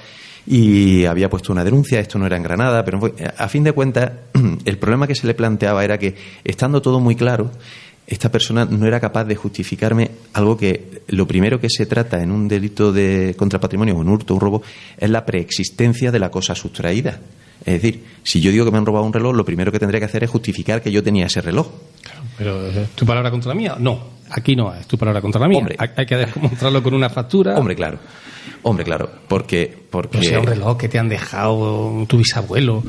y 0.47 1.05
había 1.05 1.29
puesto 1.29 1.53
una 1.53 1.63
denuncia, 1.63 2.01
esto 2.01 2.19
no 2.19 2.25
era 2.25 2.39
en 2.39 2.43
Granada, 2.43 2.85
pero 2.87 3.01
a 3.37 3.49
fin 3.49 3.65
de 3.65 3.73
cuentas 3.73 4.13
el 4.65 4.79
problema 4.79 5.07
que 5.07 5.15
se 5.15 5.27
le 5.27 5.35
planteaba 5.35 5.85
era 5.85 5.99
que 5.99 6.15
estando 6.43 6.81
todo 6.81 7.01
muy 7.01 7.17
claro, 7.17 7.51
esta 8.07 8.31
persona 8.31 8.65
no 8.65 8.87
era 8.87 9.01
capaz 9.01 9.25
de 9.25 9.35
justificarme 9.35 10.11
algo 10.35 10.57
que 10.57 11.03
lo 11.09 11.27
primero 11.27 11.61
que 11.61 11.71
se 11.71 11.87
trata 11.87 12.23
en 12.23 12.31
un 12.31 12.49
delito 12.49 12.93
de 12.93 13.35
contra 13.37 13.61
patrimonio, 13.61 13.97
un 13.97 14.09
hurto, 14.09 14.35
un 14.35 14.41
robo, 14.41 14.63
es 14.99 15.09
la 15.09 15.25
preexistencia 15.25 16.13
de 16.13 16.19
la 16.19 16.31
cosa 16.31 16.55
sustraída. 16.55 17.21
Es 17.65 17.81
decir, 17.81 18.05
si 18.23 18.41
yo 18.41 18.51
digo 18.51 18.65
que 18.65 18.71
me 18.71 18.79
han 18.79 18.85
robado 18.85 19.07
un 19.07 19.13
reloj, 19.13 19.35
lo 19.35 19.45
primero 19.45 19.73
que 19.73 19.79
tendría 19.79 20.01
que 20.01 20.07
hacer 20.07 20.23
es 20.25 20.31
justificar 20.31 20.83
que 20.83 20.93
yo 20.93 21.03
tenía 21.03 21.27
ese 21.27 21.41
reloj. 21.41 21.69
Pero 22.37 22.67
¿es 22.67 22.91
tu 22.91 23.07
palabra 23.07 23.31
contra 23.31 23.49
la 23.51 23.55
mía? 23.55 23.77
No, 23.79 24.01
aquí 24.31 24.55
no 24.55 24.75
es 24.75 24.87
tu 24.87 24.99
palabra 24.99 25.23
contra 25.23 25.41
la 25.41 25.49
mía. 25.49 25.67
Hay, 25.79 25.89
hay 25.97 26.07
que 26.07 26.17
demostrarlo 26.17 26.83
con 26.83 26.93
una 26.93 27.09
factura. 27.09 27.57
Hombre, 27.57 27.75
claro. 27.75 27.99
Hombre, 28.63 28.85
claro. 28.85 29.11
Porque. 29.29 29.75
porque 29.91 30.23
sea, 30.23 30.41
un 30.41 30.47
reloj 30.47 30.77
que 30.77 30.89
te 30.89 30.99
han 30.99 31.09
dejado 31.09 32.05
tu 32.07 32.19
bisabuelo, 32.19 32.83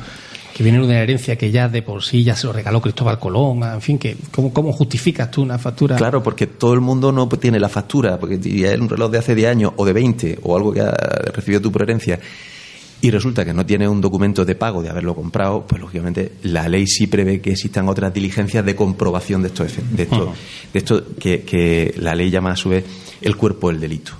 que 0.55 0.63
viene 0.63 0.79
de 0.79 0.85
una 0.85 1.01
herencia 1.01 1.35
que 1.35 1.51
ya 1.51 1.67
de 1.67 1.81
por 1.81 2.01
sí 2.01 2.23
ya 2.23 2.33
se 2.33 2.47
lo 2.47 2.53
regaló 2.53 2.79
Cristóbal 2.81 3.19
Colón, 3.19 3.61
en 3.61 3.81
fin, 3.81 3.99
que 3.99 4.15
¿cómo, 4.31 4.53
cómo 4.53 4.71
justificas 4.71 5.29
tú 5.29 5.41
una 5.41 5.57
factura? 5.57 5.97
Claro, 5.97 6.23
porque 6.23 6.47
todo 6.47 6.73
el 6.73 6.79
mundo 6.79 7.11
no 7.11 7.27
tiene 7.27 7.59
la 7.59 7.67
factura, 7.67 8.17
porque 8.17 8.41
si 8.41 8.63
es 8.63 8.79
un 8.79 8.87
reloj 8.87 9.11
de 9.11 9.17
hace 9.17 9.35
10 9.35 9.49
años 9.49 9.73
o 9.75 9.85
de 9.85 9.91
20 9.91 10.39
o 10.43 10.55
algo 10.55 10.71
que 10.71 10.79
ha 10.79 10.93
recibido 11.33 11.59
tú 11.59 11.73
por 11.73 11.81
herencia 11.81 12.21
y 13.01 13.11
resulta 13.11 13.43
que 13.43 13.53
no 13.53 13.65
tiene 13.65 13.85
un 13.89 13.99
documento 13.99 14.45
de 14.45 14.55
pago 14.55 14.81
de 14.81 14.89
haberlo 14.89 15.13
comprado, 15.13 15.65
pues 15.67 15.81
lógicamente 15.81 16.31
la 16.43 16.69
ley 16.69 16.87
sí 16.87 17.07
prevé 17.07 17.41
que 17.41 17.51
existan 17.51 17.89
otras 17.89 18.13
diligencias 18.13 18.65
de 18.65 18.77
comprobación 18.77 19.41
de 19.41 19.49
esto, 19.49 19.65
de 19.65 20.03
esto, 20.03 20.33
de 20.71 20.79
esto 20.79 21.03
que, 21.19 21.41
que 21.41 21.93
la 21.97 22.15
ley 22.15 22.29
llama 22.29 22.51
a 22.51 22.55
su 22.55 22.69
vez 22.69 22.85
el 23.19 23.35
cuerpo 23.35 23.71
del 23.71 23.81
delito. 23.81 24.13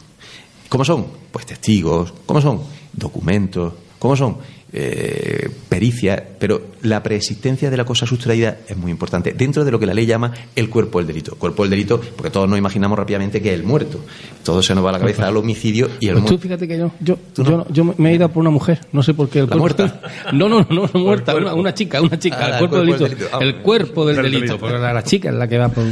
¿Cómo 0.68 0.84
son? 0.84 1.08
Pues 1.32 1.46
testigos, 1.46 2.14
¿cómo 2.26 2.42
son? 2.42 2.60
Documentos, 2.92 3.74
¿cómo 4.00 4.18
son? 4.18 4.36
Eh, 4.78 5.50
pericias, 5.70 6.22
pero 6.38 6.62
la 6.82 7.02
preexistencia 7.02 7.70
de 7.70 7.78
la 7.78 7.86
cosa 7.86 8.06
sustraída 8.06 8.58
es 8.68 8.76
muy 8.76 8.92
importante 8.92 9.32
dentro 9.32 9.64
de 9.64 9.72
lo 9.72 9.80
que 9.80 9.86
la 9.86 9.94
ley 9.94 10.06
llama 10.06 10.34
el 10.54 10.70
cuerpo 10.70 10.98
del 11.00 11.08
delito. 11.08 11.36
Cuerpo 11.38 11.64
del 11.64 11.70
delito, 11.70 12.02
porque 12.18 12.30
todos 12.30 12.50
nos 12.50 12.58
imaginamos 12.58 13.00
rápidamente 13.00 13.42
que 13.42 13.54
es 13.54 13.56
el 13.56 13.64
muerto. 13.64 14.02
Todo 14.44 14.62
se 14.62 14.76
nos 14.76 14.84
va 14.84 14.90
a 14.90 14.92
la 14.92 15.00
cabeza 15.00 15.28
al 15.30 15.38
homicidio 15.38 15.90
y 16.02 16.08
el 16.10 16.16
Pues 16.16 16.26
tú 16.26 16.32
muerto. 16.34 16.42
fíjate 16.44 16.68
que 16.68 16.78
yo, 16.78 16.92
yo, 17.00 17.18
yo, 17.38 17.44
no- 17.46 17.66
yo 17.70 17.96
me 17.98 18.12
he 18.12 18.16
ido 18.16 18.28
por 18.28 18.42
una 18.42 18.50
mujer, 18.50 18.82
no 18.92 19.02
sé 19.02 19.14
por 19.14 19.30
qué. 19.30 19.40
El 19.40 19.50
¿La 19.50 19.56
cuerpo- 19.56 19.90
No, 20.34 20.50
no, 20.50 20.68
no, 20.70 20.90
no 20.94 21.00
muerta, 21.00 21.34
una, 21.38 21.54
una 21.54 21.74
chica, 21.74 22.02
una 22.02 22.20
chica, 22.20 22.38
Ah, 22.42 22.48
el 22.48 22.54
el 22.54 22.60
cuerpo 22.60 22.76
del 22.78 22.86
delito. 22.88 23.04
del 23.06 23.18
delito. 23.18 23.30
Ah, 23.38 23.40
el 23.42 23.56
cuerpo 23.62 24.06
del 24.06 24.16
del 24.18 24.26
delito, 24.26 24.40
delito. 24.42 24.60
porque 24.60 24.78
la, 24.78 24.92
la 24.94 25.04
chica 25.06 25.30
es 25.30 25.36
la 25.36 25.48
que 25.48 25.58
va 25.58 25.70
por... 25.70 25.86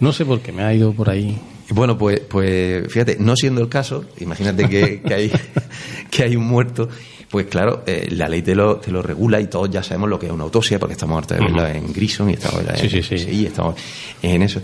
No 0.00 0.12
sé 0.12 0.26
por 0.26 0.40
qué, 0.40 0.52
me 0.52 0.64
ha 0.64 0.74
ido 0.74 0.92
por 0.92 1.08
ahí. 1.08 1.38
Bueno, 1.70 1.96
pues, 1.96 2.20
pues 2.20 2.90
fíjate, 2.92 3.16
no 3.20 3.36
siendo 3.36 3.62
el 3.62 3.70
caso, 3.70 4.04
imagínate 4.20 4.68
que, 4.68 5.00
que 5.00 5.14
hay, 5.14 5.32
que 6.10 6.24
hay 6.24 6.36
un 6.36 6.46
muerto, 6.46 6.88
pues 7.30 7.46
claro, 7.46 7.82
eh, 7.86 8.08
la 8.10 8.28
ley 8.28 8.42
te 8.42 8.54
lo, 8.54 8.76
te 8.76 8.90
lo 8.90 9.02
regula 9.02 9.40
y 9.40 9.46
todos 9.48 9.70
ya 9.70 9.82
sabemos 9.82 10.08
lo 10.08 10.18
que 10.18 10.26
es 10.26 10.32
una 10.32 10.44
autopsia, 10.44 10.78
porque 10.78 10.94
estamos 10.94 11.18
hartos 11.18 11.38
de 11.38 11.44
verlo 11.44 11.66
en 11.66 11.92
Grison 11.92 12.30
y 12.30 12.34
estamos 12.34 12.62
en 12.62 12.88
Sí, 12.88 13.02
sí, 13.02 13.18
sí. 13.18 13.46
Estamos 13.46 13.74
en 14.22 14.42
eso. 14.42 14.60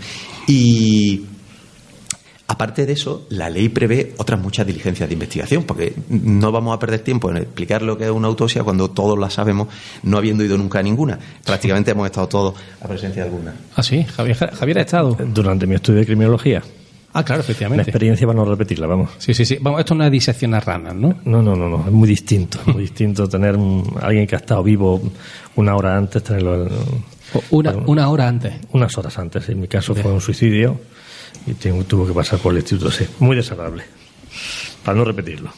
Y 0.47 1.25
aparte 2.47 2.85
de 2.85 2.93
eso, 2.93 3.27
la 3.29 3.49
ley 3.49 3.69
prevé 3.69 4.13
otras 4.17 4.39
muchas 4.39 4.65
diligencias 4.65 5.07
de 5.07 5.13
investigación, 5.13 5.63
porque 5.63 5.93
no 6.09 6.51
vamos 6.51 6.75
a 6.75 6.79
perder 6.79 7.01
tiempo 7.01 7.29
en 7.29 7.37
explicar 7.37 7.83
lo 7.83 7.97
que 7.97 8.05
es 8.05 8.11
una 8.11 8.27
autopsia 8.27 8.63
cuando 8.63 8.89
todos 8.89 9.17
la 9.19 9.29
sabemos, 9.29 9.67
no 10.01 10.17
habiendo 10.17 10.43
ido 10.43 10.57
nunca 10.57 10.79
a 10.79 10.83
ninguna. 10.83 11.19
Prácticamente 11.43 11.91
hemos 11.91 12.07
estado 12.07 12.27
todos 12.27 12.55
a 12.81 12.87
presencia 12.87 13.23
de 13.23 13.29
alguna. 13.29 13.53
Ah, 13.75 13.83
sí, 13.83 14.03
Javier, 14.03 14.37
Javier 14.37 14.79
ha 14.79 14.81
estado. 14.81 15.17
Durante 15.19 15.67
mi 15.67 15.75
estudio 15.75 15.99
de 15.99 16.05
criminología. 16.07 16.63
Ah, 17.17 17.23
claro, 17.23 17.39
La 17.39 17.43
efectivamente. 17.45 17.83
experiencia 17.83 18.27
para 18.27 18.37
no 18.37 18.43
repetirla, 18.45 18.87
vamos. 18.87 19.11
Sí, 19.19 19.33
sí, 19.33 19.45
sí. 19.45 19.57
Vamos, 19.61 19.79
esto 19.79 19.95
no 19.95 20.03
es 20.03 20.11
diseccionar 20.11 20.65
ranas, 20.67 20.93
¿no? 20.95 21.15
No, 21.23 21.41
no, 21.41 21.55
no, 21.55 21.69
no, 21.69 21.85
es 21.85 21.91
muy 21.93 22.09
distinto. 22.09 22.59
Muy 22.65 22.81
distinto 22.81 23.27
tener 23.29 23.55
un- 23.55 23.95
alguien 24.01 24.27
que 24.27 24.35
ha 24.35 24.39
estado 24.39 24.61
vivo 24.61 25.01
una 25.55 25.75
hora 25.77 25.95
antes, 25.95 26.21
tenerlo. 26.23 26.67
Una, 27.51 27.71
una 27.85 28.09
hora 28.09 28.27
antes. 28.27 28.53
Unas 28.73 28.97
horas 28.97 29.17
antes. 29.17 29.47
En 29.47 29.61
mi 29.61 29.67
caso 29.69 29.95
fue 29.95 30.11
un 30.11 30.19
suicidio 30.19 30.77
y 31.47 31.53
tengo- 31.53 31.85
tuvo 31.85 32.05
que 32.05 32.13
pasar 32.13 32.37
por 32.39 32.51
el 32.51 32.59
instituto. 32.59 32.91
Sí, 32.91 33.05
muy 33.19 33.37
desagradable. 33.37 33.83
Para 34.83 34.97
no 34.97 35.05
repetirlo. 35.05 35.51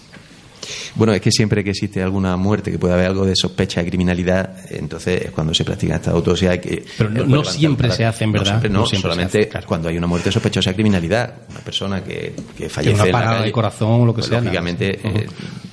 Bueno, 0.96 1.14
es 1.14 1.22
que 1.22 1.32
siempre 1.32 1.64
que 1.64 1.72
existe 1.72 2.02
alguna 2.02 2.38
muerte 2.38 2.72
que 2.72 2.80
pueda 2.80 2.96
haber 2.96 3.08
algo 3.08 3.26
de 3.26 3.36
sospecha 3.36 3.82
de 3.82 3.90
criminalidad, 3.90 4.56
entonces 4.70 5.26
es 5.26 5.32
cuando 5.32 5.54
se 5.54 5.64
practica 5.64 5.96
esta 5.96 6.12
autopsia. 6.12 6.60
Que, 6.60 6.84
Pero 6.98 7.10
no- 7.10 7.42
eh, 7.42 7.46
siempre 7.46 7.92
se 7.92 8.06
hacen, 8.06 8.32
¿verdad? 8.32 8.46
No, 8.46 8.50
siempre 8.52 8.70
no, 8.70 8.80
No 8.80 8.86
siempre 8.86 9.10
se 9.12 9.16
solamente 9.16 9.50
cuando 9.66 9.90
hay 9.90 9.98
una 9.98 10.08
muerte 10.08 10.32
sospechosa 10.32 10.72
de 10.72 10.76
criminalidad. 10.76 11.34
Una 11.50 11.60
persona 11.60 12.04
que, 12.04 12.34
que 12.58 12.70
fallece 12.70 12.94
una 12.96 13.04
en 13.04 13.08
la 13.12 13.12
parada 13.12 13.34
calle, 13.36 13.46
de 13.46 13.52
corazón 13.52 14.02
o 14.02 14.06
lo 14.06 14.14
que 14.14 14.20
pues, 14.20 14.30
sea. 14.30 14.40
Lógicamente, 14.42 15.00
eh, 15.04 15.28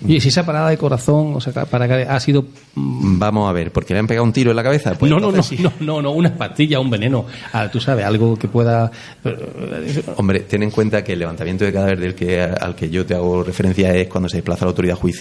Y 0.06 0.20
si 0.20 0.28
esa 0.28 0.44
parada 0.44 0.68
de 0.70 0.76
corazón, 0.76 1.34
o 1.34 1.40
sea, 1.40 1.64
para 1.64 1.86
que 1.88 1.94
ha 1.94 2.20
sido. 2.20 2.44
vamos 2.74 3.48
a 3.48 3.52
ver, 3.52 3.72
¿porque 3.72 3.94
le 3.94 4.00
han 4.00 4.06
pegado 4.06 4.24
un 4.24 4.32
tiro 4.32 4.50
en 4.50 4.56
la 4.56 4.62
cabeza? 4.62 4.94
Pues 4.94 5.10
no, 5.10 5.18
no, 5.18 5.30
no, 5.32 5.42
sí. 5.42 5.56
no, 5.60 5.72
no, 5.80 6.02
no, 6.02 6.12
una 6.12 6.34
pastilla, 6.34 6.80
un 6.80 6.90
veneno. 6.90 7.26
Ah, 7.52 7.70
tú 7.70 7.80
sabes, 7.80 8.04
algo 8.04 8.36
que 8.38 8.48
pueda. 8.48 8.90
Hombre, 10.16 10.40
ten 10.40 10.62
en 10.62 10.70
cuenta 10.70 11.02
que 11.02 11.12
el 11.14 11.18
levantamiento 11.20 11.64
de 11.64 11.72
cadáver 11.72 11.98
del 11.98 12.14
que, 12.14 12.40
al 12.42 12.74
que 12.74 12.90
yo 12.90 13.04
te 13.06 13.14
hago 13.14 13.42
referencia 13.42 13.94
es 13.94 14.08
cuando 14.08 14.28
se 14.28 14.38
desplaza 14.38 14.64
la 14.64 14.70
autoridad 14.70 14.96
judicial, 14.96 15.13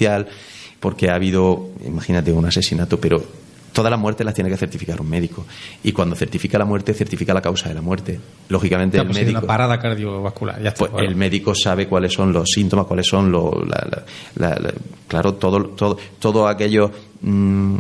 porque 0.80 1.10
ha 1.10 1.16
habido, 1.16 1.70
imagínate, 1.86 2.32
un 2.32 2.46
asesinato, 2.46 3.00
pero 3.00 3.24
todas 3.72 3.90
las 3.90 4.00
muertes 4.00 4.24
las 4.26 4.36
tiene 4.36 4.50
que 4.52 4.58
certificar 4.58 5.02
un 5.02 5.10
médico. 5.10 5.46
Y 5.84 5.92
cuando 5.94 6.16
certifica 6.16 6.60
la 6.60 6.66
muerte, 6.66 6.94
certifica 6.94 7.34
la 7.34 7.42
causa 7.42 7.70
de 7.70 7.76
la 7.76 7.82
muerte. 7.82 8.20
Lógicamente, 8.50 8.98
Ya, 8.98 9.02
el 9.02 9.08
pues, 9.08 9.18
médico. 9.20 9.40
una 9.40 9.48
parada 9.48 9.80
cardiovascular. 9.80 10.62
Ya 10.62 10.70
está. 10.70 10.80
Pues 10.80 10.92
bueno. 10.92 11.08
el 11.10 11.16
médico 11.16 11.56
sabe 11.56 11.88
cuáles 11.88 12.14
son 12.14 12.32
los 12.34 12.50
síntomas, 12.50 12.86
cuáles 12.86 13.08
son 13.08 13.32
los, 13.32 13.52
la- 13.68 13.88
la- 13.90 14.04
la- 14.50 14.60
la- 14.60 14.74
claro, 15.08 15.34
todo, 15.36 15.64
todo, 15.70 15.98
todo 16.20 16.48
aquellos 16.48 16.92
mm, 17.22 17.78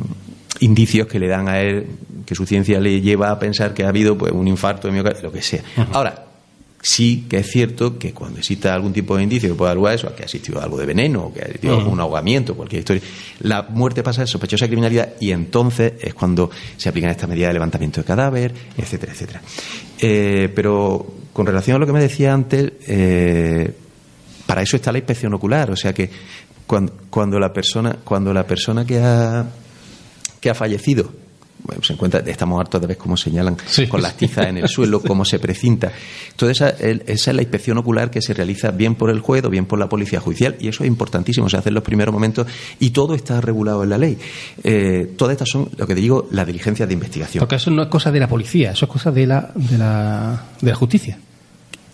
indicios 0.61 1.07
que 1.07 1.19
le 1.19 1.27
dan 1.27 1.47
a 1.47 1.59
él, 1.61 1.85
que 2.25 2.33
su 2.35 2.45
ciencia 2.45 2.79
le 2.79 3.01
lleva 3.01 3.29
a 3.31 3.37
pensar 3.37 3.73
que 3.73 3.83
ha 3.83 3.89
habido 3.89 4.17
pues 4.17 4.31
un 4.31 4.47
infarto 4.47 4.87
de 4.87 4.93
miocardio, 4.93 5.23
lo 5.23 5.31
que 5.31 5.41
sea. 5.41 5.61
Ahora, 5.91 6.25
sí 6.83 7.25
que 7.29 7.37
es 7.37 7.47
cierto 7.49 7.97
que 7.97 8.13
cuando 8.13 8.39
exista 8.39 8.73
algún 8.73 8.91
tipo 8.91 9.15
de 9.15 9.23
indicio 9.23 9.49
que 9.49 9.55
pueda 9.55 9.69
dar 9.69 9.77
lugar 9.77 9.93
a 9.93 9.95
eso, 9.95 10.07
a 10.07 10.15
que 10.15 10.23
ha 10.23 10.25
existido 10.25 10.61
algo 10.61 10.77
de 10.77 10.85
veneno, 10.85 11.23
o 11.23 11.33
que 11.33 11.39
ha 11.39 11.45
existido 11.45 11.77
Ujú. 11.77 11.89
un 11.89 11.99
ahogamiento, 12.01 12.55
cualquier 12.55 12.79
historia, 12.79 13.01
la 13.39 13.63
muerte 13.63 14.03
pasa 14.03 14.21
ser 14.21 14.27
sospechosa 14.27 14.65
de 14.65 14.69
criminalidad 14.69 15.13
y 15.19 15.31
entonces 15.31 15.93
es 16.01 16.13
cuando 16.13 16.51
se 16.75 16.89
aplican 16.89 17.09
estas 17.09 17.29
medidas 17.29 17.49
de 17.49 17.53
levantamiento 17.53 18.01
de 18.01 18.05
cadáver, 18.05 18.53
etcétera, 18.77 19.13
etcétera. 19.13 19.41
Eh, 19.97 20.51
pero 20.53 21.07
con 21.31 21.45
relación 21.45 21.77
a 21.77 21.79
lo 21.79 21.85
que 21.85 21.93
me 21.93 22.01
decía 22.01 22.33
antes, 22.33 22.73
eh, 22.85 23.73
para 24.45 24.61
eso 24.61 24.75
está 24.75 24.91
la 24.91 24.97
inspección 24.97 25.33
ocular, 25.33 25.71
o 25.71 25.77
sea 25.77 25.93
que 25.93 26.09
cuando, 26.67 26.93
cuando 27.09 27.39
la 27.39 27.53
persona, 27.53 27.97
cuando 28.03 28.33
la 28.33 28.45
persona 28.45 28.85
que 28.85 28.99
ha 28.99 29.45
que 30.41 30.49
ha 30.49 30.53
fallecido 30.53 31.22
se 31.81 31.93
encuentra, 31.93 32.21
estamos 32.25 32.59
hartos 32.59 32.81
de 32.81 32.87
ver 32.87 32.97
cómo 32.97 33.17
señalan 33.17 33.57
con 33.89 34.01
las 34.01 34.15
tizas 34.15 34.47
en 34.47 34.57
el 34.57 34.67
suelo, 34.67 35.01
cómo 35.07 35.25
se 35.25 35.39
precinta. 35.39 35.91
Toda 36.35 36.51
esa, 36.51 36.69
esa 36.69 37.31
es 37.31 37.35
la 37.35 37.41
inspección 37.41 37.77
ocular 37.77 38.09
que 38.09 38.21
se 38.21 38.33
realiza 38.33 38.71
bien 38.71 38.95
por 38.95 39.09
el 39.09 39.19
juez 39.19 39.43
o 39.45 39.49
bien 39.49 39.65
por 39.65 39.79
la 39.79 39.89
policía 39.89 40.19
judicial 40.19 40.55
y 40.59 40.67
eso 40.67 40.83
es 40.83 40.87
importantísimo, 40.87 41.49
se 41.49 41.57
hace 41.57 41.69
en 41.69 41.75
los 41.75 41.83
primeros 41.83 42.13
momentos 42.13 42.47
y 42.79 42.91
todo 42.91 43.15
está 43.15 43.41
regulado 43.41 43.83
en 43.83 43.89
la 43.89 43.97
ley. 43.97 44.17
Eh, 44.63 45.13
todas 45.17 45.33
estas 45.33 45.49
son, 45.49 45.69
lo 45.77 45.87
que 45.87 45.95
te 45.95 46.01
digo, 46.01 46.27
las 46.31 46.45
diligencias 46.45 46.87
de 46.87 46.93
investigación. 46.93 47.39
Porque 47.39 47.55
eso 47.55 47.71
no 47.71 47.83
es 47.83 47.89
cosa 47.89 48.11
de 48.11 48.19
la 48.19 48.27
policía, 48.27 48.71
eso 48.71 48.85
es 48.85 48.91
cosa 48.91 49.11
de 49.11 49.27
la, 49.27 49.51
de 49.55 49.77
la, 49.77 50.43
de 50.61 50.69
la 50.69 50.75
justicia. 50.75 51.17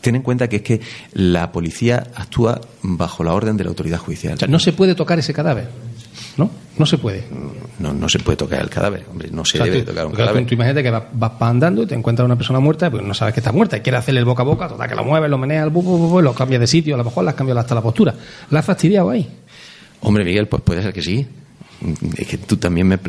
Ten 0.02 0.16
en 0.16 0.22
cuenta 0.22 0.48
que 0.48 0.58
es 0.58 0.62
que 0.62 0.82
la 1.14 1.52
policía 1.52 2.08
actúa 2.16 2.62
bajo 2.82 3.24
la 3.24 3.34
orden 3.34 3.58
de 3.58 3.66
la 3.66 3.70
autoridad 3.70 3.98
judicial. 3.98 4.36
O 4.36 4.38
sea, 4.38 4.48
no 4.48 4.60
se 4.60 4.72
puede 4.72 4.96
tocar 4.96 5.20
ese 5.20 5.34
cadáver. 5.34 5.68
¿No? 6.40 6.50
No 6.78 6.86
se 6.86 6.98
puede. 6.98 7.26
No, 7.80 7.94
no 7.94 8.08
se 8.08 8.20
puede 8.20 8.38
tocar 8.38 8.62
el 8.62 8.70
cadáver, 8.70 9.04
hombre, 9.12 9.30
no 9.32 9.44
se 9.44 9.58
O 9.60 9.64
sea, 9.64 9.66
debe 9.72 9.84
tú- 9.84 9.92
tocar 9.92 10.06
un 10.06 10.14
cadáver. 10.14 10.44
Tú, 10.44 10.48
tú 10.50 10.54
imagínate 10.56 10.82
que 10.84 10.90
vas, 10.90 11.32
andando 11.42 11.84
y 11.84 11.86
te 11.86 11.96
encuentras 11.96 12.26
una 12.26 12.38
persona 12.38 12.60
muerta, 12.62 12.90
pues 12.90 13.04
no 13.04 13.14
sabes 13.14 13.34
que 13.34 13.42
está 13.42 13.52
muerta 13.52 13.76
y 13.76 13.82
quieres 13.82 14.00
hacerle 14.00 14.22
el 14.22 14.26
boca 14.26 14.44
a 14.44 14.46
boca, 14.46 14.70
total, 14.70 14.88
que 14.88 14.96
lo 14.96 15.04
mueves, 15.04 15.30
lo 15.30 15.38
meneas, 15.38 15.70
bu, 15.72 15.82
bu, 15.82 16.22
lo 16.22 16.34
cambias 16.34 16.62
de 16.62 16.68
sitio, 16.68 16.96
a 16.96 16.98
lo 16.98 17.04
mejor 17.04 17.26
le 17.26 17.32
has 17.32 17.36
cambiado 17.36 17.60
hasta 17.60 17.76
la 17.76 17.82
postura. 17.82 18.14
¿La 18.52 18.60
has 18.60 18.66
fastidiado 18.66 19.10
ahí? 19.10 19.28
Hombre, 20.00 20.24
Miguel, 20.24 20.48
pues 20.48 20.62
puede 20.64 20.82
ser 20.82 20.94
que 20.94 21.02
sí. 21.02 21.28
Es 22.18 22.28
que 22.28 22.38
tú 22.38 22.58
también 22.58 22.88
me. 22.88 23.00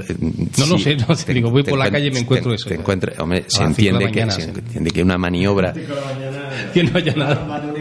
No, 0.58 0.66
no 0.66 0.78
sé, 0.78 0.96
no 0.96 1.14
sé, 1.16 1.34
digo, 1.34 1.50
voy 1.50 1.64
por 1.64 1.78
la 1.78 1.90
calle 1.90 2.06
y 2.06 2.10
me 2.12 2.20
encuentro 2.20 2.54
eso. 2.54 2.68
Te 2.68 2.76
encuentras, 2.76 3.18
hombre, 3.18 3.44
se 3.48 3.64
entiende, 3.64 4.06
que, 4.06 4.20
mañana, 4.20 4.32
se 4.32 4.42
sí. 4.42 4.50
entiende 4.54 4.90
que 4.90 5.02
una 5.02 5.18
maniobra. 5.18 5.72
que 6.72 6.84
no 6.84 6.96
haya 6.96 7.14
nada. 7.14 7.74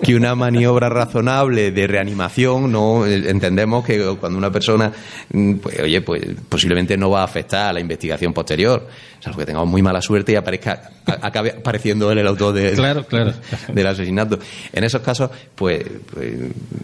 que 0.00 0.14
una 0.14 0.34
maniobra 0.36 0.88
razonable 0.88 1.72
de 1.72 1.86
reanimación, 1.88 2.70
no 2.70 3.04
entendemos 3.04 3.84
que 3.84 4.16
cuando 4.20 4.38
una 4.38 4.52
persona, 4.52 4.92
mm, 5.32 5.54
pues, 5.54 5.80
oye, 5.80 6.00
pues 6.02 6.22
posiblemente 6.48 6.96
no 6.96 7.10
va 7.10 7.22
a 7.22 7.24
afectar 7.24 7.70
a 7.70 7.72
la 7.72 7.80
investigación 7.80 8.32
posterior, 8.32 8.86
salvo 9.22 9.38
que 9.38 9.46
tengamos 9.46 9.68
muy 9.68 9.82
mala 9.82 10.02
suerte 10.02 10.32
y 10.32 10.34
aparezca, 10.34 10.90
a- 11.06 11.26
acabe 11.26 11.50
apareciendo 11.58 12.10
él 12.10 12.18
el 12.18 12.26
autor 12.26 12.54
de- 12.54 12.72
Claro, 12.72 13.04
claro. 13.06 13.32
del 13.72 13.86
asesinato. 13.86 14.38
En 14.72 14.82
esos 14.84 15.00
casos, 15.00 15.30
pues, 15.54 15.84
pues, 16.12 16.34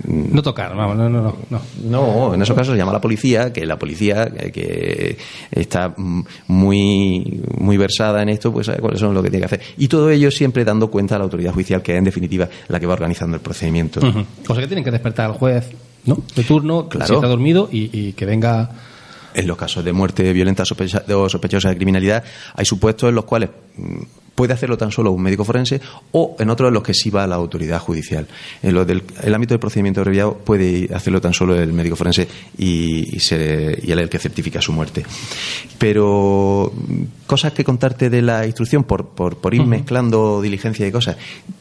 No 0.07 0.41
tocar, 0.43 0.75
vamos, 0.77 0.97
no, 0.97 1.09
no, 1.11 1.37
no. 1.51 1.61
no. 1.85 2.35
en 2.35 2.43
esos 2.43 2.57
casos 2.57 2.77
llama 2.77 2.91
a 2.93 2.95
la 2.95 3.01
policía, 3.01 3.53
que 3.53 3.67
la 3.67 3.77
policía 3.79 4.27
que 4.31 5.19
está 5.51 5.93
mm, 5.97 6.23
muy, 6.47 7.43
muy 7.59 7.77
versada 7.77 8.23
en 8.23 8.29
esto, 8.29 8.53
pues 8.53 8.67
sabe 8.67 8.79
cuáles 8.79 9.01
son 9.01 9.15
lo 9.15 9.23
que 9.23 9.31
tiene 9.31 9.41
que 9.47 9.55
hacer. 9.55 9.61
Y 9.77 9.89
todo 9.89 10.11
ello 10.11 10.31
siempre 10.31 10.65
dando 10.65 10.91
cuenta 10.91 11.17
a 11.17 11.19
la 11.19 11.25
autoridad 11.25 11.53
judicial, 11.53 11.83
que 11.83 11.93
es 11.93 11.99
en 11.99 12.05
definitiva 12.05 12.49
la 12.69 12.79
que 12.79 12.87
va 12.87 12.93
organizando 12.95 13.37
el 13.37 13.43
procedimiento. 13.43 14.01
Ujú. 14.07 14.25
Cosa 14.47 14.61
que 14.61 14.67
tienen 14.67 14.85
que 14.85 14.91
despertar 14.91 15.27
al 15.27 15.33
juez, 15.33 15.71
¿no? 16.05 16.19
De 16.37 16.45
turno, 16.45 16.89
Claro. 16.89 17.07
si 17.07 17.15
está 17.15 17.27
dormido 17.27 17.69
y, 17.71 17.91
y 17.93 18.13
que 18.13 18.27
venga. 18.27 18.71
En 19.35 19.47
los 19.47 19.57
casos 19.57 19.85
de 19.85 19.93
muerte 19.93 20.33
violenta 20.33 20.65
sospecha- 20.65 21.05
o 21.15 21.29
sospechosa 21.29 21.69
de 21.69 21.77
criminalidad, 21.77 22.25
hay 22.55 22.65
supuestos 22.65 23.09
en 23.11 23.15
los 23.15 23.25
cuales 23.25 23.51
mm, 23.77 24.03
puede 24.39 24.53
hacerlo 24.55 24.79
tan 24.79 24.93
solo 24.93 25.11
un 25.11 25.21
médico 25.21 25.45
forense 25.45 25.81
o 26.13 26.37
en 26.39 26.49
otros 26.49 26.69
en 26.69 26.75
los 26.75 26.85
que 26.85 26.95
sí 26.95 27.11
va 27.11 27.27
la 27.27 27.35
autoridad 27.35 27.81
judicial. 27.81 28.29
En 28.63 28.73
lo 28.73 28.85
del 28.85 29.03
el 29.25 29.35
ámbito 29.35 29.55
del 29.55 29.59
procedimiento 29.59 30.01
abreviado 30.01 30.39
puede 30.39 30.89
hacerlo 30.95 31.21
tan 31.21 31.35
solo 31.35 31.61
el 31.61 31.73
médico 31.73 31.97
forense 31.97 32.29
y, 32.57 33.17
y, 33.17 33.19
y 33.19 33.91
él 33.91 33.99
es 33.99 34.05
el 34.05 34.09
que 34.09 34.21
certifica 34.21 34.63
su 34.63 34.73
muerte. 34.73 35.05
Pero 35.77 36.73
cosas 37.27 37.53
que 37.53 37.65
contarte 37.65 38.11
de 38.11 38.23
la 38.23 38.47
instrucción 38.47 38.85
por, 38.85 39.09
por, 39.09 39.39
por 39.39 39.55
ir 39.55 39.65
mezclando 39.67 40.41
diligencia 40.41 40.87
y 40.87 40.93
cosas. 40.93 41.17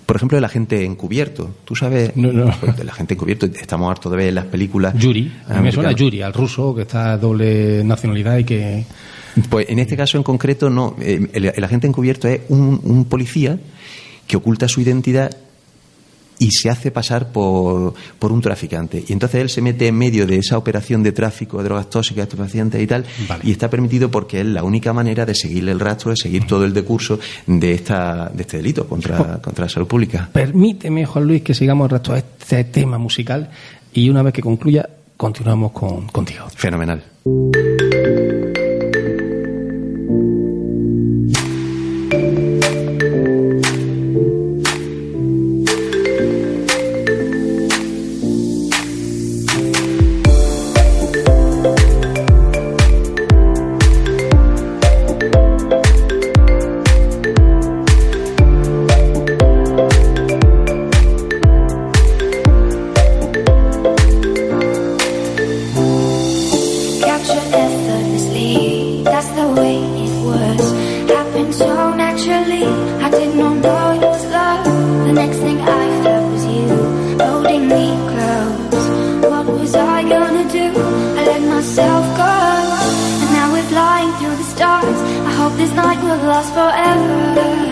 Por 0.06 0.16
ejemplo, 0.16 0.38
el 0.38 0.46
agente 0.46 0.86
encubierto. 0.86 1.50
Tú 1.66 1.76
sabes, 1.76 2.12
Pues, 2.14 2.80
el 2.80 2.90
agente 2.90 3.16
encubierto, 3.16 3.48
estamos 3.48 3.90
hartos 3.90 4.12
de 4.12 4.18
ver 4.20 4.28
en 4.28 4.36
las 4.36 4.46
películas. 4.46 4.94
Yuri. 5.00 5.34
A 5.50 5.56
mí 5.56 5.64
me 5.64 5.72
suena. 5.72 5.94
Yuri, 5.94 6.22
al 6.22 6.34
ruso, 6.34 6.76
que 6.76 6.84
está 6.84 7.18
doble 7.18 7.84
nacionalidad 7.84 8.38
y 8.38 8.44
que. 8.44 8.86
Pues 9.50 9.70
en 9.70 9.80
este 9.80 9.96
caso 9.96 10.18
en 10.18 10.24
concreto 10.24 10.70
no. 10.70 10.96
Eh, 11.00 11.28
El, 11.34 11.46
el 11.46 11.64
agente 11.64 11.88
encubierto 11.88 12.28
es 12.28 12.42
un, 12.50 12.80
un 12.84 13.06
policía 13.06 13.60
que 14.26 14.38
oculta 14.38 14.68
su 14.68 14.82
identidad 14.82 15.32
y 16.40 16.52
se 16.52 16.70
hace 16.70 16.92
pasar 16.92 17.32
por, 17.32 17.96
por 18.20 18.32
un 18.32 18.42
traficante. 18.42 19.04
Y 19.08 19.14
entonces 19.14 19.42
él 19.42 19.50
se 19.50 19.62
mete 19.62 19.88
en 19.88 19.96
medio 19.98 20.28
de 20.28 20.38
esa 20.38 20.58
operación 20.58 21.02
de 21.02 21.12
tráfico 21.12 21.58
de 21.58 21.64
drogas 21.64 21.90
tóxicas, 21.90 22.24
estupefacientes 22.24 22.80
y 22.80 22.86
tal, 22.86 23.06
y 23.42 23.52
está 23.52 23.70
permitido 23.72 24.12
porque 24.12 24.42
es 24.42 24.46
la 24.46 24.64
única 24.64 24.94
manera 24.94 25.26
de 25.26 25.34
seguirle 25.34 25.72
el 25.72 25.80
rastro, 25.80 26.12
de 26.12 26.18
seguir 26.18 26.46
todo 26.46 26.64
el 26.66 26.74
decurso 26.74 27.20
de, 27.48 27.74
esta, 27.74 28.30
de 28.32 28.42
este 28.44 28.58
delito 28.58 28.88
contra, 28.88 29.40
contra 29.42 29.66
la 29.66 29.70
salud 29.70 29.88
pública. 29.88 30.30
Permíteme, 30.32 31.06
Juan 31.08 31.26
Luis, 31.26 31.42
que 31.42 31.56
sigamos 31.56 31.86
el 31.86 31.92
resto 31.92 32.14
de 32.14 32.20
este 32.20 32.64
tema 32.66 33.00
musical 33.00 33.50
y 33.94 34.10
una 34.10 34.22
vez 34.22 34.32
que 34.34 34.44
concluya, 34.44 34.88
continuamos 35.16 35.72
con, 35.72 36.08
contigo. 36.10 36.46
Fenomenal. 36.56 37.04
What 77.70 79.46
was 79.46 79.76
I 79.76 80.02
gonna 80.04 80.50
do? 80.50 80.68
I 81.20 81.26
let 81.26 81.42
myself 81.42 82.06
go, 82.16 82.34
and 83.22 83.30
now 83.34 83.52
we're 83.52 83.64
flying 83.64 84.12
through 84.20 84.38
the 84.38 84.44
stars. 84.56 85.00
I 85.30 85.32
hope 85.32 85.54
this 85.58 85.74
night 85.74 86.02
will 86.02 86.22
last 86.32 86.54
forever. 86.54 87.67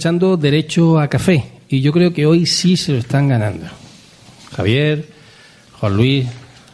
Derecho 0.00 0.98
a 0.98 1.08
Café 1.08 1.44
y 1.68 1.82
yo 1.82 1.92
creo 1.92 2.14
que 2.14 2.24
hoy 2.24 2.46
sí 2.46 2.78
se 2.78 2.92
lo 2.92 2.98
están 2.98 3.28
ganando. 3.28 3.66
Javier, 4.56 5.04
Juan 5.78 5.94
Luis, 5.94 6.26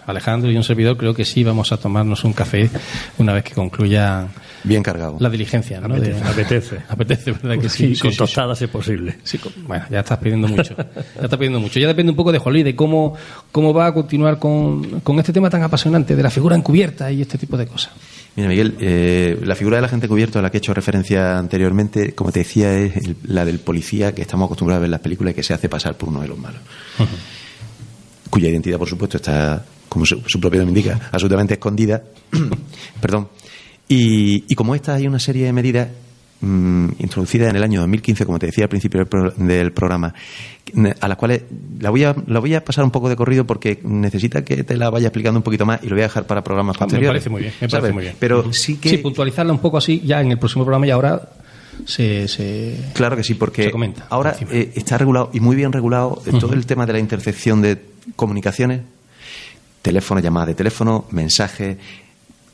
Alejandro 0.07 0.49
y 0.53 0.57
un 0.57 0.63
servidor 0.63 0.97
creo 0.97 1.13
que 1.13 1.25
sí 1.25 1.43
vamos 1.43 1.73
a 1.73 1.77
tomarnos 1.77 2.23
un 2.23 2.33
café 2.33 2.71
una 3.19 3.33
vez 3.33 3.43
que 3.43 3.55
concluya 3.55 4.29
Bien 4.67 4.83
cargado. 4.83 5.17
la 5.21 5.31
diligencia. 5.31 5.81
¿no? 5.81 5.87
Apetece, 5.87 6.21
De- 6.21 6.29
apetece. 6.29 6.77
Apetece, 6.89 7.33
¿verdad 7.33 7.59
que 7.63 7.69
sí? 7.69 7.95
Sí, 7.95 8.01
con 8.01 8.11
sí, 8.11 8.15
sí. 8.15 8.19
tostadas 8.19 8.61
es 8.61 8.69
posible. 8.69 9.17
Sí, 9.23 9.39
con- 9.39 9.53
bueno, 9.67 9.85
ya 9.91 10.01
estás 10.01 10.19
pidiendo 10.19 10.49
mucho. 10.49 10.75
Ya 10.77 11.23
estás 11.23 11.39
pidiendo 11.39 11.61
mucho. 11.61 11.79
Ya 11.79 11.87
depende 11.89 12.11
un 12.11 12.17
poco 12.17 12.33
de 12.33 12.39
Juan 12.39 12.53
Luis, 12.53 12.65
de 12.65 12.77
cómo, 12.77 13.15
cómo 13.53 13.73
va 13.73 13.87
a 13.87 13.95
continuar 13.95 14.39
con, 14.39 15.01
con 15.01 15.19
este 15.19 15.33
tema 15.33 15.49
tan 15.49 15.63
apasionante 15.63 16.15
de 16.17 16.23
la 16.23 16.31
figura 16.31 16.57
encubierta 16.57 17.11
y 17.11 17.23
este 17.23 17.39
tipo 17.39 17.57
de 17.57 17.67
cosas. 17.67 17.93
Mira, 18.35 18.49
Miguel, 18.51 18.75
eh, 18.81 19.39
la 19.45 19.55
figura 19.55 19.77
del 19.77 19.87
agente 19.87 20.09
cubierto 20.09 20.39
a 20.39 20.43
la 20.43 20.51
que 20.51 20.59
he 20.59 20.61
hecho 20.61 20.75
referencia 20.75 21.39
anteriormente, 21.39 22.15
como 22.15 22.33
te 22.33 22.41
decía, 22.41 22.77
es 22.79 22.95
el- 22.97 23.17
la 23.25 23.45
del 23.47 23.61
policía 23.61 24.15
que 24.15 24.21
estamos 24.23 24.47
acostumbrados 24.47 24.79
a 24.79 24.83
ver 24.83 24.87
en 24.89 24.91
las 24.91 25.01
películas 25.01 25.33
y 25.33 25.35
que 25.37 25.43
se 25.43 25.55
hace 25.55 25.69
pasar 25.71 25.97
por 25.97 26.11
uno 26.11 26.21
de 26.21 26.29
los 26.29 26.37
malos. 26.39 26.61
Cuya 28.29 28.49
identidad, 28.51 28.79
por 28.79 28.89
supuesto, 28.89 29.17
está, 29.17 29.65
como 29.89 30.05
su, 30.05 30.21
su 30.27 30.39
propio 30.41 30.61
nombre 30.61 30.81
indica, 30.81 31.09
absolutamente 31.13 31.55
escondida. 31.55 32.03
Perdón. 33.01 33.29
Y, 33.89 34.45
y 34.49 34.55
como 34.55 34.75
esta 34.75 34.95
hay 34.95 35.07
una 35.07 35.19
serie 35.19 35.45
de 35.47 35.53
medidas 35.53 35.89
mm, 36.41 36.89
introducidas 36.99 37.51
en 37.51 37.57
el 37.57 37.63
año 37.63 37.81
2015, 37.81 38.27
como 38.27 38.39
te 38.39 38.47
decía 38.47 38.65
al 38.65 38.69
principio 38.69 38.99
del, 38.99 39.07
pro- 39.09 39.31
del 39.37 39.73
programa, 39.73 40.13
a 41.01 41.09
las 41.09 41.17
cuales 41.17 41.43
la 41.79 41.91
voy, 41.91 42.03
a, 42.05 42.15
la 42.27 42.41
voy 42.41 42.55
a 42.55 42.65
pasar 42.65 42.83
un 42.85 42.91
poco 42.91 43.09
de 43.09 43.15
corrido 43.15 43.47
porque 43.47 43.79
necesita 43.85 44.45
que 44.45 44.65
te 44.65 44.77
la 44.77 44.91
vaya 44.91 45.07
explicando 45.07 45.39
un 45.39 45.45
poquito 45.45 45.65
más 45.65 45.81
y 45.83 45.87
lo 45.87 45.95
voy 45.95 46.01
a 46.01 46.07
dejar 46.07 46.27
para 46.27 46.43
programas 46.43 46.77
Ah, 46.77 46.81
Me 46.81 46.87
posteriores. 46.87 47.11
parece 47.13 47.31
muy 47.31 47.41
bien, 47.43 47.53
me 47.61 47.69
¿sabes? 47.69 47.81
parece 47.81 47.93
muy 47.95 48.03
bien. 48.03 48.17
Pero 48.19 48.53
sí 48.53 48.77
que... 48.79 48.89
Sí, 48.91 48.99
puntualizarla 48.99 49.53
un 49.53 49.61
poco 49.61 49.79
así 49.79 50.01
ya 50.05 50.21
en 50.21 50.33
el 50.33 50.39
próximo 50.39 50.65
programa 50.65 50.87
y 50.87 50.91
ahora 50.91 51.29
se... 51.87 52.27
se... 52.27 52.77
Claro 52.95 53.17
que 53.17 53.23
sí, 53.23 53.35
porque 53.35 53.71
ahora 54.11 54.37
eh, 54.51 54.73
está 54.75 54.99
regulado 54.99 55.31
y 55.33 55.39
muy 55.39 55.55
bien 55.55 55.71
regulado 55.73 56.21
eh, 56.27 56.33
todo 56.41 56.55
el 56.55 56.67
tema 56.67 56.85
de 56.87 56.95
la 56.95 56.99
intercepción 56.99 57.63
de 57.63 57.81
comunicaciones, 58.17 58.81
teléfono, 59.83 60.21
llamada 60.21 60.47
de 60.47 60.55
teléfono, 60.57 61.05
mensajes, 61.13 61.77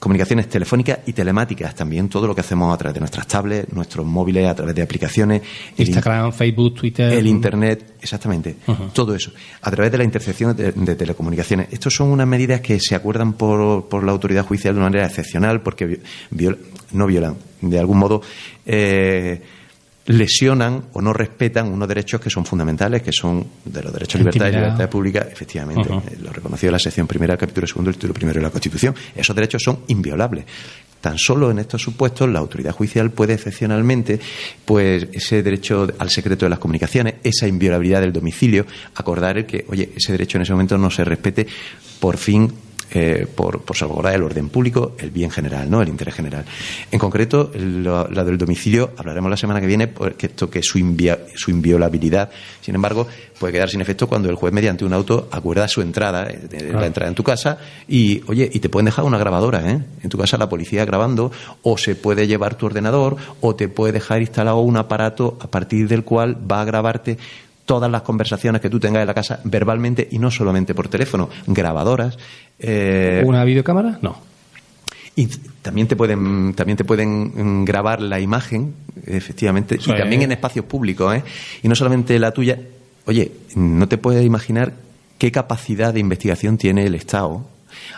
comunicaciones 0.03 0.49
telefónicas 0.49 0.99
y 1.07 1.13
telemáticas 1.13 1.77
también, 1.77 2.09
todo 2.09 2.27
lo 2.27 2.35
que 2.35 2.41
hacemos 2.41 2.75
a 2.75 2.77
través 2.77 2.95
de 2.95 2.99
nuestras 2.99 3.25
tablets, 3.29 3.73
nuestros 3.73 4.05
móviles, 4.05 4.49
a 4.49 4.55
través 4.57 4.75
de 4.75 4.83
aplicaciones, 4.83 5.43
el 5.79 5.87
Instagram, 5.87 6.33
Facebook, 6.33 6.75
Twitter... 6.75 7.13
el 7.13 7.25
Internet, 7.29 7.95
exactamente, 8.01 8.57
todo 8.93 9.15
eso, 9.15 9.31
a 9.61 9.71
través 9.71 9.93
de 9.93 9.99
la 9.99 10.03
intercepción 10.05 10.57
de, 10.57 10.73
de 10.73 10.95
telecomunicaciones. 10.97 11.69
Estas 11.71 11.95
son 11.95 12.09
unas 12.09 12.27
medidas 12.27 12.61
que 12.61 12.81
se 12.81 12.97
acuerdan 12.97 13.35
por, 13.35 13.89
por 13.89 14.03
la 14.03 14.11
autoridad 14.11 14.45
judicial 14.45 14.75
de 14.75 14.81
una 14.81 14.89
manera 14.91 15.07
excepcional 15.07 15.63
porque 15.63 15.87
vi- 15.87 15.99
viola- 16.33 16.59
no 16.91 17.07
violan, 17.07 17.37
de 17.61 17.79
algún 17.79 17.99
modo 17.99 18.23
eh, 18.67 19.41
lesionan 20.07 20.85
o 20.93 21.01
no 21.01 21.13
respetan 21.13 21.69
unos 21.73 21.89
derechos 21.89 22.21
que 22.21 22.31
son 22.31 22.45
fundamentales, 22.45 23.03
que 23.03 23.13
son 23.13 23.47
de 23.65 23.83
los 23.83 23.93
derechos 23.93 24.19
de 24.19 24.31
libertad 24.31 24.49
y 24.49 24.53
libertad 24.53 24.91
pública, 24.91 25.29
efectivamente, 25.31 25.89
Ujú. 25.89 26.03
eh, 26.09 26.19
lo 26.21 26.33
reconoció 26.33 26.71
la 26.71 26.79
sección 26.79 27.07
primera, 27.07 27.35
el 27.35 27.39
capítulo 27.39 27.67
segundo, 27.67 27.91
el 27.91 27.97
título 27.97 28.15
primero 28.15 28.39
de 28.39 28.43
la 28.43 28.51
Constitución. 28.51 28.95
Esos 29.15 29.35
derechos 29.37 29.63
son 29.63 29.81
inviolables. 29.89 30.45
Tan 31.01 31.19
solo 31.19 31.51
en 31.51 31.59
estos 31.59 31.83
supuestos 31.83 32.29
la 32.29 32.39
autoridad 32.39 32.73
judicial 32.73 33.11
puede 33.11 33.35
excepcionalmente, 33.35 34.21
pues 34.65 35.09
ese 35.13 35.43
derecho 35.43 35.89
al 35.99 36.11
secreto 36.11 36.47
de 36.47 36.51
las 36.51 36.61
comunicaciones, 36.61 37.15
esa 37.25 37.49
inviolabilidad 37.49 38.01
del 38.01 38.13
domicilio, 38.13 38.67
acordar 38.95 39.39
el 39.39 39.47
que, 39.47 39.65
oye, 39.69 39.91
ese 39.97 40.13
derecho 40.13 40.39
en 40.39 40.43
ese 40.43 40.53
momento 40.53 40.79
no 40.79 40.91
se 40.91 41.05
respete 41.05 41.47
por 41.99 42.17
fin 42.19 42.53
eh, 42.95 43.27
por, 43.35 43.63
por 43.63 43.77
salvaguardar 43.77 44.15
el 44.15 44.23
orden 44.23 44.49
público, 44.49 44.93
el 44.99 45.11
bien 45.11 45.31
general, 45.31 45.71
¿no? 45.71 45.81
el 45.83 45.89
interés 45.89 46.15
general. 46.15 46.45
En 46.91 46.99
concreto, 46.99 47.51
lo- 47.55 48.09
la 48.09 48.25
del 48.25 48.39
domicilio, 48.39 48.91
hablaremos 48.97 49.31
la 49.31 49.37
semana 49.37 49.61
que 49.61 49.67
viene, 49.67 49.89
porque 49.89 50.27
esto 50.27 50.49
que 50.51 50.63
su, 50.63 50.79
invia- 50.79 51.19
su 51.35 51.51
inviolabilidad, 51.51 52.31
sin 52.61 52.75
embargo, 52.75 53.07
puede 53.39 53.53
quedar 53.55 53.69
sin 53.71 53.81
efecto 53.81 54.07
cuando 54.07 54.29
el 54.31 54.37
juez, 54.37 54.53
mediante 54.53 54.85
un 54.85 54.93
auto, 54.93 55.29
acuerda 55.31 55.67
su 55.69 55.81
entrada, 55.83 56.29
eh, 56.31 56.39
de- 56.43 56.49
de 56.59 56.65
Claro. 56.65 56.81
la 56.81 56.87
entrada 56.87 57.09
en 57.09 57.15
tu 57.15 57.23
casa, 57.25 57.59
y, 57.89 58.23
oye, 58.29 58.49
y 58.53 58.61
te 58.61 58.69
pueden 58.69 58.87
dejar 58.87 59.05
una 59.05 59.19
grabadora, 59.19 59.69
¿eh? 59.71 59.81
En 60.03 60.09
tu 60.11 60.19
casa 60.19 60.37
la 60.39 60.49
policía 60.49 60.85
grabando, 60.85 61.33
o 61.63 61.79
se 61.79 61.95
puede 61.97 62.27
llevar 62.27 62.55
tu 62.57 62.67
ordenador, 62.67 63.17
o 63.41 63.55
te 63.57 63.69
puede 63.69 63.93
dejar 63.93 64.21
instalado 64.21 64.59
un 64.61 64.77
aparato 64.77 65.37
a 65.41 65.49
partir 65.49 65.89
del 65.89 66.05
cual 66.05 66.37
va 66.51 66.61
a 66.61 66.65
grabarte 66.65 67.19
todas 67.65 67.91
las 67.91 68.03
conversaciones 68.03 68.61
que 68.61 68.69
tú 68.71 68.79
tengas 68.81 69.01
en 69.03 69.07
la 69.07 69.15
casa 69.15 69.41
verbalmente 69.45 70.09
y 70.11 70.19
no 70.19 70.31
solamente 70.31 70.75
por 70.75 70.89
teléfono, 70.89 71.29
grabadoras. 71.47 72.19
eh, 72.59 73.23
¿Una 73.25 73.45
videocámara? 73.45 73.99
No. 74.03 74.17
y 75.15 75.27
también 75.61 75.87
te 75.87 75.95
pueden 75.95 76.55
también 76.55 76.77
te 76.77 76.85
pueden 76.85 77.61
mm, 77.61 77.65
grabar 77.65 78.01
la 78.01 78.19
imagen, 78.19 78.75
efectivamente, 79.07 79.79
Sí. 79.81 79.91
y 79.91 79.97
también 79.97 80.23
en 80.23 80.33
espacios 80.33 80.65
públicos, 80.65 81.15
¿eh? 81.15 81.23
Y 81.63 81.69
no 81.69 81.75
solamente 81.75 82.19
la 82.19 82.31
tuya. 82.33 82.59
Oye, 83.07 83.31
no 83.57 83.89
te 83.89 83.99
puedes 83.99 84.25
imaginar 84.25 84.73
qué 85.19 85.31
capacidad 85.31 85.93
de 85.93 86.01
investigación 86.01 86.57
tiene 86.57 86.87
el 86.87 86.95
Estado 86.95 87.45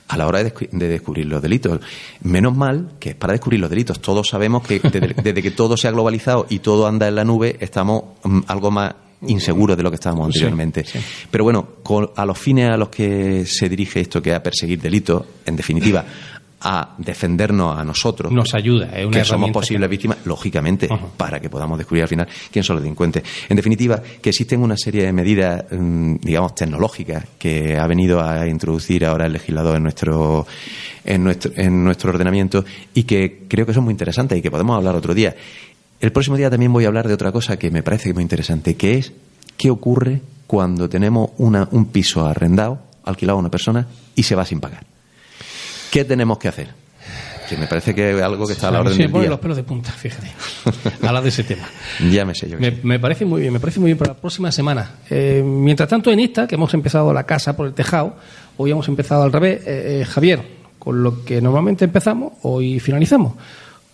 a 0.08 0.16
la 0.16 0.26
hora 0.26 0.42
de, 0.42 0.52
de 0.72 0.88
descubrir 0.88 1.26
los 1.26 1.40
delitos. 1.42 1.80
Menos 2.22 2.56
mal 2.56 2.90
que 2.98 3.10
es 3.10 3.14
para 3.16 3.32
descubrir 3.32 3.60
los 3.60 3.70
delitos. 3.70 4.00
Todos 4.00 4.28
sabemos 4.28 4.66
que 4.66 4.80
desde, 4.80 5.00
desde 5.22 5.42
que 5.42 5.50
todo 5.50 5.76
se 5.76 5.88
ha 5.88 5.90
globalizado 5.92 6.46
y 6.50 6.58
todo 6.60 6.86
anda 6.86 7.06
en 7.08 7.14
la 7.14 7.24
nube, 7.24 7.56
estamos 7.60 8.04
mm, 8.24 8.40
algo 8.48 8.70
más 8.70 8.94
inseguros 9.28 9.76
de 9.76 9.82
lo 9.82 9.90
que 9.90 9.96
estábamos 9.96 10.28
Sí, 10.32 10.38
anteriormente. 10.38 10.84
Pero 11.30 11.44
bueno, 11.44 11.66
con- 11.82 12.10
a 12.16 12.24
los 12.24 12.38
fines 12.38 12.70
a 12.70 12.76
los 12.76 12.88
que 12.88 13.44
se 13.46 13.68
dirige 13.68 14.00
esto, 14.00 14.20
que 14.22 14.30
es 14.30 14.36
a 14.36 14.42
perseguir 14.42 14.80
delitos, 14.80 15.24
en 15.46 15.56
definitiva, 15.56 16.04
a 16.66 16.94
defendernos 16.96 17.76
a 17.78 17.84
nosotros. 17.84 18.32
Nos 18.32 18.54
ayuda, 18.54 18.86
es 18.98 19.04
una 19.06 19.18
que 19.18 19.24
somos 19.26 19.50
posibles 19.50 19.90
víctimas, 19.90 20.16
lógicamente, 20.24 20.88
para 21.14 21.38
que 21.38 21.50
podamos 21.50 21.76
descubrir 21.76 22.04
al 22.04 22.08
final 22.08 22.26
quién 22.50 22.64
son 22.64 22.76
los 22.76 22.82
delincuentes. 22.82 23.22
En 23.50 23.56
definitiva, 23.56 24.02
que 24.22 24.30
existen 24.30 24.62
una 24.62 24.74
serie 24.78 25.02
de 25.04 25.12
medidas, 25.12 25.62
mm, 25.70 26.16
digamos, 26.22 26.54
tecnológicas 26.54 27.22
que 27.38 27.76
ha 27.76 27.86
venido 27.86 28.22
a 28.22 28.48
introducir 28.48 29.04
ahora 29.04 29.26
el 29.26 29.34
legislador 29.34 29.76
en 29.76 29.82
nuestro, 29.82 30.46
en 31.04 31.22
nuestro, 31.24 31.52
en 31.54 31.84
nuestro 31.84 32.08
ordenamiento 32.10 32.64
y 32.94 33.02
que 33.02 33.42
creo 33.46 33.66
que 33.66 33.74
son 33.74 33.84
muy 33.84 33.92
interesantes 33.92 34.38
y 34.38 34.40
que 34.40 34.50
podemos 34.50 34.74
hablar 34.74 34.94
otro 34.96 35.12
día. 35.12 35.34
El 36.04 36.12
próximo 36.12 36.36
día 36.36 36.50
también 36.50 36.70
voy 36.70 36.84
a 36.84 36.88
hablar 36.88 37.08
de 37.08 37.14
otra 37.14 37.32
cosa 37.32 37.58
que 37.58 37.70
me 37.70 37.82
parece 37.82 38.12
muy 38.12 38.22
interesante, 38.22 38.76
que 38.76 38.98
es 38.98 39.14
qué 39.56 39.70
ocurre 39.70 40.20
cuando 40.46 40.86
tenemos 40.86 41.30
una, 41.38 41.66
un 41.70 41.86
piso 41.86 42.26
arrendado, 42.26 42.78
alquilado 43.04 43.38
a 43.38 43.40
una 43.40 43.50
persona 43.50 43.86
y 44.14 44.22
se 44.24 44.34
va 44.34 44.44
sin 44.44 44.60
pagar. 44.60 44.84
¿Qué 45.90 46.04
tenemos 46.04 46.36
que 46.36 46.48
hacer? 46.48 46.68
Que 47.48 47.56
me 47.56 47.66
parece 47.66 47.94
que 47.94 48.14
es 48.14 48.22
algo 48.22 48.46
que 48.46 48.52
está 48.52 48.68
a 48.68 48.72
la 48.72 48.80
orden 48.80 48.92
Sí, 48.92 48.98
me 48.98 49.04
del 49.04 49.12
ponen 49.12 49.22
día. 49.22 49.30
los 49.30 49.40
pelos 49.40 49.56
de 49.56 49.62
punta, 49.62 49.92
fíjate. 49.92 50.30
Hablar 51.06 51.22
de 51.22 51.30
ese 51.30 51.42
tema. 51.42 51.66
Ya 52.12 52.26
me 52.26 52.34
sé 52.34 52.50
yo. 52.50 52.58
me 52.82 52.98
parece 52.98 53.24
muy 53.24 53.40
bien, 53.40 53.54
me 53.54 53.60
parece 53.60 53.80
muy 53.80 53.86
bien 53.86 53.96
para 53.96 54.12
la 54.12 54.20
próxima 54.20 54.52
semana. 54.52 54.96
Eh, 55.08 55.42
mientras 55.42 55.88
tanto, 55.88 56.12
en 56.12 56.20
esta, 56.20 56.46
que 56.46 56.56
hemos 56.56 56.74
empezado 56.74 57.14
la 57.14 57.24
casa 57.24 57.56
por 57.56 57.66
el 57.66 57.72
tejado, 57.72 58.16
hoy 58.58 58.72
hemos 58.72 58.86
empezado 58.88 59.22
al 59.22 59.32
revés. 59.32 59.62
Eh, 59.66 60.00
eh, 60.02 60.04
Javier, 60.04 60.42
con 60.78 61.02
lo 61.02 61.24
que 61.24 61.40
normalmente 61.40 61.86
empezamos, 61.86 62.34
hoy 62.42 62.78
finalizamos. 62.78 63.36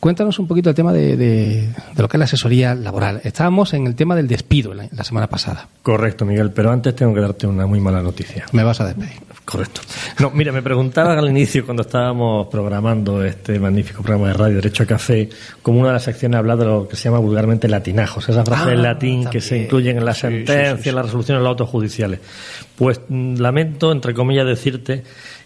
Cuéntanos 0.01 0.39
un 0.39 0.47
poquito 0.49 0.71
el 0.71 0.75
tema 0.75 0.95
de, 0.95 1.15
de- 1.15 1.69
de 1.95 2.03
lo 2.03 2.09
que 2.09 2.17
es 2.17 2.19
la 2.19 2.25
asesoría 2.25 2.75
laboral. 2.75 3.21
Estábamos 3.23 3.75
en 3.75 3.87
el 3.87 3.95
tema 3.95 4.17
del 4.17 4.27
despido 4.27 4.73
la, 4.73 4.89
la 4.97 5.05
semana 5.05 5.27
pasada. 5.27 5.69
Correcto, 5.83 6.25
Miguel, 6.25 6.53
pero 6.53 6.71
antes 6.73 6.97
tengo 6.97 7.13
que 7.13 7.21
darte 7.21 7.47
una 7.47 7.67
muy 7.67 7.81
mala 7.81 8.01
noticia. 8.03 8.47
Me 8.53 8.65
vas 8.65 8.81
a 8.81 8.87
despedir. 8.87 9.13
Correcto. 9.45 9.83
No, 10.19 10.31
mira, 10.31 10.53
me 10.53 10.63
preguntabas 10.63 11.19
al 11.19 11.29
inicio 11.29 11.65
cuando 11.67 11.83
estábamos 11.83 12.47
programando 12.49 13.23
este 13.25 13.59
magnífico 13.59 14.03
programa 14.03 14.29
de 14.29 14.35
radio 14.35 14.55
Derecho 14.57 14.85
a 14.85 14.87
Café, 14.87 15.29
como 15.61 15.81
una 15.81 15.89
de 15.89 15.95
las 15.95 16.05
secciones 16.05 16.39
hablar 16.39 16.57
de 16.57 16.65
lo 16.65 16.89
que 16.89 16.97
se 16.97 17.05
llama 17.05 17.19
vulgarmente 17.19 17.69
latinajos, 17.69 18.27
esas 18.29 18.45
frases 18.47 18.69
Ah, 18.69 18.73
en 18.73 18.83
latín 18.83 19.27
que 19.29 19.41
se 19.43 19.59
incluyen 19.65 19.99
en 19.99 20.05
las 20.07 20.17
sí, 20.17 20.23
sentencias, 20.23 20.77
sí, 20.79 20.83
sí. 20.85 20.89
en 20.89 20.95
las 20.95 21.05
resoluciones, 21.07 21.41
en 21.41 21.45
los 21.45 21.51
autos 21.51 21.69
judiciales. 21.69 22.21
Pues 22.77 23.01
mm, 23.09 23.35
lamento, 23.37 23.93
entre 23.93 24.15
comillas, 24.15 24.47
decirte 24.47 25.03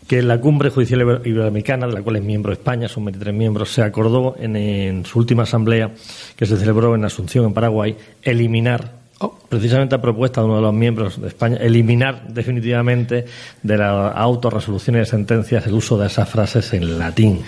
que 0.09 0.22
la 0.22 0.38
cumbre 0.40 0.70
judicial 0.70 1.00
iber- 1.00 1.26
iberoamericana, 1.26 1.86
de 1.86 1.92
la 1.94 2.02
cual 2.02 2.16
es 2.16 2.22
miembro 2.22 2.52
España, 2.52 2.88
son 2.88 3.05
23 3.07 3.34
miembros, 3.34 3.72
se 3.72 3.82
acordó 3.82 4.34
en, 4.38 4.57
en 4.57 5.05
su 5.07 5.18
última 5.18 5.44
asamblea, 5.44 5.92
que 6.36 6.46
se 6.46 6.57
celebró 6.57 6.94
en 6.94 7.05
Asunción, 7.05 7.46
en 7.46 7.55
Paraguay, 7.55 7.96
eliminar 8.22 9.03
precisamente 9.48 9.94
a 9.94 10.00
propuesta 10.00 10.40
de 10.40 10.46
uno 10.46 10.56
de 10.56 10.62
los 10.62 10.74
miembros 10.74 11.20
de 11.20 11.28
España, 11.28 11.56
eliminar 11.58 12.26
definitivamente 12.28 13.24
de 13.62 13.76
las 13.78 14.14
autorresoluciones 14.16 15.06
de 15.06 15.10
sentencias 15.10 15.66
el 15.66 15.74
uso 15.74 15.96
de 15.96 16.06
esas 16.08 16.28
frases 16.28 16.72
en 16.74 16.98
latín. 16.98 17.40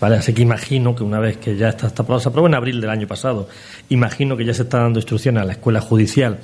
¿Vale? 0.00 0.16
Así 0.16 0.32
que 0.32 0.42
imagino 0.42 0.94
que 0.94 1.02
una 1.04 1.20
vez 1.20 1.36
que 1.36 1.56
ya 1.56 1.68
está, 1.68 1.88
aprobado, 1.88 2.20
se 2.20 2.28
aprobó 2.30 2.46
en 2.48 2.54
abril 2.54 2.80
del 2.80 2.90
año 2.90 3.06
pasado, 3.06 3.48
imagino 3.90 4.36
que 4.36 4.44
ya 4.44 4.54
se 4.54 4.62
está 4.62 4.78
dando 4.78 4.98
instrucciones 4.98 5.42
a 5.42 5.46
la 5.46 5.52
escuela 5.52 5.80
judicial 5.80 6.38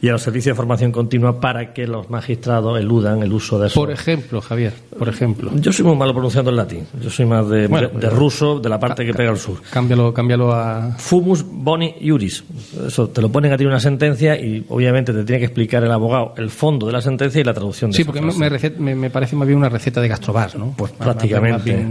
y 0.00 0.08
a 0.08 0.12
los 0.12 0.22
servicios 0.22 0.54
de 0.54 0.56
formación 0.56 0.90
continua 0.90 1.38
para 1.40 1.72
que 1.74 1.86
los 1.86 2.08
magistrados 2.10 2.80
eludan 2.80 3.22
el 3.22 3.32
uso 3.32 3.58
de 3.58 3.66
eso. 3.68 3.78
Por 3.78 3.90
ejemplo, 3.90 4.40
Javier, 4.40 4.72
por 4.98 5.08
ejemplo. 5.08 5.50
Yo 5.56 5.72
soy 5.72 5.84
muy 5.84 5.96
malo 5.96 6.12
pronunciando 6.14 6.50
el 6.50 6.56
latín. 6.56 6.86
Yo 7.00 7.10
soy 7.10 7.26
más 7.26 7.48
de, 7.48 7.66
Bueno, 7.68 7.88
de- 7.88 8.00
de 8.00 8.10
ruso, 8.10 8.58
de 8.58 8.68
la 8.68 8.80
parte 8.80 9.04
que 9.04 9.12
pega 9.14 9.30
al 9.30 9.38
sur. 9.38 9.60
Cámbialo, 9.70 10.12
cámbialo 10.14 10.52
a. 10.52 10.92
Fumus 10.98 11.44
boni 11.46 11.94
iuris. 12.00 12.42
Eso, 12.86 13.08
te 13.08 13.20
lo 13.20 13.30
ponen 13.30 13.52
a 13.52 13.56
ti 13.56 13.64
en 13.64 13.68
una 13.68 13.80
sentencia 13.80 14.31
y 14.36 14.64
obviamente 14.68 15.12
te 15.12 15.24
tiene 15.24 15.38
que 15.40 15.46
explicar 15.46 15.82
el 15.84 15.90
abogado 15.92 16.34
el 16.36 16.50
fondo 16.50 16.86
de 16.86 16.92
la 16.92 17.00
sentencia 17.00 17.40
y 17.40 17.44
la 17.44 17.54
traducción 17.54 17.90
de 17.90 17.96
Sí, 17.96 18.02
esa 18.02 18.12
porque 18.12 18.20
me, 18.20 18.32
frase. 18.48 18.70
me 18.70 18.78
me- 18.78 18.94
me 18.94 19.10
parece 19.10 19.36
más 19.36 19.46
bien 19.46 19.58
una 19.58 19.68
receta 19.68 20.00
de 20.00 20.08
gastrobar, 20.08 20.56
¿no? 20.56 20.74
Pues 20.76 20.92
prácticamente 20.92 21.78
reci- 21.84 21.88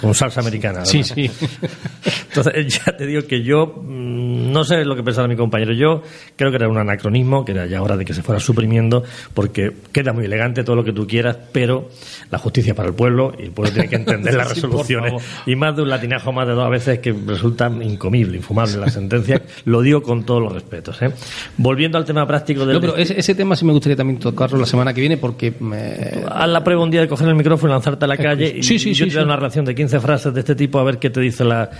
con 0.00 0.14
salsa 0.14 0.40
americana. 0.40 0.84
Sí, 0.84 1.00
además. 1.10 1.30
sí. 1.40 1.46
Entonces, 2.28 2.80
ya 2.86 2.96
te 2.96 3.06
digo 3.06 3.22
que 3.26 3.42
yo 3.42 3.66
mm, 3.82 4.52
no 4.52 4.64
sé 4.64 4.84
lo 4.84 4.96
que 4.96 5.02
pensaba 5.02 5.28
mi 5.28 5.36
compañero. 5.36 5.72
Yo 5.72 6.02
creo 6.36 6.50
que 6.50 6.56
era 6.56 6.68
un 6.68 6.78
anacronismo, 6.78 7.44
que 7.44 7.52
era 7.52 7.66
ya 7.66 7.82
hora 7.82 7.96
de 7.96 8.04
que 8.04 8.14
se 8.14 8.22
fuera 8.22 8.40
suprimiendo, 8.40 9.02
porque 9.34 9.72
queda 9.92 10.12
muy 10.12 10.24
elegante 10.24 10.64
todo 10.64 10.76
lo 10.76 10.84
que 10.84 10.92
tú 10.92 11.06
quieras, 11.06 11.36
pero 11.52 11.88
la 12.30 12.38
justicia 12.38 12.74
para 12.74 12.88
el 12.88 12.94
pueblo 12.94 13.32
y 13.38 13.42
el 13.44 13.50
pueblo 13.52 13.72
tiene 13.72 13.88
que 13.88 13.96
entender 13.96 14.34
las 14.34 14.48
Sí, 14.48 14.54
resoluciones. 14.54 15.10
favor. 15.10 15.22
y 15.46 15.56
más 15.56 15.76
de 15.76 15.82
un 15.82 15.88
latinajo 15.88 16.32
más 16.32 16.46
de 16.46 16.54
dos 16.54 16.70
veces 16.70 16.98
que 16.98 17.12
resulta 17.26 17.68
incomible, 17.82 18.36
infumable 18.38 18.76
la 18.78 18.88
sentencia. 18.90 19.42
lo 19.64 19.80
digo 19.82 20.02
con 20.02 20.24
todos 20.24 20.42
los 20.42 20.52
respetos. 20.52 21.00
¿eh? 21.02 21.10
Volviendo 21.56 21.98
al 21.98 22.04
tema 22.04 22.26
práctico 22.26 22.64
del 22.66 22.74
No, 22.74 22.80
pero 22.80 22.96
ese, 22.96 23.18
ese 23.18 23.34
tema 23.34 23.56
sí 23.56 23.64
me 23.64 23.72
gustaría 23.72 23.96
también 23.96 24.18
tocarlo 24.18 24.58
la 24.58 24.66
semana 24.66 24.92
que 24.92 25.00
viene 25.00 25.16
porque 25.16 25.54
me... 25.60 26.24
Haz 26.30 26.48
la 26.48 26.62
prueba 26.64 26.82
un 26.82 26.90
día 26.90 27.00
de 27.02 27.08
coger 27.08 27.28
el 27.28 27.34
micrófono 27.34 27.72
y 27.72 27.74
lanzarte 27.74 28.04
a 28.04 28.08
la 28.08 28.16
calle 28.16 28.54
y 28.58 28.62
Sí, 28.62 28.78
sí, 28.78 28.92
yo 28.94 29.04
sí, 29.04 29.10
te 29.10 29.14
doy 29.16 29.22
sí. 29.22 29.26
una 29.26 29.36
reacción 29.36 29.59
de 29.64 29.74
15 29.74 30.00
frases 30.00 30.32
de 30.34 30.40
este 30.40 30.54
tipo 30.54 30.78
a 30.78 30.84
ver 30.84 30.98
qué 30.98 31.10
te 31.10 31.20
dice 31.20 31.44
la, 31.44 31.70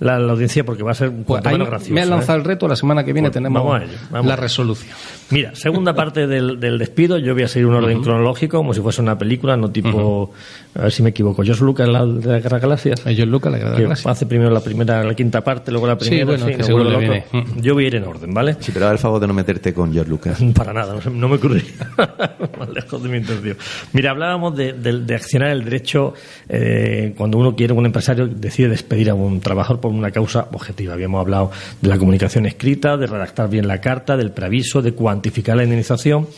la, 0.00 0.18
la 0.18 0.32
audiencia, 0.32 0.64
porque 0.64 0.82
va 0.82 0.92
a 0.92 0.94
ser 0.94 1.08
un 1.08 1.24
Pues 1.24 1.44
ahí 1.46 1.52
menos 1.54 1.68
gracioso. 1.68 1.94
me 1.94 2.00
han 2.02 2.08
¿eh? 2.08 2.10
lanzado 2.10 2.38
el 2.38 2.44
reto, 2.44 2.66
la 2.68 2.76
semana 2.76 3.04
que 3.04 3.12
viene 3.12 3.28
Pues 3.28 3.34
tenemos 3.34 3.62
vamos 3.64 3.80
a 3.80 3.84
ello, 3.84 3.98
vamos 4.10 4.26
la 4.26 4.36
resolución. 4.36 4.94
Mira, 5.30 5.54
segunda 5.54 5.94
parte 5.94 6.26
del, 6.26 6.58
del 6.58 6.78
despido, 6.78 7.18
yo 7.18 7.34
voy 7.34 7.44
a 7.44 7.48
seguir 7.48 7.66
un 7.66 7.74
orden 7.74 8.02
cronológico, 8.02 8.56
como 8.58 8.74
si 8.74 8.80
fuese 8.80 9.00
una 9.02 9.16
película, 9.18 9.56
no 9.56 9.70
tipo, 9.70 10.32
a 10.74 10.82
ver 10.82 10.92
si 10.92 11.02
me 11.02 11.10
equivoco, 11.10 11.42
George 11.44 11.64
Lucas, 11.64 11.88
la 11.88 12.04
de 12.04 12.26
la 12.26 12.38
Guerra 12.40 12.56
de 12.58 12.62
Galaxias. 12.62 13.02
George 13.02 13.26
Lucas, 13.26 13.52
la 13.52 13.58
Guerra 13.58 13.70
de 13.70 13.76
que 13.76 13.82
Galaxias. 13.84 14.12
hace 14.16 14.26
primero 14.26 14.50
la 14.50 14.60
primera, 14.60 15.04
la 15.04 15.14
quinta 15.14 15.40
parte, 15.42 15.70
luego 15.70 15.86
la 15.86 15.94
Sí, 16.00 16.08
primera, 16.10 16.24
bueno, 16.26 16.46
sí, 16.46 16.62
seguro 16.64 16.84
loco. 16.84 16.98
viene. 17.00 17.24
Yo 17.60 17.74
voy 17.74 17.84
a 17.84 17.86
ir 17.88 17.94
en 17.96 18.04
orden, 18.04 18.34
¿vale? 18.34 18.56
Sí, 18.60 18.72
pero 18.72 18.86
da 18.86 18.92
el 18.92 18.98
favor 18.98 19.20
de 19.20 19.26
no 19.28 19.34
meterte 19.34 19.72
con 19.72 19.92
George 19.92 20.10
Lucas. 20.10 20.38
Para 20.54 20.72
nada, 20.72 20.96
no, 21.12 21.28
me 21.28 21.36
ocurriría. 21.36 21.70
Más 22.58 22.68
lejos 22.70 23.02
de 23.02 23.08
mi 23.08 23.18
intención. 23.18 23.56
Mira, 23.92 24.10
hablábamos 24.10 24.56
de, 24.56 24.72
de- 24.72 25.00
de 25.00 25.14
accionar 25.14 25.50
el 25.50 25.64
derecho 25.64 26.14
eh, 26.48 27.14
cuando 27.16 27.29
uno 27.38 27.54
quiere, 27.54 27.72
un 27.72 27.86
empresario 27.86 28.26
decide 28.26 28.68
despedir 28.68 29.10
a 29.10 29.14
un 29.14 29.40
trabajador 29.40 29.80
por 29.80 29.92
una 29.92 30.10
causa 30.10 30.48
objetiva. 30.52 30.94
Habíamos 30.94 31.20
hablado 31.20 31.50
de 31.80 31.88
la 31.88 31.98
comunicación 31.98 32.46
escrita, 32.46 32.96
de 32.96 33.06
redactar 33.06 33.48
bien 33.48 33.68
la 33.68 33.80
carta, 33.80 34.16
del 34.16 34.32
preaviso, 34.32 34.82
de 34.82 34.92
cuantificar 34.92 35.56
la 35.56 35.64
indemnización 35.64 36.28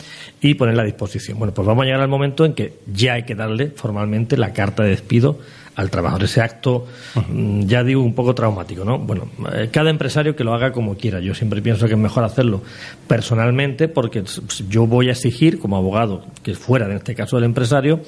y 0.41 0.55
ponerla 0.55 0.83
a 0.83 0.87
disposición. 0.87 1.39
Bueno, 1.39 1.55
pues 1.55 1.67
vamos 1.67 1.83
a 1.83 1.87
llegar 1.87 2.01
al 2.01 2.09
momento 2.09 2.45
en 2.45 2.55
que 2.55 2.79
ya 2.93 3.15
hay 3.15 3.23
que 3.23 3.35
darle 3.35 3.69
formalmente 3.69 4.37
la 4.37 4.53
carta 4.53 4.83
de 4.83 4.91
despido 4.91 5.39
al 5.75 5.91
trabajador. 5.91 6.25
Ese 6.25 6.41
acto, 6.41 6.87
mm, 7.29 7.63
ya 7.63 7.83
digo, 7.83 8.03
un 8.03 8.15
poco 8.15 8.35
traumático, 8.35 8.85
¿no? 8.85 8.99
Bueno, 8.99 9.29
eh, 9.55 9.69
cada 9.73 9.91
empresario 9.91 10.37
que 10.37 10.45
lo 10.45 10.55
haga 10.55 10.73
como 10.73 10.97
quiera. 10.97 11.21
Yo 11.21 11.35
siempre 11.35 11.63
pienso 11.63 11.87
que 11.87 11.95
es 11.95 11.99
mejor 11.99 12.25
hacerlo 12.25 12.63
personalmente 13.07 13.89
porque 13.89 14.23
yo 14.69 14.87
voy 14.87 15.09
a 15.09 15.13
exigir, 15.13 15.59
como 15.59 15.77
abogado, 15.77 16.25
que 16.43 16.55
fuera, 16.55 16.87
en 16.87 16.93
este 16.93 17.15
caso, 17.15 17.37
del 17.37 17.45
empresario, 17.45 18.01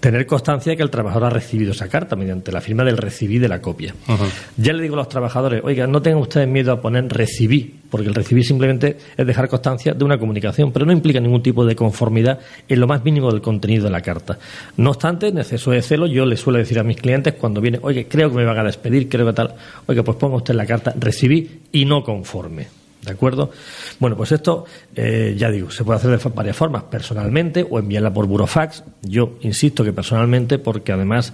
tener 0.00 0.26
constancia 0.26 0.70
de 0.70 0.76
que 0.76 0.82
el 0.82 0.90
trabajador 0.90 1.28
ha 1.28 1.30
recibido 1.30 1.72
esa 1.72 1.88
carta 1.88 2.16
mediante 2.16 2.52
la 2.52 2.60
firma 2.60 2.84
del 2.84 2.96
recibí 2.96 3.38
de 3.38 3.48
la 3.48 3.60
copia. 3.60 3.94
Ya 4.56 4.72
le 4.72 4.82
digo 4.82 4.94
a 4.94 4.98
los 4.98 5.08
trabajadores, 5.08 5.62
oiga, 5.64 5.86
no 5.86 6.02
tengan 6.02 6.20
ustedes 6.20 6.48
miedo 6.48 6.72
a 6.72 6.80
poner 6.80 7.08
recibí, 7.08 7.74
porque 7.90 8.08
el 8.08 8.14
recibí 8.14 8.42
simplemente 8.42 8.96
es 9.16 9.26
dejar 9.26 9.48
constancia 9.48 9.94
de 9.94 10.04
una 10.04 10.18
comunicación, 10.18 10.72
pero 10.72 10.84
no 10.86 10.92
implica 10.92 11.20
ningún 11.20 11.42
tipo 11.42 11.64
de 11.64 11.74
conformidad 11.74 12.40
en 12.68 12.80
lo 12.80 12.86
más 12.86 13.04
mínimo 13.04 13.30
del 13.30 13.40
contenido 13.40 13.84
de 13.84 13.90
la 13.90 14.02
carta. 14.02 14.38
No 14.76 14.90
obstante, 14.90 15.28
en 15.28 15.38
exceso 15.38 15.70
de 15.70 15.82
celo, 15.82 16.06
yo 16.06 16.26
les 16.26 16.40
suelo 16.40 16.58
decir 16.58 16.78
a 16.78 16.82
mis 16.82 16.96
clientes 16.96 17.34
cuando 17.34 17.60
viene, 17.60 17.78
oye, 17.82 18.06
creo 18.06 18.30
que 18.30 18.36
me 18.36 18.44
van 18.44 18.58
a 18.58 18.64
despedir, 18.64 19.08
creo 19.08 19.26
que 19.26 19.32
tal, 19.32 19.54
oiga, 19.86 20.02
pues 20.02 20.16
ponga 20.18 20.36
usted 20.36 20.54
la 20.54 20.66
carta 20.66 20.94
recibí 20.96 21.62
y 21.72 21.84
no 21.84 22.02
conforme. 22.04 22.85
¿De 23.06 23.12
acuerdo? 23.12 23.50
Bueno, 24.00 24.16
pues 24.16 24.32
esto, 24.32 24.64
eh, 24.94 25.34
ya 25.38 25.50
digo, 25.50 25.70
se 25.70 25.84
puede 25.84 25.98
hacer 25.98 26.10
de 26.10 26.30
varias 26.30 26.56
formas, 26.56 26.82
personalmente 26.84 27.66
o 27.68 27.78
enviarla 27.78 28.12
por 28.12 28.26
burofax. 28.26 28.82
Yo 29.02 29.38
insisto 29.40 29.84
que 29.84 29.92
personalmente, 29.92 30.58
porque 30.58 30.92
además, 30.92 31.32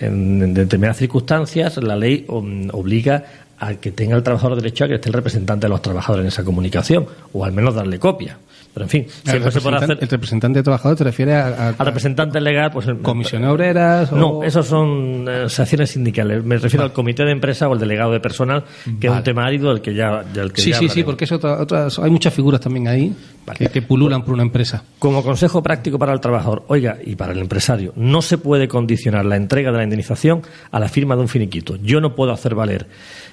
en, 0.00 0.42
en 0.42 0.54
determinadas 0.54 0.96
circunstancias, 0.96 1.76
la 1.76 1.94
ley 1.94 2.24
obliga 2.28 3.24
a 3.58 3.74
que 3.74 3.92
tenga 3.92 4.16
el 4.16 4.22
trabajador 4.22 4.56
derecho 4.56 4.84
a 4.84 4.88
que 4.88 4.94
esté 4.94 5.10
el 5.10 5.12
representante 5.12 5.66
de 5.66 5.68
los 5.68 5.82
trabajadores 5.82 6.24
en 6.24 6.28
esa 6.28 6.42
comunicación, 6.42 7.06
o 7.34 7.44
al 7.44 7.52
menos 7.52 7.74
darle 7.74 7.98
copia. 7.98 8.38
Pero 8.72 8.84
en 8.86 8.90
fin, 8.90 9.06
El 9.26 9.42
representante, 9.42 9.84
hacer. 9.84 9.98
el 10.00 10.08
representante 10.08 10.58
de 10.58 10.62
trabajador 10.62 10.96
te 10.96 11.04
refiere 11.04 11.34
a, 11.34 11.46
a- 11.48 11.68
Al 11.70 11.86
representante 11.86 12.40
legal, 12.40 12.70
pues. 12.72 12.86
el- 12.86 12.98
comisiones 13.00 13.48
obreras. 13.50 14.12
No, 14.12 14.44
esos 14.44 14.66
son 14.66 15.26
eh, 15.28 15.48
secciones 15.48 15.90
sindicales. 15.90 16.44
Me 16.44 16.56
refiero 16.56 16.84
al 16.84 16.92
comité 16.92 17.24
de 17.24 17.32
empresa 17.32 17.68
o 17.68 17.72
al 17.72 17.80
delegado 17.80 18.12
de 18.12 18.20
personal, 18.20 18.64
que 19.00 19.08
es 19.08 19.12
un 19.12 19.22
tema 19.24 19.44
árido 19.44 19.70
del 19.72 19.80
que 19.82 19.92
ya, 19.94 20.22
del 20.22 20.52
que 20.52 20.62
Sí, 20.62 20.70
ya 20.70 20.78
sí, 20.78 20.88
sí, 20.88 21.02
porque 21.02 21.24
es 21.24 21.32
otra, 21.32 21.60
otras, 21.60 21.98
hay 21.98 22.10
muchas 22.10 22.32
figuras 22.32 22.60
también 22.60 22.86
ahí 22.86 23.12
que, 23.56 23.68
que 23.68 23.82
pululan 23.82 24.24
por 24.24 24.34
una 24.34 24.42
empresa. 24.42 24.84
Como 24.98 25.22
consejo 25.22 25.62
práctico 25.62 25.98
para 25.98 26.12
el 26.12 26.20
trabajador, 26.20 26.64
oiga, 26.68 26.98
y 27.04 27.16
para 27.16 27.32
el 27.32 27.38
empresario, 27.38 27.92
no 27.96 28.22
se 28.22 28.38
puede 28.38 28.68
condicionar 28.68 29.24
la 29.24 29.36
entrega 29.36 29.70
de 29.70 29.78
la 29.78 29.84
indemnización 29.84 30.42
a 30.70 30.80
la 30.80 30.88
firma 30.88 31.16
de 31.16 31.22
un 31.22 31.28
finiquito. 31.28 31.76
Yo 31.76 32.00
no 32.00 32.14
puedo 32.14 32.32
hacer 32.32 32.54
valer 32.54 32.86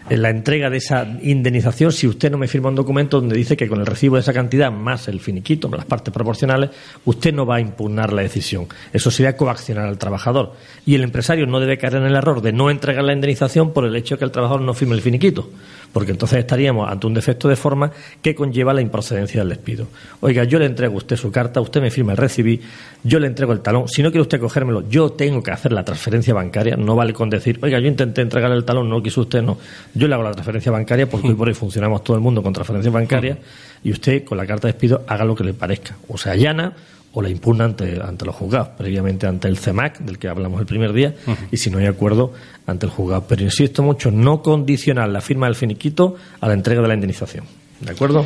eh, 0.09 0.17
la 0.17 0.29
entrega 0.29 0.69
de 0.69 0.77
esa 0.77 1.05
indemnización 1.21 1.91
si 1.91 2.07
usted 2.07 2.31
no 2.31 2.37
me 2.37 2.47
firma 2.47 2.69
un 2.69 2.75
documento 2.75 3.19
donde 3.19 3.35
dice 3.35 3.57
que 3.57 3.67
con 3.67 3.79
el 3.79 3.85
recibo 3.85 4.15
de 4.15 4.21
esa 4.21 4.33
cantidad 4.33 4.71
más 4.71 5.07
el 5.07 5.19
finiquito, 5.19 5.69
las 5.69 5.85
partes 5.85 6.13
proporcionales, 6.13 6.71
usted 7.05 7.33
no 7.33 7.45
va 7.45 7.57
a 7.57 7.59
impugnar 7.59 8.13
la 8.13 8.21
decisión. 8.21 8.67
Eso 8.93 9.11
sería 9.11 9.37
coaccionar 9.37 9.85
al 9.85 9.97
trabajador. 9.97 10.53
Y 10.85 10.95
el 10.95 11.03
empresario 11.03 11.45
no 11.45 11.59
debe 11.59 11.77
caer 11.77 11.95
en 11.95 12.03
el 12.03 12.15
error 12.15 12.41
de 12.41 12.53
no 12.53 12.69
entregar 12.69 13.03
la 13.03 13.13
indemnización 13.13 13.73
por 13.73 13.85
el 13.85 13.95
hecho 13.95 14.15
de 14.15 14.19
que 14.19 14.25
el 14.25 14.31
trabajador 14.31 14.61
no 14.61 14.73
firme 14.73 14.95
el 14.95 15.01
finiquito, 15.01 15.49
porque 15.91 16.11
entonces 16.11 16.39
estaríamos 16.39 16.89
ante 16.89 17.07
un 17.07 17.13
defecto 17.13 17.47
de 17.47 17.55
forma 17.55 17.91
que 18.21 18.35
conlleva 18.35 18.73
la 18.73 18.81
improcedencia 18.81 19.41
del 19.41 19.49
despido. 19.49 19.87
Oiga, 20.21 20.43
yo 20.43 20.59
le 20.59 20.65
entrego 20.65 20.95
a 20.95 20.97
usted 20.97 21.15
su 21.15 21.31
carta, 21.31 21.61
usted 21.61 21.81
me 21.81 21.91
firma 21.91 22.11
el 22.11 22.17
recibí, 22.17 22.61
yo 23.03 23.19
le 23.19 23.27
entrego 23.27 23.53
el 23.53 23.61
talón. 23.61 23.87
Si 23.87 24.03
no 24.03 24.09
quiere 24.09 24.21
usted 24.21 24.39
cogérmelo, 24.39 24.87
yo 24.89 25.11
tengo 25.11 25.41
que 25.41 25.51
hacer 25.51 25.71
la 25.71 25.83
transferencia 25.83 26.33
bancaria. 26.33 26.75
No 26.75 26.95
vale 26.95 27.13
con 27.13 27.29
decir, 27.29 27.59
oiga, 27.61 27.79
yo 27.79 27.87
intenté 27.87 28.21
entregar 28.21 28.51
el 28.51 28.65
talón, 28.65 28.89
no 28.89 29.01
quiso 29.01 29.21
usted, 29.21 29.41
no. 29.41 29.57
Yo 29.93 30.07
le 30.07 30.13
hago 30.13 30.23
la 30.23 30.31
transferencia 30.31 30.71
bancaria 30.71 31.09
porque 31.09 31.27
hoy 31.27 31.33
por 31.35 31.47
hoy 31.47 31.53
funcionamos 31.53 32.03
todo 32.03 32.15
el 32.15 32.21
mundo 32.21 32.43
con 32.43 32.53
transferencia 32.53 32.91
bancaria 32.91 33.37
y 33.83 33.91
usted 33.91 34.23
con 34.23 34.37
la 34.37 34.45
carta 34.45 34.67
de 34.67 34.73
despido 34.73 35.03
haga 35.07 35.25
lo 35.25 35.35
que 35.35 35.43
le 35.43 35.53
parezca. 35.53 35.97
O 36.07 36.17
se 36.17 36.29
allana 36.29 36.73
o 37.13 37.21
la 37.21 37.29
impugna 37.29 37.65
ante, 37.65 37.99
ante 38.01 38.25
los 38.25 38.35
juzgados, 38.35 38.69
previamente 38.77 39.25
ante 39.25 39.47
el 39.47 39.57
CEMAC, 39.57 39.99
del 39.99 40.19
que 40.19 40.27
hablamos 40.27 40.59
el 40.59 40.67
primer 40.67 40.93
día, 40.93 41.15
y 41.51 41.57
si 41.57 41.69
no 41.69 41.79
hay 41.79 41.85
acuerdo, 41.87 42.33
ante 42.67 42.85
el 42.85 42.91
juzgado. 42.91 43.25
Pero 43.27 43.43
insisto 43.43 43.81
mucho, 43.81 44.11
no 44.11 44.41
condicionar 44.41 45.09
la 45.09 45.21
firma 45.21 45.47
del 45.47 45.55
finiquito 45.55 46.15
a 46.39 46.47
la 46.47 46.53
entrega 46.53 46.81
de 46.81 46.87
la 46.87 46.93
indemnización. 46.93 47.45
¿De 47.79 47.91
acuerdo? 47.91 48.25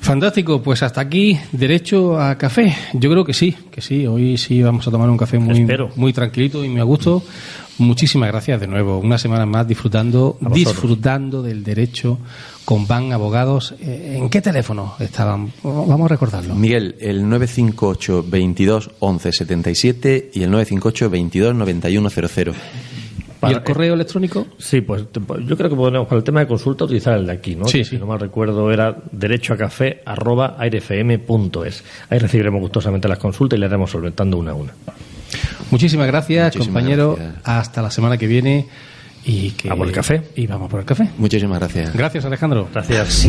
Fantástico, 0.00 0.62
pues 0.62 0.82
hasta 0.82 1.00
aquí, 1.00 1.38
derecho 1.52 2.20
a 2.20 2.38
café. 2.38 2.74
Yo 2.92 3.10
creo 3.10 3.24
que 3.24 3.34
sí, 3.34 3.54
que 3.70 3.80
sí. 3.80 4.06
Hoy 4.06 4.38
sí 4.38 4.62
vamos 4.62 4.86
a 4.86 4.90
tomar 4.90 5.10
un 5.10 5.16
café 5.16 5.38
muy, 5.38 5.60
Espero. 5.60 5.90
muy 5.96 6.12
tranquilito 6.12 6.64
y 6.64 6.68
muy 6.68 6.80
a 6.80 6.84
gusto. 6.84 7.22
Muchísimas 7.78 8.30
gracias 8.30 8.60
de 8.60 8.66
nuevo. 8.66 8.98
Una 8.98 9.18
semana 9.18 9.46
más 9.46 9.66
disfrutando, 9.66 10.36
disfrutando 10.52 11.42
del 11.42 11.62
derecho 11.62 12.18
con 12.64 12.86
Ban 12.86 13.12
Abogados. 13.12 13.74
Eh, 13.80 14.16
¿En 14.18 14.28
qué 14.28 14.40
teléfono 14.40 14.94
estaban? 14.98 15.52
Vamos 15.62 16.06
a 16.06 16.08
recordarlo. 16.08 16.54
Miguel, 16.54 16.96
el 17.00 17.28
958 17.28 18.24
22 18.28 18.90
11 18.98 19.32
77 19.32 20.30
y 20.34 20.42
el 20.42 20.50
958 20.50 21.10
22 21.10 21.54
91 21.54 22.10
00. 22.10 22.52
¿Y 23.42 23.52
el 23.52 23.62
correo 23.62 23.94
electrónico? 23.94 24.48
Sí, 24.58 24.80
pues 24.80 25.04
pues, 25.04 25.46
yo 25.46 25.56
creo 25.56 25.70
que 25.70 25.76
podemos, 25.76 26.08
para 26.08 26.18
el 26.18 26.24
tema 26.24 26.40
de 26.40 26.48
consulta, 26.48 26.84
utilizar 26.84 27.16
el 27.16 27.26
de 27.26 27.32
aquí, 27.32 27.54
¿no? 27.54 27.66
Sí, 27.66 27.78
Que 27.78 27.84
sí. 27.84 27.90
Si 27.90 27.98
no 27.98 28.06
mal 28.06 28.18
recuerdo, 28.18 28.72
era 28.72 28.96
derechoacafé.airefm.es. 29.12 31.84
Ahí 32.10 32.18
recibiremos 32.18 32.60
gustosamente 32.60 33.06
las 33.06 33.18
consultas 33.18 33.56
y 33.56 33.60
le 33.60 33.66
iremos 33.66 33.92
solventando 33.92 34.36
una 34.36 34.50
a 34.50 34.54
una. 34.54 34.72
Muchísimas 35.70 36.06
gracias, 36.06 36.56
Muchísimas 36.56 36.66
compañero. 36.66 37.16
gracias. 37.16 37.42
Hasta 37.44 37.82
la 37.82 37.90
semana 37.90 38.16
que 38.16 38.26
viene. 38.26 38.66
Y 39.24 39.50
que... 39.50 39.70
¿A 39.70 39.76
por 39.76 39.86
el 39.86 39.92
café? 39.92 40.22
Y 40.36 40.46
vamos 40.46 40.70
por 40.70 40.80
el 40.80 40.86
café. 40.86 41.08
Muchísimas 41.18 41.58
gracias. 41.58 41.92
Gracias, 41.92 42.24
Alejandro. 42.24 42.68
Gracias. 42.72 43.28